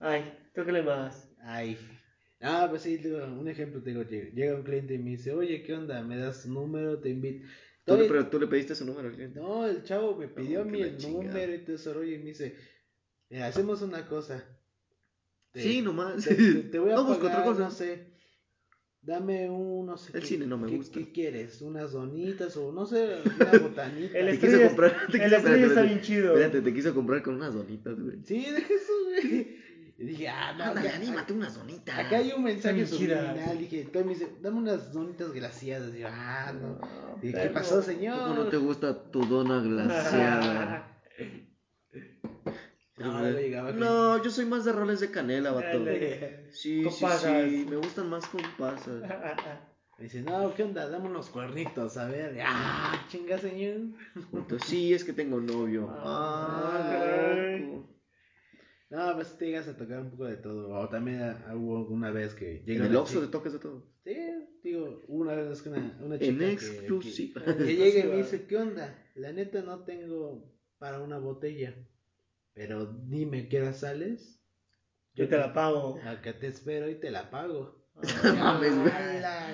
Ay, 0.00 0.34
tócale 0.54 0.82
más. 0.82 1.30
Ay. 1.40 1.78
Ah, 2.44 2.66
pues 2.68 2.82
sí, 2.82 2.98
digo, 2.98 3.18
un 3.24 3.48
ejemplo, 3.48 3.82
te 3.82 3.90
digo, 3.90 4.02
llega 4.02 4.54
un 4.54 4.62
cliente 4.64 4.94
y 4.94 4.98
me 4.98 5.10
dice, 5.10 5.32
oye, 5.32 5.62
¿qué 5.62 5.74
onda? 5.74 6.02
¿Me 6.02 6.16
das 6.18 6.42
tu 6.42 6.50
número? 6.50 6.98
Te 7.00 7.08
invito. 7.08 7.46
Tú 7.46 7.46
le- 7.46 7.84
Todavía- 7.84 8.08
pero 8.08 8.26
tú 8.28 8.40
le 8.40 8.46
pediste 8.46 8.74
su 8.74 8.84
número 8.84 9.08
al 9.08 9.14
cliente. 9.14 9.40
No, 9.40 9.66
el 9.66 9.82
chavo 9.82 10.16
me 10.16 10.28
pidió 10.28 10.60
a 10.62 10.64
mí 10.64 10.80
el 10.82 10.98
número 11.02 11.54
y 11.54 11.58
todo 11.64 11.94
rollo 11.94 12.12
y 12.14 12.18
me 12.18 12.24
dice, 12.26 12.54
mira, 13.30 13.46
hacemos 13.46 13.82
una 13.82 14.06
cosa. 14.06 14.44
Te- 15.52 15.60
Sí, 15.62 15.82
nomás. 15.82 16.24
te, 16.24 16.34
te- 16.34 16.54
te 16.64 16.78
voy 16.78 16.90
a 16.90 16.94
No 16.96 17.04
busco 17.04 17.22
pagar, 17.24 17.40
otra 17.40 17.50
cosa. 17.52 17.62
no 17.64 17.70
sé, 17.70 18.14
dame 19.02 19.48
un, 19.50 19.86
no 19.86 19.96
sé 19.96 20.12
El 20.14 20.20
qué, 20.22 20.26
cine 20.26 20.46
no 20.46 20.56
me 20.58 20.68
qué- 20.68 20.76
gusta. 20.76 20.98
¿Qué 20.98 21.12
quieres? 21.12 21.60
¿Unas 21.62 21.92
donitas 21.92 22.56
o 22.56 22.72
no 22.72 22.84
sé, 22.86 23.20
una 23.40 23.58
botanita? 23.58 24.18
El 24.18 24.38
Te 24.38 24.46
quiso 24.46 24.62
comprar. 24.66 24.90
Te 25.10 25.16
el 25.18 25.22
quiso, 25.24 25.36
está 25.36 25.54
espérate. 25.56 25.82
bien 25.88 26.00
chido. 26.00 26.32
Espérate, 26.34 26.60
te 26.62 26.74
quiso 26.74 26.94
comprar 26.94 27.22
con 27.22 27.34
unas 27.36 27.54
donitas, 27.54 27.98
güey. 28.00 28.18
Sí, 28.24 28.44
deja 28.50 28.74
eso, 28.74 28.92
güey. 29.04 29.63
Y 29.96 30.04
dije, 30.06 30.28
ah, 30.28 30.52
no, 30.58 30.64
Ándale, 30.64 30.88
acá, 30.88 30.96
anímate 30.98 31.32
unas 31.32 31.54
donitas. 31.54 31.96
acá 31.98 32.16
hay 32.16 32.32
un 32.32 32.42
mensaje 32.42 32.84
subliminal. 32.84 33.58
Dije, 33.58 33.88
me 33.94 34.02
dice, 34.14 34.28
dame 34.40 34.58
unas 34.58 34.92
donitas 34.92 35.32
glaciadas. 35.32 35.94
Y 35.94 36.00
yo, 36.00 36.08
ah, 36.10 36.52
no. 36.52 36.68
No, 36.68 37.18
Dije, 37.22 37.42
¿qué 37.42 37.48
pasó, 37.50 37.80
señor? 37.80 38.18
¿Cómo 38.18 38.34
no 38.34 38.48
te 38.48 38.56
gusta 38.56 39.10
tu 39.10 39.24
dona 39.24 39.60
glaseada? 39.60 40.88
No, 42.98 43.30
llegaba. 43.30 43.70
No, 43.72 44.22
yo 44.22 44.30
soy 44.30 44.46
más 44.46 44.64
de 44.64 44.72
roles 44.72 44.98
de 44.98 45.12
canela, 45.12 45.52
vato. 45.52 45.84
Sí, 46.50 46.82
Con 46.82 46.92
sí, 46.92 47.00
pasas. 47.00 47.44
sí. 47.48 47.66
Me 47.70 47.76
gustan 47.76 48.10
más 48.10 48.26
con 48.26 48.40
pasas. 48.58 49.00
Me 49.98 50.04
dice, 50.04 50.22
no, 50.22 50.52
¿qué 50.54 50.64
onda? 50.64 50.88
Dame 50.88 51.08
unos 51.08 51.28
cuernitos, 51.30 51.96
a 51.98 52.08
ver. 52.08 52.36
Ah, 52.44 53.00
chinga, 53.08 53.38
señor. 53.38 53.76
Entonces, 54.32 54.68
sí, 54.68 54.92
es 54.92 55.04
que 55.04 55.12
tengo 55.12 55.40
novio. 55.40 55.88
Ah, 56.04 57.58
loco. 57.60 57.93
No, 58.94 59.14
pues 59.16 59.36
te 59.36 59.46
llegas 59.46 59.66
a 59.68 59.76
tocar 59.76 60.00
un 60.00 60.10
poco 60.10 60.26
de 60.26 60.36
todo. 60.36 60.68
O 60.70 60.88
también 60.88 61.20
ah, 61.22 61.52
hubo 61.54 61.86
una 61.88 62.10
vez 62.10 62.34
que 62.34 62.58
En 62.58 62.64
llega 62.64 62.84
el 62.84 62.90
una 62.90 63.00
Oxxo 63.00 63.20
te 63.22 63.26
tocas 63.28 63.52
de 63.54 63.58
todo. 63.58 63.86
Sí, 64.04 64.16
digo, 64.62 65.02
una 65.08 65.34
vez 65.34 65.62
que 65.62 65.68
una, 65.70 65.98
una 66.00 66.14
En 66.16 66.20
chica 66.20 66.38
que- 66.38 66.52
exclusiva. 66.52 67.42
Que, 67.44 67.56
que 67.56 67.76
llega 67.76 68.04
y 68.06 68.08
me 68.08 68.16
dice, 68.18 68.46
¿qué 68.46 68.56
onda? 68.56 68.96
La 69.14 69.32
neta 69.32 69.62
no 69.62 69.84
tengo 69.84 70.54
para 70.78 71.00
una 71.00 71.18
botella. 71.18 71.74
Pero 72.52 72.86
dime, 72.86 73.48
¿qué 73.48 73.62
hora 73.62 73.72
sales? 73.72 74.40
Yo 75.14 75.28
te 75.28 75.38
la 75.38 75.52
pago. 75.52 75.98
Acá 76.06 76.38
te 76.38 76.46
espero 76.46 76.88
y 76.88 76.94
te 77.00 77.10
la 77.10 77.30
pago. 77.30 77.82
No 78.24 78.34
mames, 78.34 78.74
güey. 78.76 78.92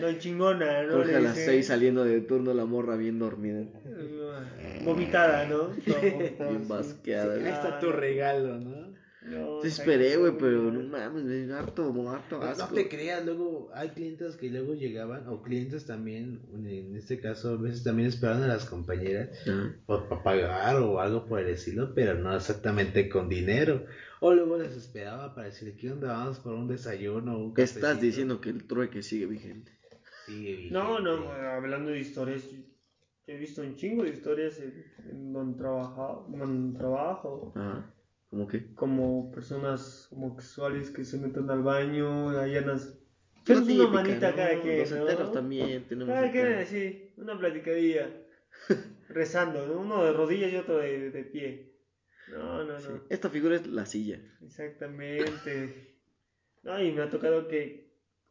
No 0.00 0.18
chingona, 0.18 0.82
¿no? 0.84 0.94
Jorge 0.94 1.12
Le 1.12 1.16
a 1.18 1.20
las 1.20 1.34
dice. 1.36 1.50
6 1.50 1.66
saliendo 1.66 2.04
de 2.04 2.20
turno, 2.22 2.54
la 2.54 2.64
morra 2.64 2.96
bien 2.96 3.18
dormida. 3.18 3.66
Vomitada, 4.84 5.46
¿no? 5.46 5.68
Bien 5.86 6.62
sí. 6.62 6.68
basqueada. 6.68 7.34
Ahí 7.34 7.46
está 7.52 7.78
tu 7.78 7.92
regalo, 7.92 8.58
¿no? 8.58 8.79
No, 9.22 9.58
Te 9.58 9.68
esperé, 9.68 10.16
güey, 10.16 10.32
pero 10.38 10.70
no 10.72 10.82
no 10.82 10.88
mames, 10.88 11.24
güey, 11.24 11.52
harto, 11.52 11.82
harto 12.08 12.38
No, 12.38 12.44
no 12.46 12.50
asco. 12.50 12.74
te 12.74 12.88
creas, 12.88 13.22
luego 13.26 13.68
hay 13.74 13.90
clientes 13.90 14.36
que 14.36 14.48
luego 14.48 14.72
llegaban, 14.74 15.28
o 15.28 15.42
clientes 15.42 15.84
también, 15.84 16.40
en 16.54 16.96
este 16.96 17.20
caso, 17.20 17.50
a 17.50 17.56
veces 17.56 17.82
también 17.82 18.08
esperaban 18.08 18.44
a 18.44 18.48
las 18.48 18.64
compañeras 18.64 19.28
por, 19.84 20.08
para 20.08 20.22
pagar 20.22 20.76
o 20.76 21.00
algo 21.00 21.26
por 21.26 21.40
el 21.40 21.48
estilo, 21.48 21.92
pero 21.94 22.14
no 22.14 22.34
exactamente 22.34 23.10
con 23.10 23.28
dinero. 23.28 23.84
O 24.20 24.32
luego 24.32 24.56
les 24.56 24.74
esperaba 24.74 25.34
para 25.34 25.48
decirle, 25.48 25.76
¿qué 25.76 25.90
onda? 25.92 26.08
Vamos 26.14 26.38
por 26.40 26.54
un 26.54 26.66
desayuno, 26.66 27.38
un 27.38 27.50
Estás 27.58 27.74
cafecito". 27.80 28.00
diciendo 28.06 28.40
que 28.40 28.48
el 28.48 28.64
trueque 28.64 29.02
sigue 29.02 29.26
vigente. 29.26 29.72
Sigue 30.24 30.52
vigente. 30.54 30.74
No, 30.74 30.98
no, 31.00 31.30
hablando 31.30 31.90
de 31.90 32.00
historias, 32.00 32.42
he 33.26 33.36
visto 33.36 33.60
un 33.60 33.76
chingo 33.76 34.02
de 34.04 34.10
historias 34.10 34.58
en, 34.60 34.72
en 35.10 35.32
donde, 35.34 35.58
trabaja, 35.58 36.20
donde 36.26 36.78
trabajo, 36.78 37.52
Ajá. 37.54 37.86
¿Cómo 38.30 38.46
que? 38.46 38.74
como 38.74 39.30
personas 39.32 40.08
homosexuales 40.12 40.90
que 40.90 41.04
se 41.04 41.18
meten 41.18 41.50
al 41.50 41.62
baño, 41.62 42.28
allanas. 42.30 42.96
La 43.46 43.54
Echamos 43.54 43.68
una 43.70 43.88
manita 43.88 44.30
¿no? 44.30 44.36
cada 44.36 44.60
quien, 44.62 44.78
Los 44.78 44.92
¿no? 44.92 45.30
también 45.32 45.88
tenemos 45.88 46.14
Cada 46.14 46.28
acá. 46.28 46.32
quien, 46.32 46.66
sí, 46.66 47.12
una 47.16 47.38
platicadilla, 47.38 48.08
rezando, 49.08 49.66
¿no? 49.66 49.80
uno 49.80 50.04
de 50.04 50.12
rodillas 50.12 50.52
y 50.52 50.56
otro 50.56 50.78
de, 50.78 51.10
de 51.10 51.24
pie. 51.24 51.74
No, 52.28 52.62
no, 52.64 52.74
no. 52.74 52.78
Sí. 52.78 52.88
Esta 53.08 53.28
figura 53.30 53.56
es 53.56 53.66
la 53.66 53.86
silla. 53.86 54.20
Exactamente. 54.42 55.96
No, 56.62 56.80
y 56.80 56.92
me 56.92 57.02
ha 57.02 57.10
tocado 57.10 57.48
que 57.48 57.90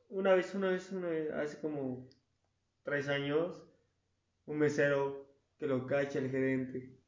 una 0.10 0.34
vez, 0.34 0.54
una 0.56 0.70
vez, 0.70 0.92
una 0.92 1.10
vez, 1.10 1.32
hace 1.32 1.60
como 1.60 2.08
tres 2.84 3.10
años, 3.10 3.62
un 4.46 4.60
mesero 4.60 5.28
que 5.60 5.68
lo 5.68 5.86
cacha 5.86 6.20
el 6.20 6.30
gerente. 6.30 6.99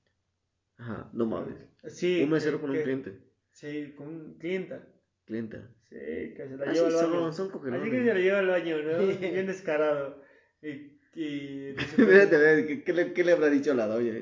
Ajá, 0.82 1.10
no 1.14 1.26
mames. 1.28 1.56
Sí. 1.88 2.22
Un 2.24 2.30
mesero 2.32 2.58
que- 2.58 2.62
con 2.62 2.72
un 2.72 2.82
cliente. 2.82 3.20
Sí, 3.52 3.94
con 3.98 4.08
un 4.08 4.34
clienta. 4.40 4.88
Clienta. 5.26 5.70
Sí, 5.90 5.96
que 6.36 6.48
se 6.50 6.58
la 6.58 6.66
Así 6.66 6.74
lleva 6.76 6.88
al 6.88 6.94
son, 6.94 7.12
baño. 7.12 7.34
son 7.34 7.46
Así 7.48 7.54
cogelones. 7.54 7.90
que 7.92 7.98
se 8.00 8.14
la 8.14 8.20
lleva 8.20 8.40
al 8.40 8.48
baño, 8.48 8.78
¿no? 8.82 8.98
Bien 9.20 9.46
descarado. 9.46 10.24
Y, 10.62 10.68
y 11.16 11.76
¿qué, 11.96 12.84
qué 12.86 12.94
le, 12.94 13.14
qué 13.14 13.24
le 13.24 13.32
habrá 13.34 13.50
dicho 13.50 13.72
a 13.72 13.76
la 13.76 13.88
doña? 13.88 14.14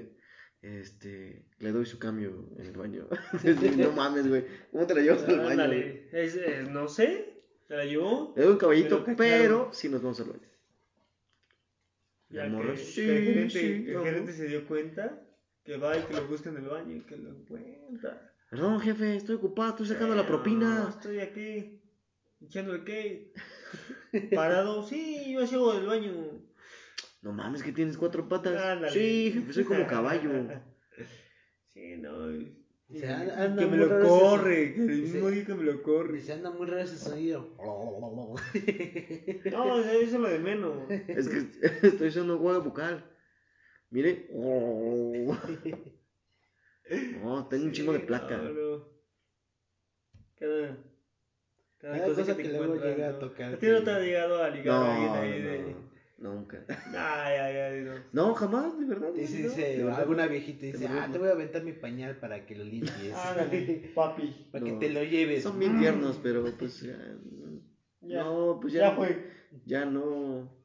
Este, 0.61 1.45
le 1.59 1.71
doy 1.71 1.85
su 1.85 1.97
cambio 1.99 2.49
en 2.57 2.65
el 2.65 2.73
baño. 2.75 3.07
no 3.77 3.91
mames, 3.93 4.27
güey. 4.27 4.45
¿Cómo 4.71 4.85
te 4.85 4.95
la 4.95 5.01
llevas 5.01 5.23
al 5.23 5.37
baño? 5.37 5.49
Ándale. 5.51 6.09
Es, 6.11 6.35
es- 6.35 6.69
no 6.69 6.89
sé, 6.89 7.41
se 7.67 7.75
la 7.75 7.85
llevó. 7.85 8.33
Le 8.35 8.43
doy 8.43 8.51
un 8.53 8.57
caballito, 8.57 9.05
pero 9.15 9.69
sí 9.71 9.87
nos 9.87 10.01
vamos 10.01 10.19
al 10.19 10.29
baño. 10.31 10.49
Ya 12.29 12.43
La 12.43 12.49
morra, 12.49 12.73
que, 12.73 12.77
sí, 12.77 13.05
que 13.05 13.17
el, 13.17 13.23
gerente, 13.25 13.59
sí, 13.59 13.85
el 13.89 14.03
gerente 14.03 14.33
se 14.33 14.45
dio 14.47 14.67
cuenta 14.67 15.19
que 15.69 15.77
va 15.77 15.95
y 15.95 16.01
que 16.01 16.13
lo 16.15 16.25
busca 16.27 16.49
en 16.49 16.57
el 16.57 16.67
baño 16.67 16.95
y 16.95 17.01
que 17.01 17.15
lo 17.15 17.29
encuentra. 17.29 18.33
Perdón, 18.49 18.79
jefe, 18.79 19.15
estoy 19.17 19.35
ocupado, 19.35 19.69
estoy 19.69 19.85
sacando 19.85 20.15
la 20.15 20.23
No, 20.23 20.27
propina. 20.27 20.87
estoy 20.89 21.19
aquí, 21.19 21.79
echando 22.41 22.73
el 22.73 22.83
cake. 22.83 23.33
Parado, 24.33 24.81
sí, 24.87 25.31
yo 25.33 25.45
llego 25.45 25.75
del 25.75 25.85
baño. 25.85 26.11
No 27.21 27.33
mames, 27.33 27.61
que 27.61 27.71
tienes 27.71 27.97
cuatro 27.99 28.27
patas. 28.27 28.59
Ándale. 28.59 28.91
Sí, 28.91 29.31
jefe, 29.31 29.53
soy 29.53 29.63
como 29.65 29.85
caballo. 29.85 30.31
Sí, 31.67 31.97
no. 31.97 32.31
y- 32.31 32.55
y- 32.89 33.03
anda- 33.03 33.25
y 33.27 33.45
anda 33.45 33.63
que 33.63 33.69
me 33.69 33.77
lo 33.77 33.99
corre, 33.99 34.73
que 34.73 34.81
el 34.81 35.01
mismo 35.03 35.29
día 35.29 35.45
que 35.45 35.53
me 35.53 35.63
lo 35.65 35.83
corre. 35.83 36.13
Dice, 36.13 36.33
anda 36.33 36.49
muy 36.49 36.65
raro 36.65 36.81
ese 36.81 36.97
sonido. 36.97 37.55
No, 39.51 39.77
eso 39.79 39.91
es 39.91 40.13
lo 40.13 40.27
de 40.29 40.39
menos. 40.39 40.89
Es 40.89 41.29
que 41.29 41.37
estoy 41.87 42.07
haciendo 42.07 42.37
un 42.37 42.41
juego 42.41 42.63
Mire. 43.91 44.27
No, 47.21 47.45
tengo 47.49 47.65
un 47.65 47.71
chingo 47.71 47.93
de 47.93 47.99
Sí, 47.99 48.05
placa. 48.05 48.37
no, 48.37 48.49
no. 48.53 48.81
Cada, 50.39 50.77
cada, 51.79 51.97
Cada 51.97 52.05
cosa, 52.05 52.21
cosa 52.21 52.37
que, 52.37 52.43
que 52.43 52.49
luego 52.49 52.75
llega 52.75 53.09
a 53.09 53.11
¿no? 53.13 53.19
tocar 53.19 53.53
¿A 53.53 53.57
ti 53.57 53.67
no 53.67 53.83
te 53.83 53.91
ha 53.91 53.99
llegado 53.99 54.41
a 54.43 54.49
ligar 54.49 54.75
No, 54.75 54.83
a 54.83 54.93
alguien 54.93 55.13
no, 55.13 55.19
ahí 55.21 55.41
de.? 55.41 55.75
no, 56.19 56.33
nunca. 56.33 56.63
Ay, 56.95 57.37
ay, 57.37 57.55
ay, 57.57 57.81
no. 57.83 57.93
No, 58.13 58.33
jamás, 58.35 58.77
de 58.79 58.85
verdad. 58.85 59.11
Alguna 59.95 60.27
viejita 60.27 60.65
dice, 60.65 60.87
ah, 60.87 61.09
te 61.11 61.17
voy 61.17 61.29
a 61.29 61.31
aventar 61.31 61.63
mi 61.63 61.73
pañal 61.73 62.15
para 62.17 62.45
que 62.45 62.55
lo 62.55 62.63
limpies. 62.63 62.93
Ándale, 63.15 63.91
papi. 63.95 64.47
para 64.51 64.65
que 64.65 64.71
te 64.73 64.89
lo 64.89 65.03
lleves. 65.03 65.43
Son 65.43 65.59
bien 65.59 65.77
tiernos, 65.79 66.19
pero 66.23 66.43
pues 66.57 66.81
ya. 66.81 66.97
Ya, 68.01 68.23
No, 68.23 68.59
pues 68.61 68.73
ya. 68.73 68.81
ya 68.81 68.91
fue. 68.91 69.17
Ya 69.65 69.85
no. 69.85 70.58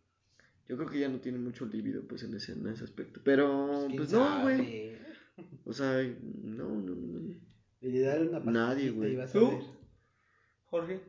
Yo 0.69 0.77
creo 0.77 0.89
que 0.89 0.99
ya 1.01 1.09
no 1.09 1.21
tienen 1.21 1.45
mucho 1.45 1.67
líbido, 1.67 2.07
pues 2.09 2.23
en 2.23 2.35
ese, 2.35 2.53
en 2.53 2.67
ese 2.69 2.85
aspecto. 2.85 3.21
Pero, 3.23 3.85
¿Quién 3.87 3.97
pues 3.97 4.12
no, 4.12 4.43
güey. 4.43 4.97
O 5.65 5.73
sea, 5.73 6.03
no, 6.43 6.69
no, 6.69 6.95
no. 6.95 7.19
no. 7.21 7.35
Y 7.81 7.91
le 7.91 8.01
darle 8.01 8.29
una 8.29 8.41
Nadie, 8.41 8.91
güey. 8.91 9.17
¿Tú? 9.31 9.51
ver. 9.51 9.61
Jorge, 10.65 11.01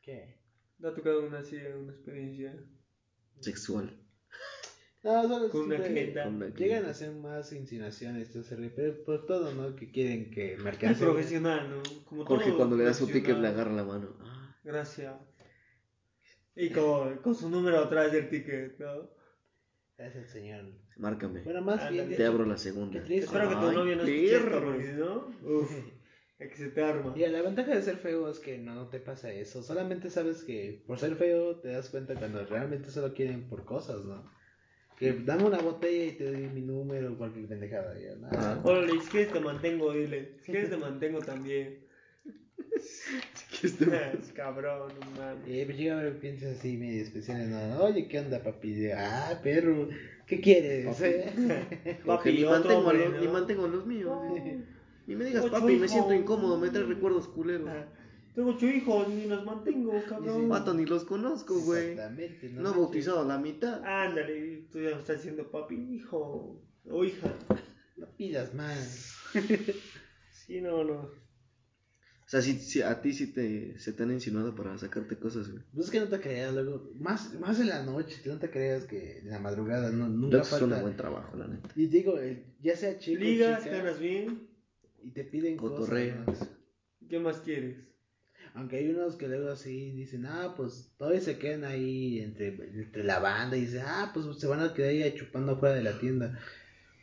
¿Qué? 0.00 0.38
¿te 0.80 0.86
ha 0.86 0.94
tocado 0.94 1.26
una 1.26 1.40
así, 1.40 1.56
una 1.56 1.92
experiencia? 1.92 2.56
Sexual. 3.40 3.94
No, 5.02 5.28
solo 5.28 5.48
Con 5.50 5.62
una 5.66 5.82
clienta. 5.82 6.28
Llegan 6.56 6.86
a 6.86 6.90
hacer 6.90 7.14
más 7.14 7.52
insinuaciones, 7.52 8.34
rollo, 8.34 8.72
pero 8.74 9.04
por 9.04 9.26
todo, 9.26 9.54
¿no? 9.54 9.76
Que 9.76 9.90
quieren 9.90 10.30
que 10.30 10.54
Es 10.54 10.64
marcarse. 10.64 11.04
profesional, 11.04 11.70
¿no? 11.70 11.82
Como 12.04 12.24
Jorge, 12.24 12.46
todo 12.46 12.56
cuando 12.56 12.76
le 12.76 12.84
da 12.84 12.94
su 12.94 13.06
ticket, 13.06 13.38
le 13.38 13.48
agarra 13.48 13.72
la 13.72 13.84
mano. 13.84 14.16
Ah, 14.20 14.56
Gracias. 14.64 15.14
Y 16.60 16.70
con, 16.70 17.18
con 17.18 17.34
su 17.36 17.48
número 17.48 17.78
atrás 17.78 18.10
del 18.10 18.28
ticket, 18.28 18.78
¿no? 18.80 19.08
Es 19.96 20.14
el 20.16 20.26
señor. 20.26 20.64
márcame. 20.96 21.42
Bueno, 21.42 21.62
más 21.62 21.80
Ándale. 21.80 22.04
bien. 22.06 22.16
Te 22.16 22.26
abro 22.26 22.44
la 22.44 22.56
segunda. 22.58 22.92
Qué 22.92 23.00
triste. 23.06 23.26
Espero 23.26 23.48
que 23.48 23.54
tu 23.54 23.68
Ay, 23.68 23.76
novio 23.76 23.96
no 23.96 24.02
escuche 24.02 24.26
esto, 24.36 24.48
perro. 24.50 24.64
porque 24.66 24.86
si 24.86 24.92
no, 24.92 25.26
uff, 25.44 25.72
es 26.40 26.48
que 26.50 26.56
se 26.56 26.68
te 26.70 26.82
arma. 26.82 27.12
Mira, 27.14 27.28
la 27.28 27.42
ventaja 27.42 27.74
de 27.74 27.82
ser 27.82 27.96
feo 27.98 28.28
es 28.28 28.40
que 28.40 28.58
no, 28.58 28.74
no 28.74 28.88
te 28.88 28.98
pasa 28.98 29.32
eso. 29.32 29.62
Solamente 29.62 30.10
sabes 30.10 30.42
que 30.42 30.82
por 30.86 30.98
ser 30.98 31.14
feo 31.14 31.56
te 31.60 31.68
das 31.68 31.90
cuenta 31.90 32.14
cuando 32.16 32.44
realmente 32.44 32.90
solo 32.90 33.14
quieren 33.14 33.48
por 33.48 33.64
cosas, 33.64 34.04
¿no? 34.04 34.28
Que 34.98 35.12
dame 35.12 35.44
una 35.44 35.58
botella 35.58 36.06
y 36.12 36.16
te 36.16 36.24
doy 36.24 36.48
mi 36.48 36.60
número 36.60 37.12
o 37.12 37.16
cualquier 37.16 37.46
pendejada. 37.46 37.96
Ya, 38.00 38.16
nada. 38.16 38.54
Ah. 38.54 38.60
Órale, 38.64 39.00
si 39.00 39.08
quieres 39.10 39.32
te 39.32 39.38
mantengo, 39.38 39.92
dile. 39.92 40.38
Si 40.42 40.50
quieres 40.50 40.70
te 40.70 40.76
mantengo 40.76 41.20
también. 41.20 41.86
Es 43.62 44.32
cabrón, 44.34 44.92
no 45.00 45.10
mames. 45.20 45.48
Eh, 45.48 45.64
pues 45.66 45.76
llega 45.78 45.98
a 45.98 46.02
ver 46.02 46.18
piensas 46.20 46.58
así 46.58 46.76
medio 46.76 47.02
especiales, 47.02 47.48
¿no? 47.48 47.82
Oye, 47.82 48.06
¿qué 48.06 48.20
onda, 48.20 48.40
papi? 48.42 48.82
Yo, 48.82 48.90
ah, 48.96 49.40
perro, 49.42 49.88
¿qué 50.26 50.40
quieres? 50.40 50.86
Papi. 50.86 51.04
eh? 51.04 51.98
Jorge, 52.04 52.32
ni, 52.32 52.44
mantengo 52.44 52.78
hombre, 52.78 52.98
los, 53.04 53.14
¿no? 53.14 53.20
ni 53.20 53.28
mantengo 53.28 53.68
los 53.68 53.86
míos. 53.86 54.06
No. 54.06 54.34
Ni 55.06 55.16
me 55.16 55.24
digas, 55.24 55.46
papi, 55.46 55.76
me 55.76 55.88
siento 55.88 56.14
incómodo, 56.14 56.58
me 56.58 56.68
trae 56.70 56.84
recuerdos 56.84 57.26
culeros. 57.28 57.68
Tengo 58.34 58.50
ocho 58.50 58.66
hijos, 58.68 59.08
ni 59.08 59.24
los 59.26 59.44
mantengo, 59.44 59.92
cabrón. 60.08 60.48
Vato, 60.48 60.72
ni 60.74 60.84
los 60.86 61.02
conozco, 61.04 61.58
güey. 61.60 61.92
Exactamente. 61.92 62.50
No 62.50 62.60
he 62.60 62.62
manches. 62.62 62.76
bautizado 62.76 63.20
a 63.22 63.24
la 63.24 63.38
mitad. 63.38 63.82
Ándale, 63.84 64.66
tú 64.70 64.80
ya 64.80 64.90
me 64.90 64.98
estás 65.00 65.16
diciendo 65.16 65.50
papi, 65.50 65.74
hijo 65.74 66.62
o 66.88 67.04
hija. 67.04 67.34
No 67.96 68.06
pidas 68.16 68.54
más. 68.54 69.16
Sí, 70.30 70.62
no, 70.62 70.82
no. 70.82 71.10
O 72.28 72.30
sea, 72.30 72.42
si, 72.42 72.58
si 72.58 72.82
a 72.82 73.00
ti 73.00 73.14
sí 73.14 73.28
te, 73.28 73.78
se 73.78 73.94
te 73.94 74.02
han 74.02 74.12
insinuado 74.12 74.54
para 74.54 74.76
sacarte 74.76 75.16
cosas, 75.16 75.50
güey. 75.50 75.62
Pues 75.72 75.86
es 75.86 75.90
que 75.90 75.98
no 76.00 76.08
te 76.08 76.20
creas, 76.20 76.52
luego, 76.52 76.92
más, 76.98 77.32
más 77.40 77.58
en 77.58 77.68
la 77.68 77.82
noche, 77.82 78.20
no 78.26 78.38
te 78.38 78.50
creas 78.50 78.84
que 78.84 79.20
en 79.20 79.30
la 79.30 79.38
madrugada, 79.38 79.90
no, 79.90 80.10
nunca 80.10 80.36
Luego 80.36 80.44
es 80.44 80.52
un 80.52 80.58
falta. 80.68 80.82
buen 80.82 80.94
trabajo, 80.96 81.34
la 81.38 81.46
neta. 81.48 81.70
Y 81.74 81.86
digo, 81.86 82.18
el- 82.18 82.44
ya 82.60 82.76
sea 82.76 82.98
chico 82.98 83.18
Ligas, 83.18 83.64
chica, 83.64 83.76
ganas 83.78 83.98
bien. 83.98 84.46
y 85.02 85.10
te 85.12 85.24
piden 85.24 85.56
Cotorreas. 85.56 86.22
cosas. 86.26 86.50
¿no? 87.00 87.08
¿Qué 87.08 87.18
más 87.18 87.38
quieres? 87.38 87.78
Aunque 88.52 88.76
hay 88.76 88.88
unos 88.90 89.16
que 89.16 89.26
luego 89.26 89.48
así 89.48 89.92
dicen, 89.92 90.26
ah, 90.26 90.52
pues 90.54 90.92
todavía 90.98 91.20
se 91.22 91.38
quedan 91.38 91.64
ahí 91.64 92.20
entre, 92.20 92.48
entre 92.48 93.04
la 93.04 93.20
banda 93.20 93.56
y 93.56 93.62
dicen, 93.62 93.82
ah, 93.86 94.10
pues 94.12 94.26
se 94.38 94.46
van 94.46 94.60
a 94.60 94.74
quedar 94.74 94.90
ahí 94.90 95.14
chupando 95.14 95.52
afuera 95.52 95.74
de 95.74 95.82
la 95.82 95.98
tienda. 95.98 96.38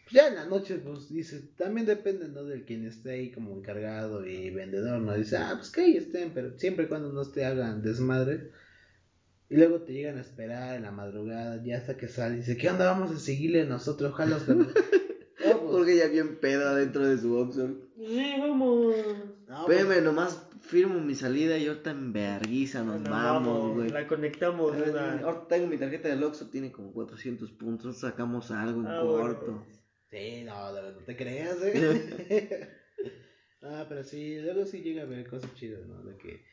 Pues 0.06 0.14
ya 0.14 0.28
en 0.28 0.36
la 0.36 0.46
noche, 0.46 0.76
pues 0.78 1.10
dice, 1.10 1.42
también 1.58 1.86
depende, 1.88 2.28
¿no? 2.28 2.44
Del 2.44 2.64
quien 2.64 2.86
esté 2.86 3.12
ahí 3.12 3.32
como 3.32 3.56
encargado 3.58 4.26
y 4.26 4.52
vendedor, 4.52 5.02
¿no? 5.02 5.14
Dice, 5.16 5.38
ah, 5.38 5.54
pues 5.58 5.72
que 5.72 5.82
ahí 5.82 5.98
estén, 5.98 6.32
pero 6.34 6.58
siempre 6.60 6.86
y 6.86 6.88
cuando 6.88 7.12
no 7.12 7.26
te 7.26 7.44
hagan 7.44 7.82
desmadre. 7.82 8.52
Y 9.50 9.58
luego 9.58 9.82
te 9.82 9.94
llegan 9.94 10.18
a 10.18 10.22
esperar 10.22 10.76
en 10.76 10.84
la 10.84 10.92
madrugada, 10.92 11.62
ya 11.64 11.78
hasta 11.78 11.98
que 11.98 12.08
sale, 12.08 12.36
y 12.36 12.38
dice, 12.40 12.56
¿qué 12.58 12.70
onda? 12.70 12.86
Vamos 12.92 13.12
a 13.12 13.20
seguirle 13.20 13.66
nosotros, 13.66 14.12
ojalá. 14.14 14.38
Pues, 15.38 15.58
Porque 15.62 15.98
ya 15.98 16.08
bien 16.08 16.38
peda 16.38 16.74
dentro 16.76 17.06
de 17.06 17.18
su 17.20 17.30
boxer. 17.30 17.70
Sí, 17.98 18.34
vamos. 18.40 18.96
no, 19.48 19.66
pues, 19.66 20.04
nomás 20.04 20.42
firmo 20.62 21.00
mi 21.00 21.14
salida 21.14 21.58
y 21.58 21.68
ahorita 21.68 21.92
en 21.92 22.14
verguiza 22.14 22.84
nos 22.84 23.04
vamos, 23.04 23.76
güey. 23.76 23.90
La 23.90 24.08
conectamos. 24.08 24.72
Una- 24.76 25.20
Ahorita 25.20 25.48
tengo 25.50 25.68
mi 25.68 25.78
tarjeta 25.78 26.08
del 26.10 26.24
Oxxo, 26.24 26.50
tiene 26.50 26.72
como 26.72 26.92
400 26.94 27.52
puntos, 27.52 28.00
sacamos 28.00 28.50
algo 28.50 28.82
en 28.82 28.88
Ah, 28.88 29.04
bueno. 29.04 29.66
Sí, 30.12 30.44
no, 30.44 30.72
no, 30.72 30.92
no 30.92 30.98
te 31.04 31.16
creas, 31.18 31.58
¿eh? 31.64 32.70
ah, 33.62 33.86
pero 33.90 34.04
sí, 34.04 34.38
luego 34.40 34.66
sí 34.66 34.82
llega 34.82 35.04
a 35.04 35.06
ver 35.06 35.28
cosas 35.28 35.54
chidas, 35.56 35.86
¿no? 35.88 36.04
De 36.04 36.16
que 36.18 36.44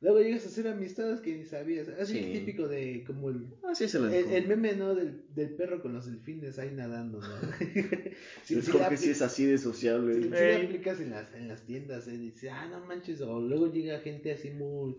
luego 0.00 0.20
llegas 0.20 0.44
a 0.44 0.48
hacer 0.48 0.68
amistades 0.68 1.20
que 1.20 1.34
ni 1.34 1.44
sabías. 1.44 1.88
Así 1.88 2.12
Sí. 2.14 2.18
es 2.20 2.32
típico 2.40 2.68
de 2.68 3.04
como 3.06 3.30
el, 3.30 3.46
Así 3.70 3.88
se 3.88 3.98
lo 3.98 4.08
el, 4.08 4.30
el 4.32 4.46
meme, 4.46 4.74
¿no? 4.74 4.94
Del, 4.94 5.24
del 5.34 5.54
perro 5.56 5.82
con 5.82 5.92
los 5.92 6.06
delfines 6.06 6.58
ahí 6.58 6.70
nadando, 6.72 7.20
¿no? 7.20 7.26
sí, 8.42 8.60
sí, 8.62 8.72
la 8.72 8.84
Jorge 8.84 8.96
sí 8.96 9.10
es 9.10 9.22
así 9.22 9.44
de 9.46 9.58
sociable. 9.58 10.14
sí 10.22 10.28
la 10.28 10.56
aplicas 10.64 11.00
en 11.00 11.10
las, 11.10 11.34
en 11.34 11.48
las 11.48 11.66
tiendas, 11.66 12.06
¿eh? 12.08 12.16
Dice, 12.16 12.50
ah, 12.50 12.68
no 12.68 12.80
manches, 12.86 13.20
o 13.22 13.40
luego 13.40 13.72
llega 13.72 13.98
gente 14.00 14.32
así 14.32 14.50
muy... 14.50 14.96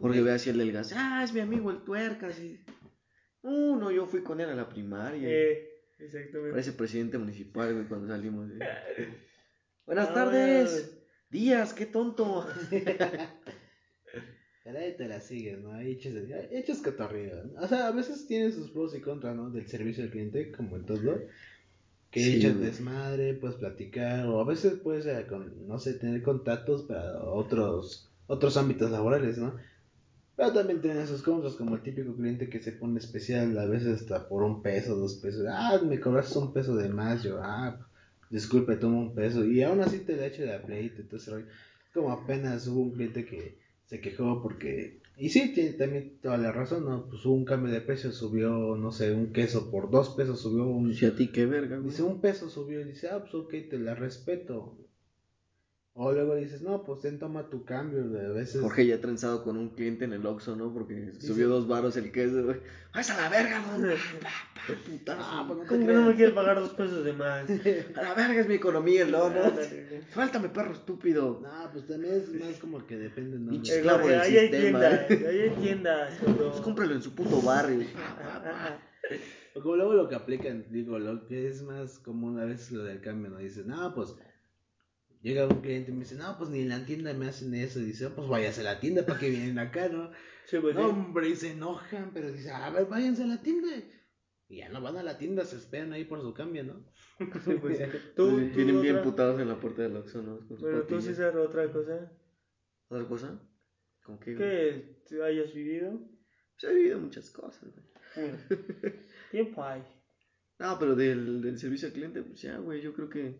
Jorge 0.00 0.22
ve 0.22 0.32
así 0.32 0.50
el 0.50 0.58
del 0.58 0.72
gas. 0.72 0.92
Ah, 0.96 1.22
es 1.24 1.32
mi 1.32 1.40
amigo 1.40 1.70
el 1.70 1.82
tuerca, 1.84 2.28
así. 2.28 2.60
Uh, 3.42 3.76
no, 3.76 3.90
yo 3.90 4.06
fui 4.06 4.22
con 4.22 4.40
él 4.40 4.48
a 4.48 4.54
la 4.54 4.68
primaria. 4.68 5.28
Eh, 5.28 5.68
exactamente. 5.98 6.50
Parece 6.50 6.72
presidente 6.72 7.18
municipal, 7.18 7.72
güey, 7.74 7.86
cuando 7.86 8.08
salimos. 8.08 8.48
güey. 8.56 8.60
Buenas 9.86 10.14
tardes. 10.14 10.98
Díaz, 11.30 11.72
qué 11.74 11.86
tonto. 11.86 12.46
Pero 14.64 14.78
ahí 14.78 14.96
te 14.96 15.08
la 15.08 15.20
sigues, 15.20 15.58
¿no? 15.58 15.72
Ahí 15.72 15.92
echas, 15.92 16.14
ahí 16.14 16.48
echas 16.52 16.80
cotorreo. 16.82 17.50
O 17.58 17.66
sea, 17.66 17.88
a 17.88 17.90
veces 17.90 18.26
tiene 18.28 18.52
sus 18.52 18.70
pros 18.70 18.94
y 18.94 19.00
contras, 19.00 19.34
¿no? 19.34 19.50
Del 19.50 19.66
servicio 19.66 20.04
al 20.04 20.10
cliente, 20.10 20.52
como 20.52 20.76
en 20.76 20.86
todo. 20.86 21.20
Que 22.10 22.20
Sí, 22.20 22.36
echas 22.36 22.54
güey. 22.56 22.66
desmadre, 22.66 23.34
puedes 23.34 23.56
platicar, 23.56 24.26
o 24.26 24.40
a 24.40 24.44
veces 24.44 24.74
puedes, 24.74 25.06
eh, 25.06 25.26
con, 25.28 25.66
no 25.66 25.78
sé, 25.78 25.94
tener 25.94 26.22
contactos 26.22 26.82
para 26.84 27.24
otros, 27.24 28.12
otros 28.26 28.56
ámbitos 28.56 28.90
laborales, 28.90 29.38
¿no? 29.38 29.58
Pero 30.36 30.52
también 30.52 30.80
tiene 30.80 31.06
sus 31.06 31.22
contras, 31.22 31.54
como 31.54 31.76
el 31.76 31.82
típico 31.82 32.14
cliente 32.14 32.48
que 32.48 32.62
se 32.62 32.72
pone 32.72 32.98
especial, 32.98 33.56
a 33.58 33.66
veces 33.66 34.00
hasta 34.02 34.28
por 34.28 34.42
un 34.42 34.62
peso, 34.62 34.96
dos 34.96 35.14
pesos. 35.14 35.44
Ah, 35.48 35.80
me 35.84 36.00
cobraste 36.00 36.38
un 36.38 36.52
peso 36.52 36.74
de 36.76 36.88
más, 36.88 37.22
yo, 37.22 37.38
ah, 37.42 37.78
disculpe, 38.30 38.76
tomo 38.76 39.00
un 39.00 39.14
peso. 39.14 39.44
Y 39.44 39.62
aún 39.62 39.80
así 39.80 39.98
te 39.98 40.16
la 40.16 40.26
echo 40.26 40.42
de 40.42 40.58
pleito, 40.58 41.02
entonces, 41.02 41.44
como 41.92 42.10
apenas 42.10 42.66
hubo 42.66 42.80
un 42.80 42.92
cliente 42.92 43.26
que 43.26 43.58
se 43.86 44.00
quejó 44.00 44.40
porque 44.42 45.00
y 45.18 45.28
sí 45.28 45.52
tiene 45.52 45.72
también 45.72 46.18
toda 46.22 46.38
la 46.38 46.50
razón 46.50 46.86
no 46.86 47.06
pues 47.10 47.26
hubo 47.26 47.34
un 47.34 47.44
cambio 47.44 47.70
de 47.70 47.82
precio 47.82 48.10
subió 48.10 48.74
no 48.76 48.90
sé 48.90 49.12
un 49.12 49.32
queso 49.34 49.70
por 49.70 49.90
dos 49.90 50.08
pesos 50.10 50.40
subió 50.40 50.64
un 50.64 50.88
Dice 50.88 51.08
a 51.08 51.14
ti 51.14 51.28
qué 51.30 51.44
verga, 51.44 51.76
güey. 51.76 51.90
dice 51.90 52.02
un 52.02 52.22
peso 52.22 52.48
subió 52.48 52.80
y 52.80 52.84
dice 52.84 53.08
ah 53.10 53.20
pues 53.20 53.34
ok 53.34 53.52
te 53.68 53.78
la 53.78 53.94
respeto 53.94 54.78
o 55.94 56.10
luego 56.10 56.34
dices 56.36 56.62
no 56.62 56.84
pues 56.84 57.00
ten 57.00 57.18
toma 57.18 57.50
tu 57.50 57.64
cambio 57.64 58.00
a 58.00 58.32
veces 58.32 58.62
Jorge 58.62 58.86
ya 58.86 59.00
trenzado 59.00 59.44
con 59.44 59.58
un 59.58 59.70
cliente 59.70 60.06
en 60.06 60.14
el 60.14 60.24
Oxxo, 60.24 60.56
¿no? 60.56 60.72
Porque 60.72 61.12
subió 61.20 61.48
dos 61.48 61.68
varos 61.68 61.96
el 61.98 62.10
queso, 62.10 62.44
güey. 62.44 62.60
¡Ay, 62.92 63.04
a 63.10 63.16
la 63.20 63.28
verga, 63.28 63.60
no! 63.60 63.88
Putazo. 64.86 65.20
ah 65.22 65.44
pues 65.46 65.58
no 65.58 65.64
te 65.64 65.68
¿Cómo 65.68 65.80
que 65.80 65.86
creas. 65.86 66.00
no 66.00 66.08
me 66.08 66.14
quiere 66.14 66.32
pagar 66.32 66.60
dos 66.60 66.70
pesos 66.70 67.04
de 67.04 67.12
más? 67.12 67.44
A 67.96 68.02
la 68.02 68.14
verga 68.14 68.40
es 68.40 68.48
mi 68.48 68.54
economía, 68.54 69.04
no, 69.04 69.28
no. 69.28 69.42
Ándale, 69.44 69.86
güey. 69.88 70.02
Suéltame, 70.12 70.48
perro 70.48 70.72
estúpido. 70.72 71.40
no 71.42 71.70
pues 71.72 71.86
también 71.86 72.14
es 72.14 72.28
más 72.32 72.56
como 72.58 72.86
que 72.86 72.96
depende 72.96 73.38
no 73.38 73.50
Pinche 73.50 73.76
Esclavo 73.76 74.06
del 74.06 74.20
ahí 74.20 74.38
hay 74.38 74.50
tiendas, 74.50 75.10
eh. 75.10 75.26
ahí 75.28 75.38
hay 75.40 75.50
tiendas. 75.50 76.14
Pues 76.24 76.60
cómpralo 76.62 76.94
en 76.94 77.02
su 77.02 77.14
puto 77.14 77.42
barrio. 77.42 77.86
O 79.54 79.60
como 79.60 79.76
luego 79.76 79.92
lo 79.92 80.08
que 80.08 80.14
aplican, 80.14 80.64
digo, 80.70 80.98
lo 80.98 81.26
que 81.26 81.46
es 81.48 81.62
más 81.62 81.98
común 81.98 82.38
a 82.40 82.44
veces 82.44 82.72
lo 82.72 82.84
del 82.84 83.02
cambio, 83.02 83.30
¿no? 83.30 83.38
Dice, 83.38 83.62
no, 83.66 83.92
pues 83.94 84.14
llega 85.22 85.46
un 85.46 85.60
cliente 85.62 85.90
y 85.90 85.94
me 85.94 86.00
dice, 86.00 86.16
no, 86.16 86.36
pues 86.36 86.50
ni 86.50 86.60
en 86.60 86.68
la 86.68 86.84
tienda 86.84 87.12
me 87.14 87.26
hacen 87.28 87.54
eso. 87.54 87.80
Y 87.80 87.84
dice, 87.84 88.06
"Oh, 88.06 88.14
pues 88.14 88.28
váyase 88.28 88.60
a 88.60 88.64
la 88.64 88.80
tienda 88.80 89.06
para 89.06 89.18
que 89.18 89.30
vienen 89.30 89.58
acá, 89.58 89.88
¿no? 89.88 90.10
Sí, 90.46 90.58
pues 90.60 90.74
no, 90.74 90.88
hombre, 90.88 91.28
y 91.28 91.36
se 91.36 91.52
enojan, 91.52 92.10
pero 92.12 92.30
dice, 92.32 92.50
a 92.50 92.68
ver, 92.70 92.86
váyanse 92.86 93.22
a 93.22 93.26
la 93.26 93.40
tienda. 93.42 93.68
Y 94.48 94.58
ya 94.58 94.68
no 94.68 94.82
van 94.82 94.96
a 94.98 95.02
la 95.02 95.16
tienda, 95.16 95.44
se 95.46 95.56
esperan 95.56 95.92
ahí 95.92 96.04
por 96.04 96.20
su 96.20 96.34
cambio, 96.34 96.64
¿no? 96.64 96.84
Sí, 97.44 97.54
pues 97.60 97.78
sí. 97.78 97.84
Tú, 98.16 98.36
Vienen- 98.38 98.80
bien 98.82 98.96
otra- 98.96 99.02
putados 99.04 99.40
en 99.40 99.48
la 99.48 99.58
puerta 99.60 99.82
del 99.82 99.96
Oxxo, 99.96 100.22
¿no? 100.22 100.40
Bueno, 100.60 100.82
tú. 100.82 101.00
César, 101.00 101.36
otra 101.38 101.70
cosa. 101.72 102.12
¿Otra 102.88 103.08
cosa? 103.08 103.40
¿Con 104.02 104.18
qué? 104.18 104.96
tú 105.08 105.22
hayas 105.22 105.54
vivido. 105.54 105.92
Pues 106.60 106.70
he 106.70 106.74
vivido 106.74 106.98
muchas 106.98 107.30
cosas, 107.30 107.62
güey. 107.72 108.32
Tiempo 109.30 109.62
hay. 109.64 109.82
No, 110.58 110.78
pero 110.78 110.94
del, 110.94 111.40
del 111.42 111.58
servicio 111.58 111.88
al 111.88 111.94
cliente, 111.94 112.22
pues 112.22 112.40
ya, 112.42 112.56
güey, 112.58 112.80
yo 112.82 112.92
creo 112.92 113.08
que. 113.08 113.36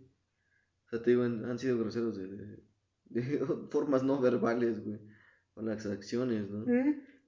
O 0.93 0.97
sea, 0.97 1.03
te 1.03 1.11
digo, 1.11 1.23
han, 1.25 1.59
sido 1.59 1.79
groseros 1.79 2.17
de, 2.19 2.27
de, 2.29 2.63
de 3.07 3.23
formas 3.71 4.03
no 4.03 4.21
verbales, 4.21 4.85
güey. 4.85 5.01
Con 5.55 5.67
las 5.67 5.85
acciones, 5.87 6.51
¿no? 6.51 6.65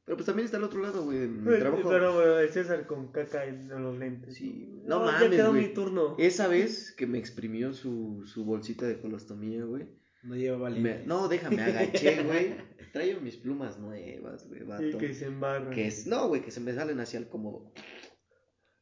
Pero 0.07 0.17
pues 0.19 0.27
también 0.27 0.45
está 0.45 0.59
el 0.59 0.65
otro 0.65 0.81
lado, 0.83 1.05
güey. 1.05 1.19
En 1.23 1.39
mi 1.39 1.45
Pero, 1.47 1.61
trabajo. 1.61 1.89
pero 1.89 2.39
el 2.41 2.49
César 2.51 2.87
con 2.87 3.11
caca 3.11 3.47
en 3.47 3.69
los 3.69 3.99
lentes. 3.99 4.35
Sí. 4.35 4.83
No, 4.85 5.01
no, 5.01 5.07
ya 5.07 5.13
mames, 5.13 5.31
quedó 5.31 5.51
güey. 5.51 5.69
mi 5.69 5.75
turno. 5.75 6.17
Esa 6.19 6.47
vez 6.49 6.95
que 6.97 7.07
me 7.07 7.19
exprimió 7.19 7.73
su, 7.73 8.23
su 8.27 8.45
bolsita 8.45 8.87
de 8.87 9.01
colostomía, 9.01 9.65
güey. 9.65 9.89
No 10.23 10.37
lleva 10.37 10.57
me- 10.57 10.63
valiente. 10.63 11.05
no, 11.07 11.29
déjame, 11.29 11.63
agaché, 11.63 12.23
güey. 12.23 12.57
Traigo 12.93 13.21
mis 13.21 13.37
plumas 13.37 13.79
nuevas, 13.79 14.47
güey, 14.49 14.63
vato. 14.63 14.85
Y 14.87 14.93
que 14.99 15.13
se 15.15 15.27
embarra. 15.27 15.71
Que 15.71 15.87
es, 15.87 16.07
no, 16.07 16.29
güey, 16.29 16.43
que 16.43 16.51
se 16.51 16.61
me 16.61 16.75
salen 16.75 17.01
hacia 17.01 17.19
el 17.19 17.29
cómodo. 17.29 17.73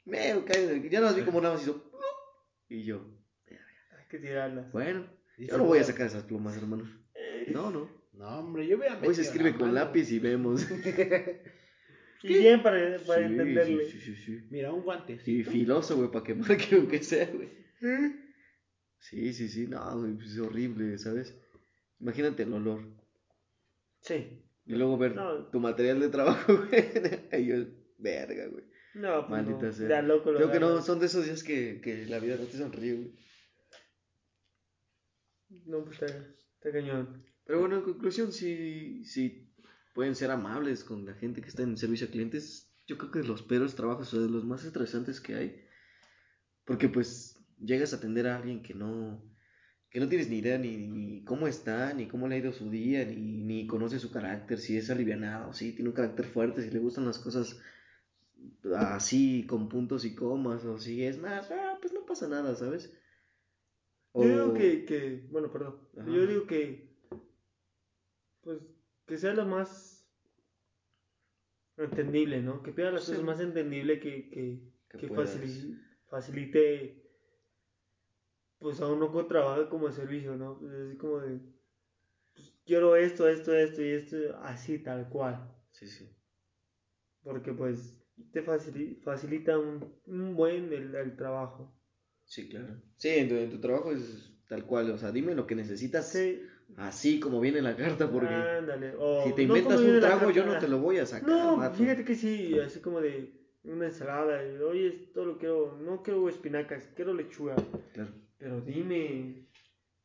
Me 0.05 0.45
caen, 0.45 0.89
ya 0.91 1.01
no 1.01 1.07
las 1.07 1.17
vi 1.17 1.23
como 1.23 1.41
nada 1.41 1.55
más 1.55 1.63
hizo. 1.63 1.91
Y 2.69 2.85
yo, 2.85 3.05
que 4.13 4.19
tirarlas. 4.19 4.71
bueno, 4.73 5.07
yo 5.39 5.57
no 5.59 5.65
voy 5.65 5.79
a 5.79 5.83
"Bueno, 5.83 5.85
sacar 5.87 6.07
esas 6.07 6.23
plumas, 6.25 6.57
hermano. 6.57 6.85
No, 7.49 7.71
no. 7.71 7.91
No, 8.13 8.39
hombre, 8.39 8.67
yo 8.67 8.77
hubiera 8.77 9.01
Hoy 9.01 9.15
se 9.15 9.23
escribe 9.23 9.53
con 9.53 9.69
mano. 9.69 9.73
lápiz 9.73 10.11
y 10.13 10.19
vemos. 10.19 10.67
Y 12.25 12.35
bien 12.39 12.63
para, 12.63 12.79
para 13.05 13.27
Sí, 13.27 13.33
entenderle. 13.33 13.85
Sí, 13.87 13.99
sí, 13.99 14.15
sí, 14.15 14.23
sí. 14.25 14.47
Mira, 14.51 14.73
un 14.73 14.83
guante. 14.83 15.19
Sí, 15.19 15.43
filoso, 15.43 15.97
güey, 15.97 16.09
para 16.13 16.25
que 16.25 16.35
marque 16.37 16.77
aunque 16.77 17.03
sea, 17.03 17.27
güey. 17.27 17.49
Sí, 19.01 19.33
sí, 19.33 19.49
sí, 19.49 19.67
no, 19.67 19.99
güey, 19.99 20.15
pues 20.15 20.31
es 20.31 20.39
horrible, 20.39 20.97
¿sabes? 20.99 21.35
Imagínate 21.99 22.45
el 22.45 22.53
olor. 22.53 22.83
Sí. 24.03 24.41
Y 24.67 24.73
luego 24.75 24.97
ver 24.99 25.17
No. 25.17 25.47
tu 25.47 25.59
material 25.59 25.99
de 25.99 26.09
trabajo, 26.11 26.57
güey. 26.69 27.43
Y 27.43 27.47
yo, 27.47 27.57
verga, 27.99 28.47
güey. 28.47 28.65
No, 28.95 29.27
pues 29.27 29.31
Maldita 29.31 29.67
no. 29.67 29.73
sea. 29.73 29.89
Ya 29.89 30.03
loco 30.03 30.31
lo 30.31 30.39
Creo 30.39 30.53
que 30.53 30.61
no, 30.61 30.81
son 30.81 31.01
de 31.01 31.07
esos 31.07 31.25
días 31.25 31.43
que, 31.43 31.81
que 31.83 32.07
la 32.07 32.21
vida 32.21 32.37
no 32.39 32.45
te 32.45 32.57
sonríe, 32.57 32.95
güey. 32.95 33.13
No, 35.67 35.85
pues 35.85 36.03
está, 36.03 36.07
está 36.07 36.73
cañón. 36.73 37.25
Pero 37.45 37.61
bueno, 37.61 37.77
en 37.77 37.83
conclusión, 37.83 38.33
sí, 38.33 39.05
sí 39.05 39.53
pueden 39.95 40.15
ser 40.15 40.31
amables 40.31 40.85
con 40.85 41.05
la 41.05 41.15
gente 41.15 41.43
que 41.43 41.49
está 41.49 41.63
en 41.63 41.77
servicio 41.77 42.07
a 42.07 42.11
clientes. 42.11 42.73
Yo 42.87 42.99
creo 42.99 43.11
que 43.11 43.23
los 43.23 43.43
peores 43.43 43.75
trabajos 43.75 44.13
o 44.15 44.23
de 44.23 44.29
los 44.29 44.45
más 44.45 44.65
estresantes 44.65 45.21
que 45.21 45.35
hay. 45.35 45.65
Porque 46.65 46.89
pues 46.89 47.39
llegas 47.59 47.93
a 47.93 47.97
atender 47.97 48.27
a 48.27 48.37
alguien 48.37 48.63
que 48.63 48.75
no, 48.75 49.23
que 49.91 50.01
no 50.01 50.09
tienes 50.09 50.29
ni 50.29 50.39
idea 50.39 50.59
ni, 50.59 50.77
ni 50.77 51.25
cómo 51.25 51.47
está, 51.47 51.93
ni 51.93 52.07
cómo 52.09 52.29
le 52.29 52.37
ha 52.37 52.39
ido 52.39 52.53
su 52.53 52.71
día, 52.71 53.05
ni, 53.05 53.17
ni 53.17 53.67
conoce 53.67 53.99
su 53.99 54.11
carácter, 54.11 54.59
si 54.59 54.77
es 54.77 54.91
alivianado, 54.91 55.53
si 55.53 55.73
tiene 55.73 55.91
un 55.91 55.97
carácter 55.97 56.27
fuerte, 56.27 56.63
si 56.63 56.71
le 56.71 56.79
gustan 56.79 57.05
las 57.05 57.19
cosas 57.19 57.61
así, 58.77 59.45
con 59.47 59.69
puntos 59.69 60.05
y 60.05 60.15
comas, 60.15 60.65
o 60.65 60.79
si 60.79 61.05
es 61.05 61.19
más, 61.19 61.51
ah, 61.51 61.79
pues 61.81 61.93
no 61.93 62.07
pasa 62.07 62.29
nada, 62.29 62.55
¿sabes? 62.55 62.93
Yo 64.15 64.23
digo 64.23 64.55
que, 64.55 64.85
que, 64.85 65.27
bueno, 65.31 65.51
perdón. 65.51 65.81
Ajá. 65.99 66.11
Yo 66.11 66.27
digo 66.27 66.47
que, 66.47 66.91
pues, 68.43 68.61
que 69.07 69.17
sea 69.17 69.33
lo 69.33 69.47
más 69.47 70.07
entendible, 71.77 72.43
¿no? 72.43 72.63
Que 72.63 72.73
pida 72.73 72.91
las 72.91 73.05
Sí. 73.05 73.13
cosas 73.13 73.25
más 73.25 73.41
entendible 73.41 73.99
que, 74.01 74.29
que, 74.29 74.73
Que 74.91 74.99
que 74.99 75.09
puedas. 75.09 75.37
facili- 75.39 75.79
facilite 76.09 76.99
pues 78.59 78.81
a 78.81 78.87
uno 78.87 79.11
que 79.13 79.25
trabaja 79.25 79.69
como 79.69 79.91
servicio, 79.91 80.37
¿no? 80.37 80.59
Pues 80.59 80.73
así 80.73 80.97
como 80.97 81.19
de 81.19 81.41
pues, 82.35 82.55
quiero 82.65 82.95
esto, 82.95 83.29
esto, 83.29 83.53
esto 83.55 83.83
y 83.83 83.89
esto, 83.89 84.17
así 84.43 84.79
tal 84.79 85.09
cual. 85.09 85.51
Sí, 85.73 85.87
sí. 85.89 86.09
Porque 87.25 87.53
pues 87.53 87.99
te 88.33 88.45
facili- 88.45 89.01
facilita 89.03 89.59
un, 89.59 90.01
un 90.07 90.37
buen 90.37 90.73
el, 90.73 90.95
el 90.95 91.17
trabajo. 91.17 91.75
Sí, 92.33 92.49
claro. 92.49 92.81
Sí, 92.97 93.11
en 93.11 93.29
tu, 93.29 93.35
en 93.35 93.51
tu 93.51 93.61
trabajo 93.61 93.93
es 93.93 94.33
tal 94.49 94.65
cual. 94.65 94.91
O 94.91 94.97
sea, 94.97 95.13
dime 95.13 95.35
lo 95.35 95.47
que 95.47 95.55
necesitas 95.55 96.07
Sí, 96.09 96.41
así 96.79 97.21
como 97.21 97.41
viene 97.41 97.61
la 97.61 97.77
carta, 97.77 98.11
porque 98.11 98.25
ándale. 98.25 98.95
O, 98.97 99.27
si 99.27 99.35
te 99.35 99.43
no 99.43 99.55
inventas 99.57 99.83
un 99.83 100.01
trago, 100.01 100.31
yo 100.31 100.43
no 100.43 100.59
te 100.59 100.67
lo 100.67 100.79
voy 100.79 100.97
a 100.97 101.05
sacar, 101.05 101.29
No, 101.29 101.57
mato. 101.59 101.77
fíjate 101.77 102.05
que 102.05 102.15
sí, 102.15 102.59
así 102.59 102.81
como 102.81 103.03
de 103.03 103.29
una 103.65 103.85
ensalada. 103.85 104.43
y, 104.43 104.57
Oye, 104.57 104.89
esto 104.89 105.27
lo 105.27 105.37
quiero, 105.37 105.77
no 105.77 106.03
quiero 106.03 106.27
espinacas, 106.27 106.89
quiero 106.97 107.13
lechuga. 107.13 107.55
Claro. 107.93 108.13
Pero 108.39 108.63
dime. 108.63 109.45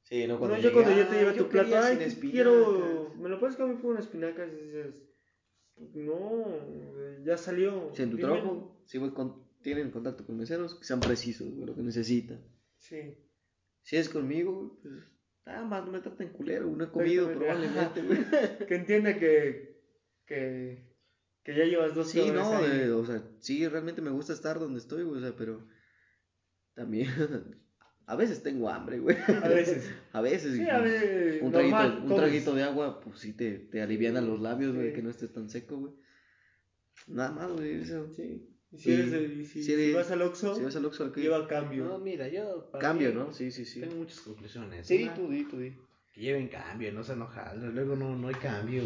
Sí, 0.03 0.27
no 0.27 0.33
No, 0.33 0.39
cuando 0.39 0.57
yo 0.57 0.73
cuando 0.73 0.91
yo 0.91 1.03
"Ah, 1.03 1.09
te 1.09 1.15
llevo 1.15 1.33
tu 1.33 1.47
plato, 1.47 1.75
ay, 1.77 1.93
sin 1.93 1.99
que 1.99 2.03
espinacas". 2.09 2.31
quiero. 2.33 3.13
¿Me 3.21 3.29
lo 3.29 3.39
puedes 3.39 3.55
cambiar 3.55 3.79
por 3.81 3.91
unas 3.91 4.05
espinacas? 4.05 4.49
Y 4.51 4.61
dices, 4.65 4.93
no, 5.93 7.23
ya 7.23 7.37
salió. 7.37 7.89
Si 7.93 8.03
en 8.03 8.09
tu 8.09 8.17
dime". 8.17 8.31
trabajo, 8.31 8.81
si 8.85 8.97
voy 8.97 9.11
con, 9.11 9.46
tienen 9.67 9.91
contacto 9.91 10.25
con 10.25 10.37
meseros, 10.37 10.75
que 10.75 10.85
sean 10.85 11.01
precisos, 11.01 11.53
güey, 11.53 11.65
lo 11.67 11.75
que 11.75 11.81
necesitan. 11.81 12.39
Sí. 12.77 13.17
Si 13.83 13.97
es 13.97 14.07
conmigo, 14.07 14.79
pues 14.81 14.93
nada 15.45 15.65
más 15.65 15.85
no 15.85 15.91
me 15.91 15.99
traten 15.99 16.29
culero, 16.29 16.67
no 16.73 16.85
he 16.85 16.89
comido 16.89 17.29
probablemente, 17.33 18.01
güey. 18.01 18.19
Que 18.65 18.75
entienda 18.75 19.19
que, 19.19 19.81
que, 20.25 20.95
que 21.43 21.53
ya 21.53 21.65
llevas 21.65 21.93
dos 21.93 22.09
Sí, 22.09 22.31
no, 22.31 22.61
de- 22.61 22.91
o 22.93 23.05
sea, 23.05 23.21
sí, 23.39 23.67
realmente 23.67 24.01
me 24.01 24.09
gusta 24.11 24.31
estar 24.31 24.57
donde 24.57 24.79
estoy, 24.79 25.03
güey, 25.03 25.17
o 25.17 25.21
sea, 25.21 25.35
pero 25.37 25.67
también 26.73 27.09
a 28.05 28.15
veces 28.15 28.41
tengo 28.41 28.69
hambre, 28.69 28.99
güey. 28.99 29.17
A 29.43 29.49
veces. 29.49 29.91
A 30.13 30.21
veces. 30.21 30.55
Sí, 30.55 30.69
a 30.69 30.79
ver, 30.79 31.43
un 31.43 31.51
normal, 31.51 31.91
traguito, 31.91 32.13
un 32.13 32.15
traguito 32.21 32.55
de 32.55 32.63
agua, 32.63 33.01
pues 33.01 33.19
sí 33.19 33.33
te, 33.33 33.59
te 33.59 33.81
aliviana 33.81 34.21
los 34.21 34.39
labios, 34.39 34.73
güey, 34.73 34.91
Sí. 34.91 34.95
que 34.95 35.01
no 35.01 35.09
estés 35.09 35.33
tan 35.33 35.49
seco, 35.49 35.75
güey. 35.77 35.93
Nada 37.07 37.31
más, 37.33 37.51
güey, 37.51 37.81
eso. 37.81 38.09
Sí. 38.13 38.49
Y 38.77 38.79
si, 38.79 38.89
Y 38.89 38.93
eres 38.93 39.11
de- 39.11 39.23
y 39.23 39.45
si, 39.45 39.63
si 39.63 39.73
eres- 39.73 39.87
si 39.87 39.93
vas 39.93 40.11
al 40.11 40.21
Oxxo, 40.21 40.55
Si 40.55 40.63
vas 40.63 40.75
al 40.75 40.85
Oxxo, 40.85 41.03
¿al 41.05 41.11
qué? 41.11 41.21
lleva 41.21 41.47
cambio. 41.47 41.85
No, 41.85 41.97
mira, 41.99 42.27
yo. 42.27 42.69
para 42.71 42.81
Cambio, 42.81 43.09
mí, 43.09 43.15
¿no? 43.15 43.33
Sí, 43.33 43.51
sí, 43.51 43.65
sí. 43.65 43.81
Tengo 43.81 43.95
muchas 43.95 44.19
conclusiones. 44.21 44.85
Sí, 44.87 45.03
Una, 45.03 45.13
tú 45.15 45.29
di, 45.29 45.43
tú 45.45 45.57
di. 45.59 45.75
Que 46.13 46.21
lleven 46.21 46.47
cambio, 46.47 46.91
no 46.93 47.03
se 47.03 47.13
enojan. 47.13 47.73
Luego 47.73 47.95
no, 47.95 48.15
no 48.15 48.27
hay 48.27 48.35
cambio. 48.35 48.83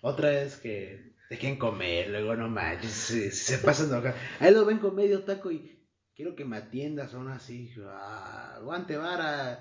Otra 0.00 0.40
es 0.42 0.56
que 0.56 1.14
dejen 1.30 1.56
comer, 1.56 2.10
luego 2.10 2.34
no 2.36 2.48
manches, 2.48 2.90
se, 2.92 3.30
se 3.32 3.58
pasan 3.58 3.88
de 3.90 3.94
enojar. 3.96 4.14
Ahí 4.40 4.52
lo 4.54 4.64
ven 4.64 4.78
con 4.78 4.94
medio 4.94 5.24
taco 5.24 5.50
y 5.50 5.84
quiero 6.14 6.34
que 6.36 6.44
me 6.44 6.56
atiendas 6.56 7.14
aún 7.14 7.28
así. 7.28 7.72
Ah, 7.84 8.54
aguante 8.56 8.96
vara, 8.96 9.58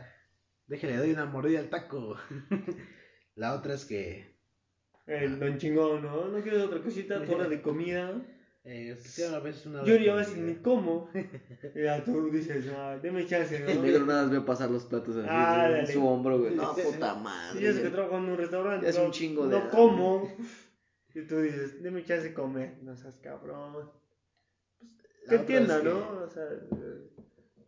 déjale, 0.67 0.97
doy 0.97 1.11
una 1.11 1.25
mordida 1.25 1.59
al 1.59 1.69
taco. 1.69 2.15
La 3.35 3.53
otra 3.53 3.73
es 3.75 3.85
que 3.85 4.35
El 5.05 5.39
don 5.39 5.57
chingón, 5.57 6.01
¿no? 6.03 6.27
No 6.27 6.41
quieres 6.41 6.61
otra 6.63 6.79
cosita, 6.81 7.21
tu 7.25 7.33
hora 7.33 7.47
de 7.47 7.61
comida. 7.61 8.13
Eh, 8.67 8.97
a 9.33 9.39
veces 9.39 9.65
una 9.65 9.83
Yo 9.83 9.93
de 9.93 9.99
ni 10.01 10.07
a 10.09 10.15
veces 10.15 10.33
comida. 10.35 10.47
ni 10.47 10.55
como. 10.61 11.09
Y 11.75 11.83
ya 11.83 12.03
tú 12.03 12.29
dices, 12.29 12.65
ah, 12.75 12.97
deme 13.01 13.25
chance, 13.25 13.59
¿no? 13.59 13.67
El 13.69 13.81
negro 13.81 14.05
nada 14.05 14.23
más 14.23 14.31
ve 14.31 14.41
pasar 14.41 14.69
los 14.69 14.85
platos 14.85 15.15
así, 15.17 15.27
Ah, 15.29 15.79
en 15.79 15.87
su 15.87 16.05
hombro, 16.07 16.39
güey. 16.39 16.55
No, 16.55 16.73
puta 16.75 17.15
Si 17.15 17.19
madre. 17.23 17.61
yo 17.61 17.69
es 17.69 17.79
que 17.79 17.89
trabajo 17.89 18.17
en 18.17 18.23
un 18.29 18.37
restaurante, 18.37 18.83
Ya 18.85 18.89
es 18.89 18.97
no, 18.97 19.05
un 19.05 19.11
chingo 19.11 19.47
de 19.47 19.57
no 19.59 19.69
como. 19.69 20.31
Y 21.15 21.21
tú 21.21 21.39
dices, 21.41 21.81
deme 21.81 22.03
chance 22.05 22.27
de 22.27 22.33
comer. 22.35 22.77
No 22.83 22.95
seas 22.95 23.15
cabrón. 23.23 23.89
La 25.25 25.29
Que 25.29 25.35
es 25.35 25.41
entienda, 25.41 25.79
que- 25.79 25.85
¿no? 25.89 25.97
O 26.23 26.29
sea, 26.29 26.43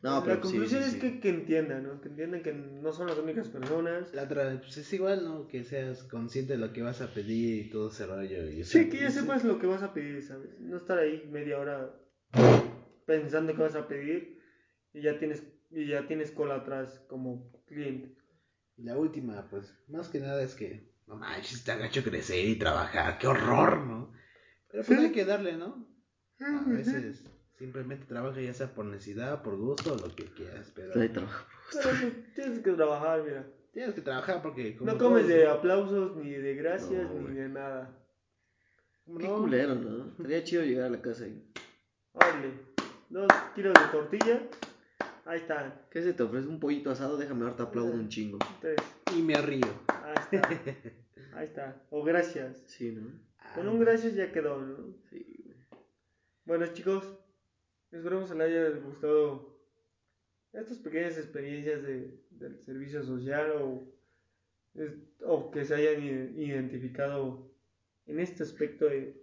No, 0.02 0.20
la 0.20 0.24
pero 0.24 0.36
sí, 0.38 0.42
conclusión 0.42 0.82
sí, 0.82 0.88
es 0.88 0.94
sí. 0.94 1.00
Que, 1.00 1.20
que 1.20 1.30
entiendan, 1.30 1.84
¿no? 1.84 2.00
Que 2.00 2.08
entiendan 2.08 2.42
que 2.42 2.54
no 2.54 2.94
son 2.94 3.08
las 3.08 3.18
únicas 3.18 3.50
personas. 3.50 4.14
La 4.14 4.24
otra, 4.24 4.58
pues 4.62 4.78
es 4.78 4.94
igual, 4.94 5.26
¿no? 5.26 5.48
Que 5.48 5.64
seas 5.66 6.04
consciente 6.04 6.54
de 6.54 6.60
lo 6.60 6.72
que 6.72 6.82
vas 6.82 7.02
a 7.02 7.14
pedir 7.14 7.66
y 7.66 7.70
todo 7.70 7.90
ese 7.90 8.06
rollo. 8.06 8.50
Y, 8.50 8.64
Sí, 8.64 8.84
sea, 8.84 8.90
que 8.90 9.00
ya 9.00 9.12
sepas 9.12 9.44
lo 9.44 9.60
que 9.60 9.68
vas 9.68 9.84
a 9.84 9.94
pedir, 9.94 10.24
¿sabes? 10.24 10.58
No 10.60 10.78
estar 10.78 10.98
ahí 10.98 11.28
media 11.30 11.60
hora 11.60 11.94
pensando 13.06 13.54
que 13.54 13.62
vas 13.62 13.76
a 13.76 13.88
pedir 13.88 14.40
y 14.94 15.02
ya 15.02 15.20
tienes 15.20 15.44
y 15.72 15.88
ya 15.88 16.08
tienes 16.08 16.32
cola 16.32 16.56
atrás 16.56 17.04
como 17.08 17.52
cliente. 17.68 18.16
Y 18.78 18.84
la 18.84 18.98
última, 18.98 19.50
pues, 19.50 19.78
más 19.88 20.08
que 20.08 20.20
nada 20.20 20.42
es 20.42 20.56
que, 20.56 20.94
no 21.08 21.18
manches, 21.18 21.64
te 21.64 21.72
agacho 21.72 22.04
crecer 22.04 22.46
y 22.46 22.56
trabajar, 22.58 23.18
qué 23.20 23.28
horror, 23.28 23.86
¿no? 23.86 24.14
Pero 24.72 24.84
pues 24.84 25.00
hay 25.00 25.12
que 25.12 25.26
darle, 25.26 25.58
¿no? 25.58 25.88
A 26.40 26.64
veces 26.70 27.24
simplemente 27.60 28.06
trabaja 28.06 28.42
ya 28.42 28.54
sea 28.54 28.74
por 28.74 28.86
necesidad, 28.86 29.44
por 29.44 29.58
gusto, 29.58 29.96
lo 29.96 30.16
que 30.16 30.26
quieras, 30.26 30.72
pero 30.74 31.00
Hay 31.00 31.10
trabajo. 31.10 31.46
Pero 31.72 31.90
tienes 32.34 32.60
que 32.60 32.72
trabajar, 32.72 33.22
mira. 33.24 33.46
tienes 33.74 33.94
que 33.94 34.02
trabajar 34.02 34.42
porque 34.42 34.76
como 34.76 34.92
No 34.92 34.98
comes 34.98 35.24
todos, 35.24 35.28
de 35.38 35.48
aplausos, 35.48 36.16
ni 36.16 36.32
de 36.32 36.56
gracias, 36.56 37.04
No, 37.14 37.28
ni 37.30 37.36
de 37.36 37.50
nada. 37.50 37.96
¿cómo 39.06 39.20
Qué 39.20 39.28
no? 39.28 39.38
culero, 39.42 39.76
¿no? 39.76 40.08
Estaría 40.12 40.44
chido 40.44 40.64
llegar 40.64 40.86
a 40.86 40.90
la 40.90 41.02
casa 41.02 41.28
y... 41.28 41.44
Órale, 42.14 42.52
dos 43.10 43.28
kilos 43.56 43.74
de 43.74 43.88
tortilla, 43.92 44.42
ahí 45.26 45.40
están. 45.40 45.74
¿Qué 45.92 46.02
se 46.02 46.14
te 46.14 46.24
ofrece? 46.24 46.48
Un 46.48 46.60
pollito 46.60 46.90
asado, 46.92 47.18
déjame 47.18 47.44
ahorita 47.44 47.64
aplaudo 47.64 47.92
un 47.94 48.10
chingo. 48.10 48.40
Tres, 48.62 48.78
Y 49.16 49.22
me 49.22 49.36
río. 49.36 49.68
ahí 49.88 50.16
está. 50.32 50.50
Ahí 51.36 51.46
está. 51.46 51.80
O 51.92 52.04
gracias. 52.04 52.64
Sí, 52.66 52.92
¿no? 52.92 53.08
Con 53.54 53.68
un 53.68 53.80
gracias 53.80 54.16
ya 54.16 54.32
quedó, 54.32 54.60
¿no? 54.60 54.96
Sí, 55.12 55.44
güey. 55.46 55.56
Bueno, 56.46 56.66
chicos, 56.74 57.04
esperamos 57.92 58.32
que 58.32 58.38
les 58.38 58.48
haya 58.48 58.70
gustado 58.80 59.60
estas 60.54 60.78
pequeñas 60.80 61.18
experiencias 61.18 61.84
de, 61.84 62.20
del 62.32 62.60
servicio 62.64 63.04
social 63.04 63.52
o, 63.62 63.94
es- 64.76 64.96
o 65.26 65.52
que 65.52 65.66
se 65.66 65.76
hayan 65.76 66.02
identificado 66.38 67.52
en 68.06 68.20
este 68.20 68.44
aspecto 68.44 68.86
de... 68.86 69.16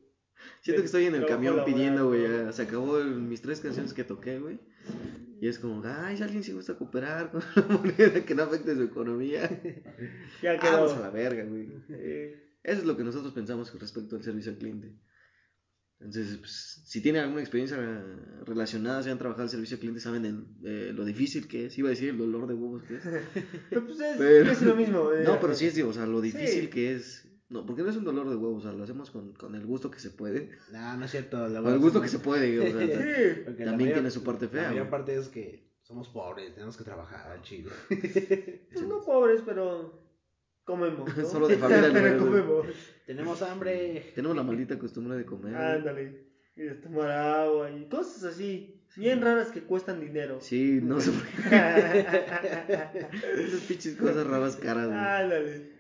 Siento 0.61 0.83
que 0.83 0.87
estoy 0.87 1.07
en 1.07 1.15
el 1.15 1.27
camión 1.27 1.57
laboral, 1.57 1.75
pidiendo, 1.75 2.09
güey. 2.09 2.53
Se 2.53 2.63
acabó 2.63 2.99
el- 2.99 3.15
mis 3.23 3.41
tres 3.43 3.61
canciones 3.61 3.95
que 3.95 4.05
toqué, 4.05 4.39
güey. 4.39 4.59
Y 5.41 5.49
es 5.49 5.59
como, 5.59 5.83
ay, 5.85 6.17
si 6.17 6.23
alguien 6.23 6.43
sí 6.43 6.53
gusta 6.53 6.77
cooperar 6.79 7.31
con 7.31 7.43
una 7.69 7.79
moneda 7.79 8.25
que 8.25 8.35
no 8.35 8.43
afecte 8.45 8.75
su 8.75 8.83
economía. 8.83 9.49
Ya 10.43 10.57
Vamos 10.59 10.93
a 10.93 10.95
quedó. 10.97 11.03
la 11.03 11.11
verga, 11.11 11.45
güey. 11.45 11.69
Eso 12.63 12.81
es 12.81 12.85
lo 12.85 12.97
que 12.97 13.05
nosotros 13.05 13.33
pensamos 13.33 13.71
con 13.71 13.81
respecto 13.81 14.17
al 14.17 14.23
servicio 14.23 14.53
al 14.53 14.59
cliente. 14.59 14.93
Entonces, 15.99 16.37
pues, 16.39 16.83
si 16.85 17.01
tienen 17.01 17.23
alguna 17.23 17.41
experiencia 17.41 17.79
relacionada, 18.45 19.03
si 19.03 19.11
han 19.11 19.19
trabajado 19.19 19.45
el 19.45 19.51
servicio 19.51 19.77
al 19.77 19.81
cliente, 19.81 20.01
saben 20.01 20.25
el- 20.27 20.47
eh, 20.65 20.93
lo 20.93 21.05
difícil 21.05 21.49
que 21.49 21.67
es. 21.67 21.79
Iba 21.79 21.89
a 21.89 21.91
decir 21.91 22.11
el 22.11 22.19
dolor 22.19 22.47
de 22.47 22.55
huevos 22.55 22.83
que 22.83 22.97
es. 22.97 23.03
pero 23.71 23.87
pues 23.87 23.99
es, 24.01 24.17
Pero- 24.19 24.51
es 24.53 24.63
lo 24.63 24.77
mismo. 24.77 25.11
eh, 25.13 25.25
No, 25.25 25.41
pero 25.41 25.55
sí 25.55 25.67
es, 25.67 25.75
digo, 25.75 25.89
o 25.89 25.93
sea, 25.93 26.07
lo 26.07 26.21
Sí. 26.21 26.33
difícil 26.33 26.69
que 26.71 26.95
es. 26.95 27.23
No, 27.49 27.65
porque 27.65 27.83
no 27.83 27.91
es 27.91 27.97
un 27.97 28.05
dolor 28.05 28.29
de 28.29 28.35
huevos, 28.37 28.65
o 28.65 28.69
sea, 28.69 28.77
lo 28.77 28.83
hacemos 28.85 29.11
con, 29.11 29.33
con 29.35 29.55
el 29.55 29.65
gusto 29.65 29.89
que 29.91 30.01
se 30.01 30.11
puede. 30.11 30.51
No, 30.73 30.97
no 30.97 31.05
es 31.05 31.11
cierto. 31.13 31.49
la 31.49 31.63
Con 31.63 31.73
el 31.73 31.79
gusto 31.79 32.01
que 32.03 32.09
se 32.09 32.19
puede, 32.19 32.59
o 32.59 32.63
sea, 32.63 32.73
Sí. 33.47 33.55
también 33.65 33.77
mayor- 33.77 33.93
tiene 33.95 34.11
su 34.11 34.23
parte 34.25 34.49
fea, 34.49 34.63
La 34.65 34.71
mayor 34.71 34.91
parte 34.91 35.17
es 35.17 35.29
que 35.29 35.71
somos 35.83 36.09
pobres, 36.09 36.53
tenemos 36.55 36.77
que 36.77 36.83
trabajar 36.85 37.31
al 37.31 37.43
chile. 37.43 37.71
Pues 37.89 38.85
no 38.87 39.01
pobres, 39.05 39.43
pero 39.47 40.06
comemos. 40.67 41.17
¿no? 41.17 41.25
Solo 41.25 41.49
de 41.49 41.57
familia 41.57 41.89
comemos. 42.19 42.67
Tenemos 43.07 43.41
hambre. 43.41 44.13
tenemos 44.15 44.37
la 44.37 44.43
maldita 44.43 44.79
costumbre 44.79 45.17
de 45.17 45.25
comer. 45.25 45.55
Ándale. 45.55 46.27
Y 46.57 46.63
de 46.63 46.75
tomar 46.75 47.11
agua 47.11 47.71
y 47.71 47.89
cosas 47.89 48.25
así. 48.25 48.83
Bien 48.97 49.21
raras 49.21 49.51
que 49.51 49.63
cuestan 49.63 50.01
dinero. 50.01 50.41
Sí, 50.41 50.81
no 50.83 51.01
sé 51.01 51.13
por 51.13 51.23
qué. 51.23 51.57
Esas 53.43 53.61
pinches 53.69 53.97
cosas 53.97 54.27
raras 54.27 54.57
caras, 54.57 54.87
güey. 54.87 54.99
Ándale. 54.99 55.77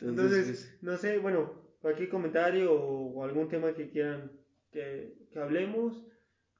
Entonces, 0.00 0.46
Entonces, 0.48 0.78
no 0.80 0.96
sé, 0.96 1.18
bueno, 1.18 1.76
cualquier 1.80 2.08
comentario 2.08 2.72
o, 2.72 3.22
algún 3.22 3.48
tema 3.48 3.74
que 3.74 3.90
quieran 3.90 4.32
que, 4.72 5.28
que 5.30 5.38
hablemos, 5.38 6.06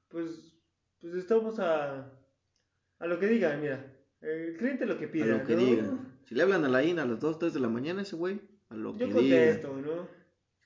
pues, 0.09 0.55
pues 1.01 1.15
estamos 1.15 1.59
a, 1.59 2.13
a 2.99 3.07
lo 3.07 3.19
que 3.19 3.27
digan, 3.27 3.59
mira. 3.59 3.91
El 4.21 4.55
cliente 4.57 4.85
lo 4.85 4.97
que 4.97 5.07
pues, 5.07 5.23
pida, 5.23 5.35
a 5.35 5.37
lo 5.39 5.43
que 5.43 5.55
¿no? 5.55 5.59
diga. 5.59 6.12
Si 6.25 6.35
le 6.35 6.43
hablan 6.43 6.63
a 6.65 6.69
la 6.69 6.83
INA 6.83 7.03
a 7.03 7.05
las 7.05 7.19
2, 7.19 7.39
3 7.39 7.53
de 7.53 7.59
la 7.59 7.69
mañana, 7.69 8.01
ese 8.01 8.15
güey, 8.15 8.39
a 8.69 8.75
lo 8.75 8.95
Yo 8.97 9.07
que 9.07 9.13
contesto, 9.13 9.75
diga. 9.75 9.87
¿no? 9.87 10.07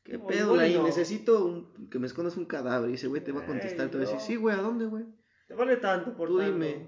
¿Qué 0.03 0.15
O 0.17 0.27
pedo, 0.27 0.55
la 0.55 0.67
y 0.67 0.75
no. 0.75 0.83
Necesito 0.83 1.43
un- 1.45 1.89
que 1.89 1.99
me 1.99 2.07
escondas 2.07 2.37
un 2.37 2.45
cadáver. 2.45 2.89
Y 2.89 2.93
ese 2.93 3.07
güey 3.07 3.23
te 3.23 3.31
va 3.31 3.41
a 3.41 3.45
contestar, 3.45 3.89
te 3.89 3.97
va 3.97 4.03
a 4.03 4.07
decir, 4.07 4.19
sí, 4.21 4.35
güey, 4.37 4.55
¿a 4.55 4.61
dónde, 4.61 4.85
güey? 4.85 5.03
Te 5.47 5.53
vale 5.53 5.77
tanto 5.77 6.15
por 6.15 6.29
Tú 6.29 6.37
tanto. 6.37 6.53
dime. 6.53 6.87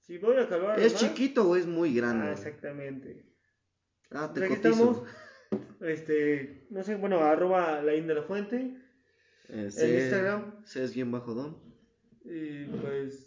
Si 0.00 0.18
voy 0.18 0.36
a 0.36 0.48
calvar 0.48 0.78
¿Es 0.78 0.92
más, 0.92 1.02
chiquito 1.02 1.48
o 1.50 1.56
es 1.56 1.66
muy 1.66 1.90
Ah, 1.90 1.94
grande? 1.96 2.32
exactamente. 2.32 3.26
Ah, 4.10 4.30
te 4.32 4.40
Pues 4.46 4.60
cotizo. 4.60 5.04
Este, 5.80 6.66
no 6.70 6.82
sé, 6.82 6.94
bueno, 6.96 7.18
arroba 7.20 7.82
la 7.82 7.92
de 7.92 8.14
la 8.14 8.22
fuente. 8.22 8.76
Eh, 9.48 9.68
En 9.76 9.94
Instagram. 9.94 10.54
Es 10.74 10.94
bien 10.94 11.10
bajo 11.10 11.34
don. 11.34 11.56
Y 12.24 12.64
pues 12.66 13.25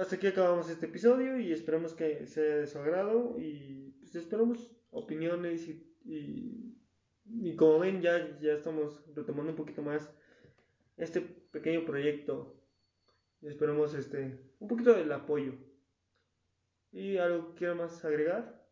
hasta 0.00 0.16
aquí 0.16 0.26
acabamos 0.26 0.70
este 0.70 0.86
episodio 0.86 1.38
y 1.38 1.52
esperamos 1.52 1.94
que 1.94 2.26
sea 2.26 2.56
de 2.56 2.66
su 2.66 2.78
agrado 2.78 3.36
y 3.38 3.92
pues 4.00 4.14
esperamos 4.14 4.70
opiniones 4.90 5.68
y, 5.68 5.86
y 6.04 6.76
Y 7.24 7.54
como 7.54 7.78
ven, 7.78 8.00
ya, 8.00 8.38
ya 8.40 8.52
estamos 8.54 9.04
retomando 9.14 9.52
un 9.52 9.56
poquito 9.56 9.82
más 9.82 10.12
este 10.96 11.20
pequeño 11.20 11.84
proyecto. 11.84 12.56
Y 13.40 13.48
esperamos 13.48 13.94
este, 13.94 14.52
un 14.58 14.68
poquito 14.68 14.92
del 14.94 15.12
apoyo. 15.12 15.52
¿Y 16.92 17.18
algo 17.18 17.50
que 17.50 17.58
quiero 17.58 17.76
más 17.76 18.04
agregar? 18.04 18.66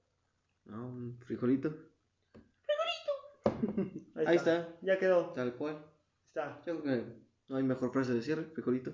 Ah, 0.71 0.83
un 0.83 1.19
frijolito. 1.21 1.75
Ahí, 4.15 4.27
Ahí 4.27 4.37
está. 4.37 4.61
está. 4.61 4.79
Ya 4.83 4.99
quedó. 4.99 5.33
Tal 5.35 5.55
cual. 5.55 5.85
Está. 6.27 6.63
Yo 6.67 6.83
creo 6.83 6.83
que 6.83 7.13
no 7.49 7.57
hay 7.57 7.63
mejor 7.63 7.93
frase 7.93 8.13
de 8.13 8.23
cierre, 8.23 8.45
frijolito. 8.55 8.93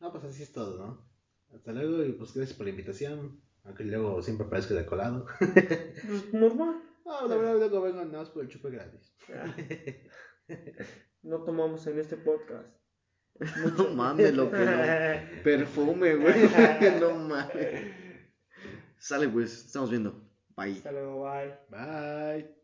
No, 0.00 0.12
pues 0.12 0.24
así 0.24 0.42
es 0.42 0.52
todo, 0.52 0.78
¿no? 0.78 1.10
Hasta 1.54 1.72
luego 1.72 2.04
y 2.04 2.12
pues 2.12 2.34
gracias 2.34 2.56
por 2.56 2.66
la 2.66 2.70
invitación. 2.70 3.40
Aunque 3.64 3.84
luego 3.84 4.22
siempre 4.22 4.46
parezco 4.46 4.74
de 4.74 4.86
colado. 4.86 5.26
Pues 5.38 6.32
normal. 6.32 6.82
No, 7.04 7.28
la 7.28 7.36
verdad 7.36 7.58
luego 7.58 7.82
vengo 7.82 8.04
nada 8.04 8.18
más 8.18 8.30
por 8.30 8.42
el 8.42 8.48
chupe 8.48 8.70
gratis. 8.70 9.14
Ya. 9.28 9.54
No 11.22 11.42
tomamos 11.44 11.86
en 11.86 11.98
este 11.98 12.16
podcast. 12.16 12.68
No 13.76 13.90
mames, 13.94 14.34
lo 14.34 14.50
que 14.50 14.58
no. 14.58 15.42
Perfume, 15.44 16.14
güey. 16.16 16.34
no 17.00 17.14
mames. 17.14 17.94
Sale 18.98 19.28
pues, 19.28 19.66
estamos 19.66 19.90
viendo. 19.90 20.28
Bye. 20.56 20.72
Hasta 20.72 20.92
luego, 20.92 21.22
bye. 21.22 21.58
Bye. 21.70 22.59